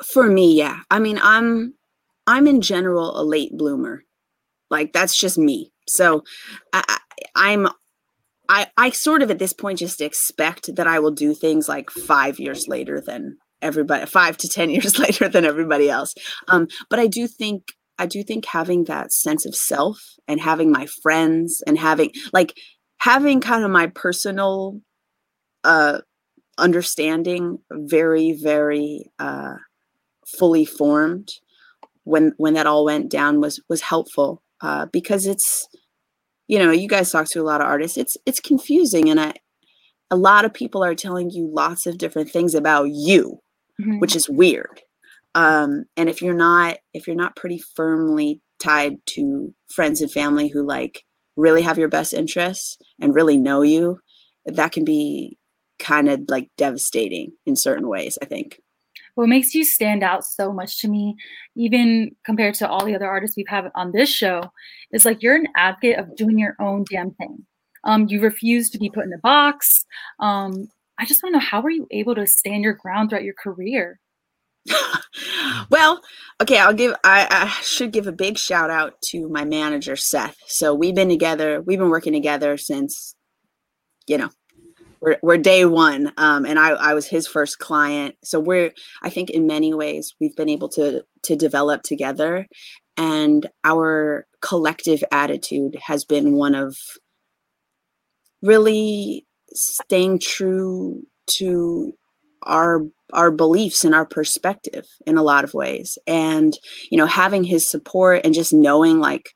For 0.03 0.28
me 0.28 0.55
yeah. 0.55 0.80
I 0.89 0.99
mean 0.99 1.20
i'm 1.22 1.76
i'm 2.26 2.47
in 2.47 2.62
general 2.62 3.20
a 3.20 3.24
late 3.24 3.55
bloomer 3.55 4.03
like 4.72 4.93
that's 4.93 5.15
just 5.15 5.38
me. 5.38 5.72
So 5.88 6.24
I, 6.74 6.97
I'm 7.36 7.67
I, 8.49 8.67
I 8.76 8.89
sort 8.89 9.22
of 9.22 9.32
at 9.32 9.39
this 9.39 9.53
point 9.53 9.80
just 9.80 10.01
expect 10.01 10.76
that 10.76 10.88
I 10.88 10.99
will 10.99 11.11
do 11.11 11.34
things 11.34 11.69
like 11.69 11.89
five 11.89 12.39
years 12.39 12.67
later 12.67 12.99
than 12.99 13.38
everybody, 13.61 14.05
five 14.05 14.36
to 14.38 14.49
10 14.49 14.69
years 14.72 14.99
later 14.99 15.30
than 15.30 15.45
everybody 15.45 15.89
else. 15.89 16.13
Um, 16.49 16.67
but 16.89 16.99
I 16.99 17.07
do 17.07 17.28
think, 17.28 17.74
I 17.97 18.07
do 18.07 18.24
think 18.24 18.45
having 18.45 18.86
that 18.86 19.13
sense 19.13 19.45
of 19.45 19.55
self 19.55 20.01
and 20.28 20.41
having 20.41 20.72
my 20.72 20.88
friends 21.01 21.63
and 21.65 21.78
having 21.78 22.11
like 22.34 22.57
having 22.97 23.41
kind 23.41 23.63
of 23.63 23.72
my 23.72 23.88
personal 23.88 24.82
uh 25.63 25.99
understanding 26.57 27.59
very 27.72 28.32
very 28.32 29.03
uh 29.19 29.53
fully 30.26 30.65
formed 30.65 31.30
when 32.03 32.34
when 32.38 32.55
that 32.55 32.65
all 32.65 32.86
went 32.86 33.11
down 33.11 33.39
was 33.39 33.61
was 33.69 33.82
helpful 33.82 34.41
uh 34.62 34.86
because 34.88 35.26
it's 35.26 35.68
you 36.47 36.59
know 36.59 36.72
you 36.72 36.88
guys 36.88 37.12
talk 37.12 37.28
to 37.28 37.41
a 37.41 37.43
lot 37.43 37.62
of 37.62 37.68
artists 37.68 37.97
it's 37.97 38.18
it's 38.26 38.39
confusing 38.39 39.09
and 39.09 39.20
i 39.20 39.34
a 40.09 40.16
lot 40.16 40.43
of 40.43 40.53
people 40.53 40.84
are 40.84 40.95
telling 40.95 41.30
you 41.30 41.49
lots 41.51 41.86
of 41.86 41.97
different 41.97 42.30
things 42.30 42.53
about 42.53 42.89
you 42.91 43.39
mm-hmm. 43.80 43.99
which 43.99 44.16
is 44.16 44.30
weird 44.30 44.82
um 45.36 45.86
and 45.97 46.09
if 46.09 46.22
you're 46.22 46.34
not 46.34 46.78
if 46.93 47.07
you're 47.07 47.16
not 47.16 47.36
pretty 47.36 47.62
firmly 47.76 48.41
tied 48.62 48.95
to 49.05 49.53
friends 49.74 50.01
and 50.01 50.12
family 50.12 50.47
who 50.47 50.66
like 50.66 51.03
really 51.38 51.62
have 51.62 51.78
your 51.78 51.88
best 51.88 52.14
interests 52.14 52.78
and 52.99 53.16
really 53.16 53.38
know 53.38 53.62
you 53.62 53.97
that 54.45 54.72
can 54.72 54.84
be 54.84 55.38
kind 55.80 56.09
of 56.09 56.22
like 56.28 56.49
devastating 56.57 57.32
in 57.45 57.55
certain 57.55 57.88
ways 57.88 58.18
i 58.22 58.26
think 58.26 58.61
what 59.16 59.30
makes 59.30 59.53
you 59.53 59.64
stand 59.64 60.03
out 60.03 60.26
so 60.26 60.51
much 60.51 60.80
to 60.82 60.88
me, 60.88 61.16
even 61.55 62.16
compared 62.26 62.55
to 62.55 62.70
all 62.70 62.86
the 62.86 62.95
other 62.95 63.07
artists 63.07 63.38
we've 63.38 63.47
had 63.47 63.72
on 63.76 63.91
this 63.91 64.09
show, 64.09 64.41
is 64.91 65.05
like 65.05 65.22
you're 65.22 65.36
an 65.36 65.47
advocate 65.55 65.99
of 65.99 66.16
doing 66.16 66.38
your 66.38 66.55
own 66.59 66.86
damn 66.89 67.12
thing. 67.12 67.45
Um, 67.84 68.07
you 68.07 68.22
refuse 68.22 68.70
to 68.72 68.78
be 68.78 68.89
put 68.89 69.05
in 69.05 69.14
a 69.14 69.18
box. 69.20 69.86
Um, 70.20 70.70
I 70.97 71.05
just 71.05 71.24
want 71.24 71.34
to 71.34 71.39
know 71.39 71.45
how 71.45 71.62
were 71.62 71.72
you 71.72 71.88
able 71.91 72.16
to 72.16 72.28
stand 72.28 72.64
your 72.64 72.74
ground 72.74 73.09
throughout 73.09 73.24
your 73.24 73.34
career? 73.34 73.99
well, 75.72 75.99
okay, 76.39 76.59
I'll 76.59 76.74
give 76.74 76.93
I, 77.03 77.28
I, 77.32 77.47
should 77.64 77.91
give 77.91 78.05
a 78.05 78.12
big 78.12 78.38
shout 78.38 78.70
out 78.70 79.01
to 79.05 79.28
my 79.28 79.43
manager 79.43 79.95
Seth. 79.95 80.38
So 80.45 80.76
we've 80.76 80.93
been 80.93 81.09
together, 81.09 81.62
we've 81.62 81.80
been 81.80 81.89
working 81.89 82.14
together 82.14 82.57
since 82.57 83.16
you 84.07 84.18
know, 84.18 84.30
we're, 85.02 85.18
we're 85.22 85.38
day 85.38 85.66
one 85.66 86.12
um, 86.18 86.45
and 86.45 86.60
I, 86.60 86.70
I 86.70 86.93
was 86.93 87.08
his 87.08 87.28
first 87.28 87.60
client. 87.60 88.16
So 88.24 88.39
we're 88.39 88.72
i 89.02 89.10
think 89.10 89.30
in 89.30 89.47
many 89.47 89.74
ways 89.74 90.14
we've 90.20 90.36
been 90.36 90.49
able 90.49 90.70
to 90.70 91.04
to 91.24 91.36
develop 91.36 91.84
together 91.84 92.47
and 92.97 93.47
our 93.64 94.26
collective 94.41 95.04
attitude 95.12 95.78
has 95.86 96.04
been 96.04 96.34
one 96.34 96.56
of 96.56 96.76
really 98.41 99.26
staying 99.54 100.20
true 100.20 101.04
to 101.28 101.93
our 102.43 102.82
our 103.14 103.30
beliefs 103.30 103.84
and 103.84 103.93
our 103.93 104.06
perspective 104.06 104.86
in 105.06 105.18
a 105.18 105.24
lot 105.24 105.43
of 105.43 105.54
ways. 105.54 105.97
And 106.08 106.58
you 106.89 106.97
know 106.97 107.06
having 107.06 107.43
his 107.43 107.70
support 107.70 108.22
and 108.24 108.34
just 108.34 108.54
knowing 108.54 108.99
like 108.99 109.30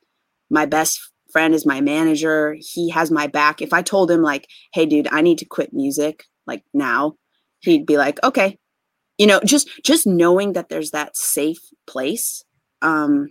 my 0.49 0.65
best 0.65 0.99
friend 1.35 1.53
is 1.53 1.65
my 1.65 1.81
manager. 1.81 2.55
He 2.61 2.89
has 2.91 3.11
my 3.11 3.27
back. 3.27 3.61
If 3.61 3.73
I 3.73 3.81
told 3.81 4.09
him 4.09 4.21
like, 4.21 4.47
"Hey 4.73 4.85
dude, 4.85 5.09
I 5.11 5.19
need 5.19 5.37
to 5.39 5.45
quit 5.45 5.73
music 5.73 6.23
like 6.47 6.63
now." 6.73 7.15
He'd 7.59 7.85
be 7.85 7.97
like, 7.97 8.23
"Okay." 8.23 8.57
You 9.17 9.27
know, 9.27 9.41
just 9.43 9.67
just 9.83 10.07
knowing 10.07 10.53
that 10.53 10.69
there's 10.69 10.91
that 10.91 11.17
safe 11.17 11.59
place 11.87 12.45
um 12.81 13.27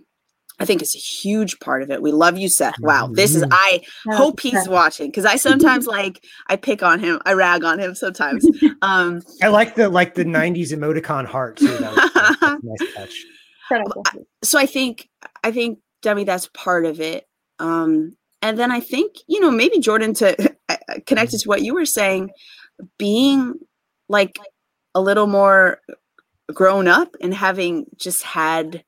I 0.59 0.65
think 0.65 0.83
it's 0.83 0.95
a 0.95 0.99
huge 0.99 1.59
part 1.59 1.81
of 1.81 1.89
it. 1.89 2.01
We 2.01 2.11
love 2.11 2.37
you, 2.37 2.47
Seth. 2.47 2.75
Wow. 2.79 3.09
This 3.11 3.35
is, 3.35 3.43
mm-hmm. 3.43 3.51
I 3.51 3.81
hope 4.15 4.39
he's 4.39 4.69
watching 4.69 5.07
because 5.07 5.25
I 5.25 5.35
sometimes 5.35 5.85
like, 5.85 6.23
I 6.47 6.55
pick 6.55 6.81
on 6.81 6.99
him, 6.99 7.19
I 7.25 7.33
rag 7.33 7.65
on 7.65 7.79
him 7.79 7.95
sometimes. 7.95 8.45
Um, 8.81 9.21
I 9.41 9.47
like 9.47 9.75
the, 9.75 9.89
like 9.89 10.13
the 10.13 10.25
90s 10.25 10.71
emoticon 10.71 11.25
heart 11.25 11.57
too. 11.57 11.67
That 11.67 11.91
was, 11.91 12.59
nice 12.79 12.93
touch. 12.93 13.25
So 14.43 14.59
I 14.59 14.65
think, 14.65 15.09
I 15.43 15.51
think, 15.51 15.79
Demi, 16.01 16.23
that's 16.23 16.49
part 16.53 16.85
of 16.85 17.01
it. 17.01 17.25
Um, 17.59 18.15
and 18.41 18.59
then 18.59 18.71
I 18.71 18.79
think, 18.79 19.15
you 19.27 19.39
know, 19.39 19.51
maybe 19.51 19.79
Jordan 19.79 20.13
to 20.15 20.55
connected 21.05 21.39
to 21.39 21.49
what 21.49 21.61
you 21.61 21.73
were 21.73 21.85
saying, 21.85 22.31
being 22.97 23.55
like 24.07 24.37
a 24.93 25.01
little 25.01 25.27
more 25.27 25.79
grown 26.53 26.87
up 26.87 27.15
and 27.21 27.33
having 27.33 27.85
just 27.97 28.23
had 28.23 28.83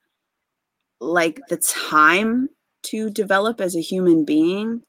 like 1.00 1.40
the 1.50 1.58
time 1.58 2.50
to 2.84 3.10
develop 3.10 3.60
as 3.60 3.76
a 3.76 3.82
human 3.82 4.26
being. 4.26 4.82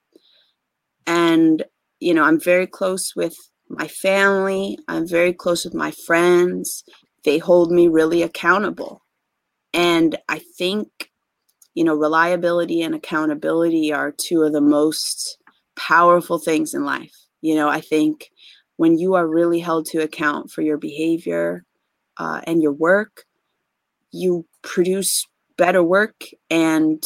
And, 1.07 1.65
you 2.01 2.15
know, 2.15 2.25
I'm 2.25 2.41
very 2.41 2.67
close 2.67 3.15
with 3.17 3.37
my 3.69 3.89
family, 3.89 4.79
I'm 4.89 5.07
very 5.07 5.33
close 5.33 5.65
with 5.65 5.75
my 5.75 5.93
friends. 6.07 6.85
They 7.25 7.39
hold 7.39 7.71
me 7.71 7.89
really 7.89 8.23
accountable. 8.23 9.03
And 9.75 10.19
I 10.29 10.41
think 10.57 11.08
you 11.79 11.85
know, 11.85 11.95
reliability 11.95 12.83
and 12.83 12.93
accountability 12.93 13.93
are 13.93 14.11
two 14.11 14.43
of 14.43 14.53
the 14.53 14.61
most 14.61 15.39
powerful 15.77 16.37
things 16.37 16.75
in 16.75 16.85
life. 16.85 17.15
You 17.41 17.55
know, 17.55 17.69
I 17.69 17.81
think 17.81 18.33
when 18.79 18.99
you 18.99 19.15
are 19.15 19.29
really 19.29 19.61
held 19.61 19.87
to 19.91 20.03
account 20.03 20.51
for 20.51 20.63
your 20.63 20.77
behavior 20.77 21.65
uh, 22.17 22.41
and 22.49 22.61
your 22.61 22.73
work, 22.73 23.27
you 24.11 24.45
produce 24.63 25.25
better 25.57 25.81
work 25.81 26.25
and 26.51 27.01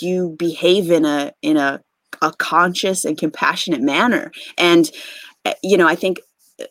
you 0.00 0.36
behave 0.38 0.90
in 0.90 1.04
a 1.04 1.32
in 1.42 1.58
a 1.58 1.82
a 2.22 2.32
conscious 2.38 3.04
and 3.04 3.18
compassionate 3.18 3.82
manner. 3.82 4.32
And 4.56 4.90
eh, 5.44 5.52
you 5.62 5.76
know, 5.76 5.86
I 5.86 5.96
think 5.96 6.22
eh, 6.58 6.64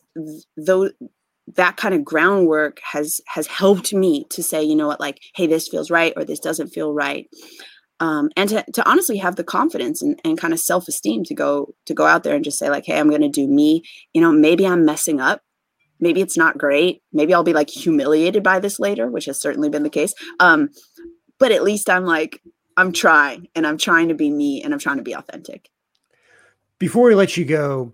though 0.57 0.89
that 1.55 1.77
kind 1.77 1.93
of 1.93 2.05
groundwork 2.05 2.79
has 2.83 3.19
has 3.27 3.47
helped 3.47 3.93
me 3.93 4.25
to 4.29 4.43
say 4.43 4.63
you 4.63 4.75
know 4.75 4.87
what? 4.87 4.99
Like 4.99 5.19
hey 5.35 5.47
this 5.47 5.67
feels 5.67 5.91
right 5.91 6.13
or 6.15 6.23
this 6.23 6.39
doesn't 6.39 6.69
feel 6.69 6.93
right. 6.93 7.27
Um, 7.99 8.31
and 8.35 8.49
to, 8.49 8.65
to 8.73 8.89
honestly 8.89 9.17
have 9.17 9.35
the 9.35 9.43
confidence 9.43 10.01
and, 10.01 10.19
and 10.25 10.35
kind 10.35 10.53
of 10.53 10.59
self-esteem 10.59 11.23
to 11.25 11.35
go 11.35 11.75
to 11.85 11.93
go 11.93 12.07
out 12.07 12.23
there 12.23 12.35
and 12.35 12.43
just 12.43 12.57
say 12.57 12.69
like 12.69 12.85
hey 12.85 12.99
i'm 12.99 13.09
going 13.09 13.21
to 13.21 13.29
do 13.29 13.47
me. 13.47 13.83
You 14.13 14.21
know 14.21 14.31
maybe 14.31 14.65
i'm 14.65 14.85
messing 14.85 15.19
up. 15.19 15.41
Maybe 15.99 16.21
it's 16.21 16.37
not 16.37 16.57
great. 16.57 17.01
Maybe 17.11 17.33
i'll 17.33 17.43
be 17.43 17.53
like 17.53 17.69
humiliated 17.69 18.43
by 18.43 18.59
this 18.59 18.79
later 18.79 19.09
which 19.09 19.25
has 19.25 19.41
certainly 19.41 19.69
been 19.69 19.83
the 19.83 19.89
case. 19.89 20.13
Um, 20.39 20.69
but 21.39 21.51
at 21.51 21.63
least 21.63 21.89
i'm 21.89 22.05
like 22.05 22.41
i'm 22.77 22.91
trying 22.91 23.47
and 23.55 23.65
i'm 23.65 23.77
trying 23.77 24.09
to 24.09 24.15
be 24.15 24.29
me 24.29 24.63
and 24.63 24.73
i'm 24.73 24.79
trying 24.79 24.97
to 24.97 25.03
be 25.03 25.13
authentic. 25.13 25.69
Before 26.79 27.07
we 27.07 27.15
let 27.15 27.35
you 27.35 27.45
go 27.45 27.93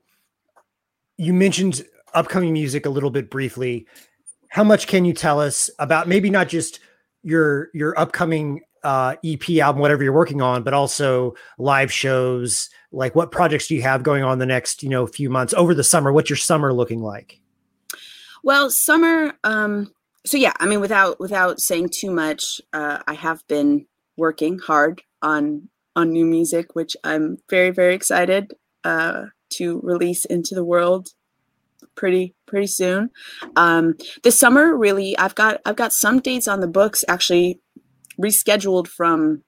you 1.17 1.33
mentioned 1.33 1.83
upcoming 2.13 2.53
music 2.53 2.85
a 2.85 2.89
little 2.89 3.09
bit 3.09 3.29
briefly. 3.29 3.87
How 4.49 4.63
much 4.63 4.87
can 4.87 5.05
you 5.05 5.13
tell 5.13 5.39
us 5.39 5.69
about 5.79 6.07
maybe 6.07 6.29
not 6.29 6.47
just 6.47 6.79
your 7.23 7.69
your 7.73 7.97
upcoming 7.99 8.61
uh, 8.83 9.15
EP 9.25 9.49
album, 9.59 9.81
whatever 9.81 10.03
you're 10.03 10.13
working 10.13 10.41
on, 10.41 10.63
but 10.63 10.73
also 10.73 11.35
live 11.57 11.91
shows? 11.91 12.69
Like, 12.91 13.15
what 13.15 13.31
projects 13.31 13.67
do 13.67 13.75
you 13.75 13.81
have 13.81 14.03
going 14.03 14.23
on 14.23 14.39
the 14.39 14.45
next 14.45 14.83
you 14.83 14.89
know 14.89 15.05
few 15.07 15.29
months 15.29 15.53
over 15.53 15.73
the 15.73 15.83
summer? 15.83 16.11
What's 16.11 16.29
your 16.29 16.37
summer 16.37 16.73
looking 16.73 17.01
like? 17.01 17.41
Well, 18.43 18.69
summer. 18.69 19.33
Um, 19.43 19.91
so 20.25 20.37
yeah, 20.37 20.53
I 20.59 20.65
mean, 20.65 20.79
without 20.79 21.19
without 21.19 21.59
saying 21.59 21.89
too 21.93 22.11
much, 22.11 22.61
uh, 22.73 22.99
I 23.07 23.13
have 23.13 23.45
been 23.47 23.85
working 24.17 24.59
hard 24.59 25.01
on 25.21 25.69
on 25.95 26.11
new 26.11 26.25
music, 26.25 26.75
which 26.75 26.95
I'm 27.03 27.37
very 27.49 27.71
very 27.71 27.95
excited 27.95 28.53
uh, 28.83 29.25
to 29.53 29.81
release 29.83 30.25
into 30.25 30.55
the 30.55 30.63
world 30.63 31.09
pretty 31.97 32.33
pretty 32.45 32.67
soon. 32.67 33.09
Um, 33.57 33.95
this 34.23 34.39
summer, 34.39 34.77
really, 34.77 35.17
I've 35.17 35.35
got 35.35 35.59
I've 35.65 35.75
got 35.75 35.91
some 35.91 36.19
dates 36.19 36.47
on 36.47 36.61
the 36.61 36.67
books 36.67 37.03
actually 37.09 37.59
rescheduled 38.21 38.87
from 38.87 39.43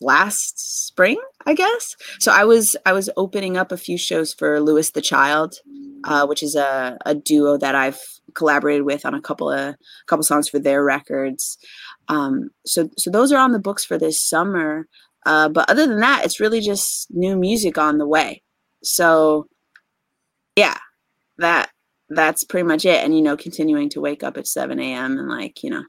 last 0.00 0.86
spring, 0.86 1.18
I 1.46 1.54
guess. 1.54 1.96
So 2.20 2.32
I 2.32 2.44
was 2.44 2.76
I 2.84 2.92
was 2.92 3.08
opening 3.16 3.56
up 3.56 3.72
a 3.72 3.76
few 3.76 3.96
shows 3.96 4.34
for 4.34 4.60
Louis 4.60 4.90
the 4.90 5.00
Child, 5.00 5.54
uh, 6.04 6.26
which 6.26 6.42
is 6.42 6.54
a, 6.54 6.98
a 7.06 7.14
duo 7.14 7.56
that 7.58 7.74
I've 7.74 8.00
collaborated 8.34 8.84
with 8.84 9.06
on 9.06 9.14
a 9.14 9.20
couple 9.20 9.50
of 9.50 9.58
a 9.58 9.76
couple 10.06 10.24
songs 10.24 10.48
for 10.48 10.58
their 10.58 10.84
records. 10.84 11.58
Um, 12.08 12.50
so 12.66 12.90
so 12.98 13.10
those 13.10 13.32
are 13.32 13.38
on 13.38 13.52
the 13.52 13.58
books 13.58 13.84
for 13.84 13.98
this 13.98 14.22
summer. 14.22 14.86
Uh, 15.24 15.48
but 15.48 15.68
other 15.68 15.88
than 15.88 16.00
that, 16.00 16.24
it's 16.24 16.38
really 16.38 16.60
just 16.60 17.08
new 17.10 17.36
music 17.36 17.78
on 17.78 17.98
the 17.98 18.06
way. 18.06 18.42
So 18.84 19.48
yeah, 20.56 20.78
that 21.38 21.70
that's 22.08 22.44
pretty 22.44 22.66
much 22.66 22.84
it. 22.84 23.04
And 23.04 23.16
you 23.16 23.22
know, 23.22 23.36
continuing 23.36 23.88
to 23.90 24.00
wake 24.00 24.22
up 24.22 24.36
at 24.36 24.46
7 24.46 24.78
a.m. 24.78 25.18
and 25.18 25.28
like, 25.28 25.62
you 25.62 25.70
know, 25.70 25.84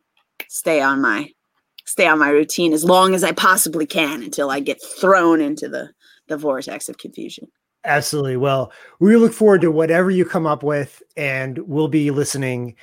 stay 0.50 0.82
on 0.82 1.02
my 1.02 1.30
stay 1.86 2.08
on 2.08 2.20
my 2.20 2.30
routine 2.30 2.74
as 2.74 2.84
long 2.84 3.16
as 3.16 3.24
I 3.24 3.32
possibly 3.32 3.86
can 3.86 4.22
until 4.22 4.50
I 4.50 4.60
get 4.60 4.84
thrown 4.84 5.42
into 5.42 5.70
the 5.70 5.90
the 6.28 6.38
vortex 6.38 6.90
of 6.90 6.98
confusion. 6.98 7.48
Absolutely. 7.86 8.36
Well, 8.36 8.72
we 9.00 9.16
look 9.16 9.34
forward 9.34 9.62
to 9.62 9.72
whatever 9.72 10.12
you 10.12 10.26
come 10.26 10.46
up 10.46 10.62
with 10.62 11.02
and 11.16 11.58
we'll 11.60 11.88
be 11.88 12.12
listening. 12.12 12.76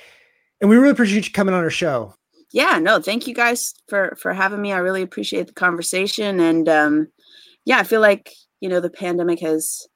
And 0.59 0.69
we 0.69 0.77
really 0.77 0.91
appreciate 0.91 1.27
you 1.27 1.31
coming 1.31 1.53
on 1.53 1.63
our 1.63 1.69
show. 1.69 2.15
Yeah, 2.51 2.79
no, 2.79 2.99
thank 3.01 3.27
you 3.27 3.35
guys 3.35 3.73
for 3.87 4.15
for 4.19 4.33
having 4.33 4.61
me. 4.61 4.71
I 4.71 4.77
really 4.77 5.01
appreciate 5.01 5.47
the 5.47 5.53
conversation 5.53 6.39
and 6.39 6.67
um 6.69 7.07
yeah, 7.65 7.79
I 7.79 7.83
feel 7.83 8.01
like, 8.01 8.31
you 8.61 8.69
know, 8.69 8.79
the 8.79 8.89
pandemic 8.89 9.39
has 9.41 9.87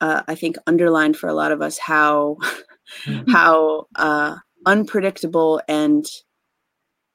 uh, 0.00 0.22
I 0.26 0.34
think 0.34 0.56
underlined 0.66 1.16
for 1.16 1.28
a 1.28 1.34
lot 1.34 1.52
of 1.52 1.62
us 1.62 1.78
how 1.78 2.36
mm-hmm. 3.04 3.30
how 3.30 3.86
uh, 3.94 4.36
unpredictable 4.66 5.60
and 5.68 6.06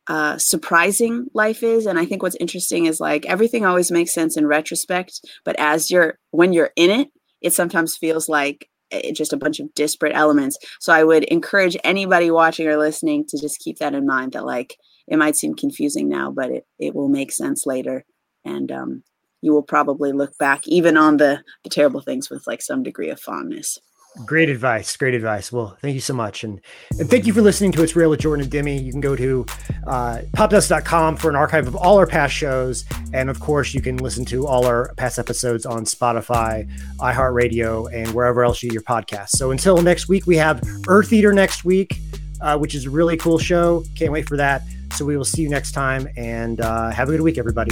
uh, 0.08 0.38
surprising 0.38 1.28
life 1.34 1.64
is. 1.64 1.86
And 1.86 1.98
I 1.98 2.06
think 2.06 2.22
what's 2.22 2.36
interesting 2.40 2.86
is 2.86 3.00
like 3.00 3.26
everything 3.26 3.66
always 3.66 3.92
makes 3.92 4.14
sense 4.14 4.36
in 4.36 4.48
retrospect, 4.48 5.22
but 5.46 5.56
as 5.60 5.90
you're 5.90 6.20
when 6.32 6.54
you're 6.54 6.72
in 6.76 6.90
it, 6.90 7.10
it 7.42 7.54
sometimes 7.54 7.98
feels 7.98 8.28
like 8.28 8.70
just 9.14 9.34
a 9.34 9.38
bunch 9.38 9.60
of 9.60 9.74
disparate 9.74 10.16
elements. 10.16 10.58
So 10.80 10.94
I 10.94 11.04
would 11.04 11.24
encourage 11.26 11.78
anybody 11.84 12.32
watching 12.32 12.68
or 12.68 12.78
listening 12.78 13.26
to 13.30 13.40
just 13.40 13.60
keep 13.60 13.80
that 13.80 13.96
in 13.96 14.06
mind 14.06 14.34
that 14.34 14.46
like 14.46 14.78
it 15.08 15.18
might 15.18 15.36
seem 15.36 15.56
confusing 15.56 16.08
now, 16.08 16.32
but 16.32 16.50
it, 16.50 16.66
it 16.80 16.96
will 16.96 17.10
make 17.10 17.32
sense 17.32 17.66
later. 17.66 18.06
And 18.46 18.72
um, 18.72 19.04
you 19.44 19.52
will 19.52 19.62
probably 19.62 20.14
look 20.14 20.38
back 20.38 20.66
even 20.68 20.96
on 20.96 21.18
the, 21.18 21.44
the 21.64 21.70
terrible 21.70 22.00
things 22.00 22.30
with 22.30 22.48
like 22.48 22.62
some 22.62 22.82
degree 22.82 23.10
of 23.10 23.20
fondness. 23.20 23.78
Great 24.26 24.48
advice. 24.48 24.96
Great 24.96 25.16
advice. 25.16 25.52
Well, 25.52 25.76
thank 25.82 25.96
you 25.96 26.00
so 26.00 26.14
much. 26.14 26.44
And, 26.44 26.62
and 27.00 27.10
thank 27.10 27.26
you 27.26 27.34
for 27.34 27.42
listening 27.42 27.72
to 27.74 27.84
It's 27.84 27.96
Real 27.96 28.12
with 28.12 28.22
Jordan 28.22 28.44
and 28.44 28.52
Demi. 28.52 28.78
You 28.78 28.92
can 28.92 29.02
go 29.02 29.16
to 29.16 29.46
uh, 29.88 30.20
popdust.com 30.34 31.18
for 31.18 31.30
an 31.30 31.36
archive 31.36 31.68
of 31.68 31.76
all 31.76 31.98
our 31.98 32.06
past 32.06 32.34
shows. 32.34 32.86
And 33.12 33.30
of 33.30 33.40
course, 33.40 33.74
you 33.74 33.82
can 33.82 33.98
listen 33.98 34.24
to 34.26 34.46
all 34.48 34.66
our 34.66 34.94
past 34.96 35.18
episodes 35.18 35.66
on 35.66 35.84
Spotify, 35.86 36.70
iHeartRadio, 37.00 37.92
and 37.92 38.14
wherever 38.14 38.44
else 38.44 38.62
you 38.62 38.70
get 38.70 38.76
your 38.76 38.84
podcasts. 38.84 39.32
So 39.32 39.52
until 39.52 39.82
next 39.82 40.08
week, 40.08 40.26
we 40.26 40.38
have 40.38 40.62
Eartheater 40.62 41.34
next 41.34 41.66
week, 41.66 41.98
uh, 42.40 42.58
which 42.58 42.76
is 42.76 42.86
a 42.86 42.92
really 42.92 43.18
cool 43.18 43.40
show. 43.40 43.84
Can't 43.96 44.12
wait 44.12 44.28
for 44.28 44.38
that. 44.38 44.62
So 44.94 45.06
we 45.06 45.18
will 45.18 45.26
see 45.26 45.42
you 45.42 45.50
next 45.50 45.72
time 45.72 46.08
and 46.16 46.62
uh, 46.62 46.92
have 46.92 47.10
a 47.10 47.12
good 47.12 47.22
week, 47.22 47.40
everybody. 47.40 47.72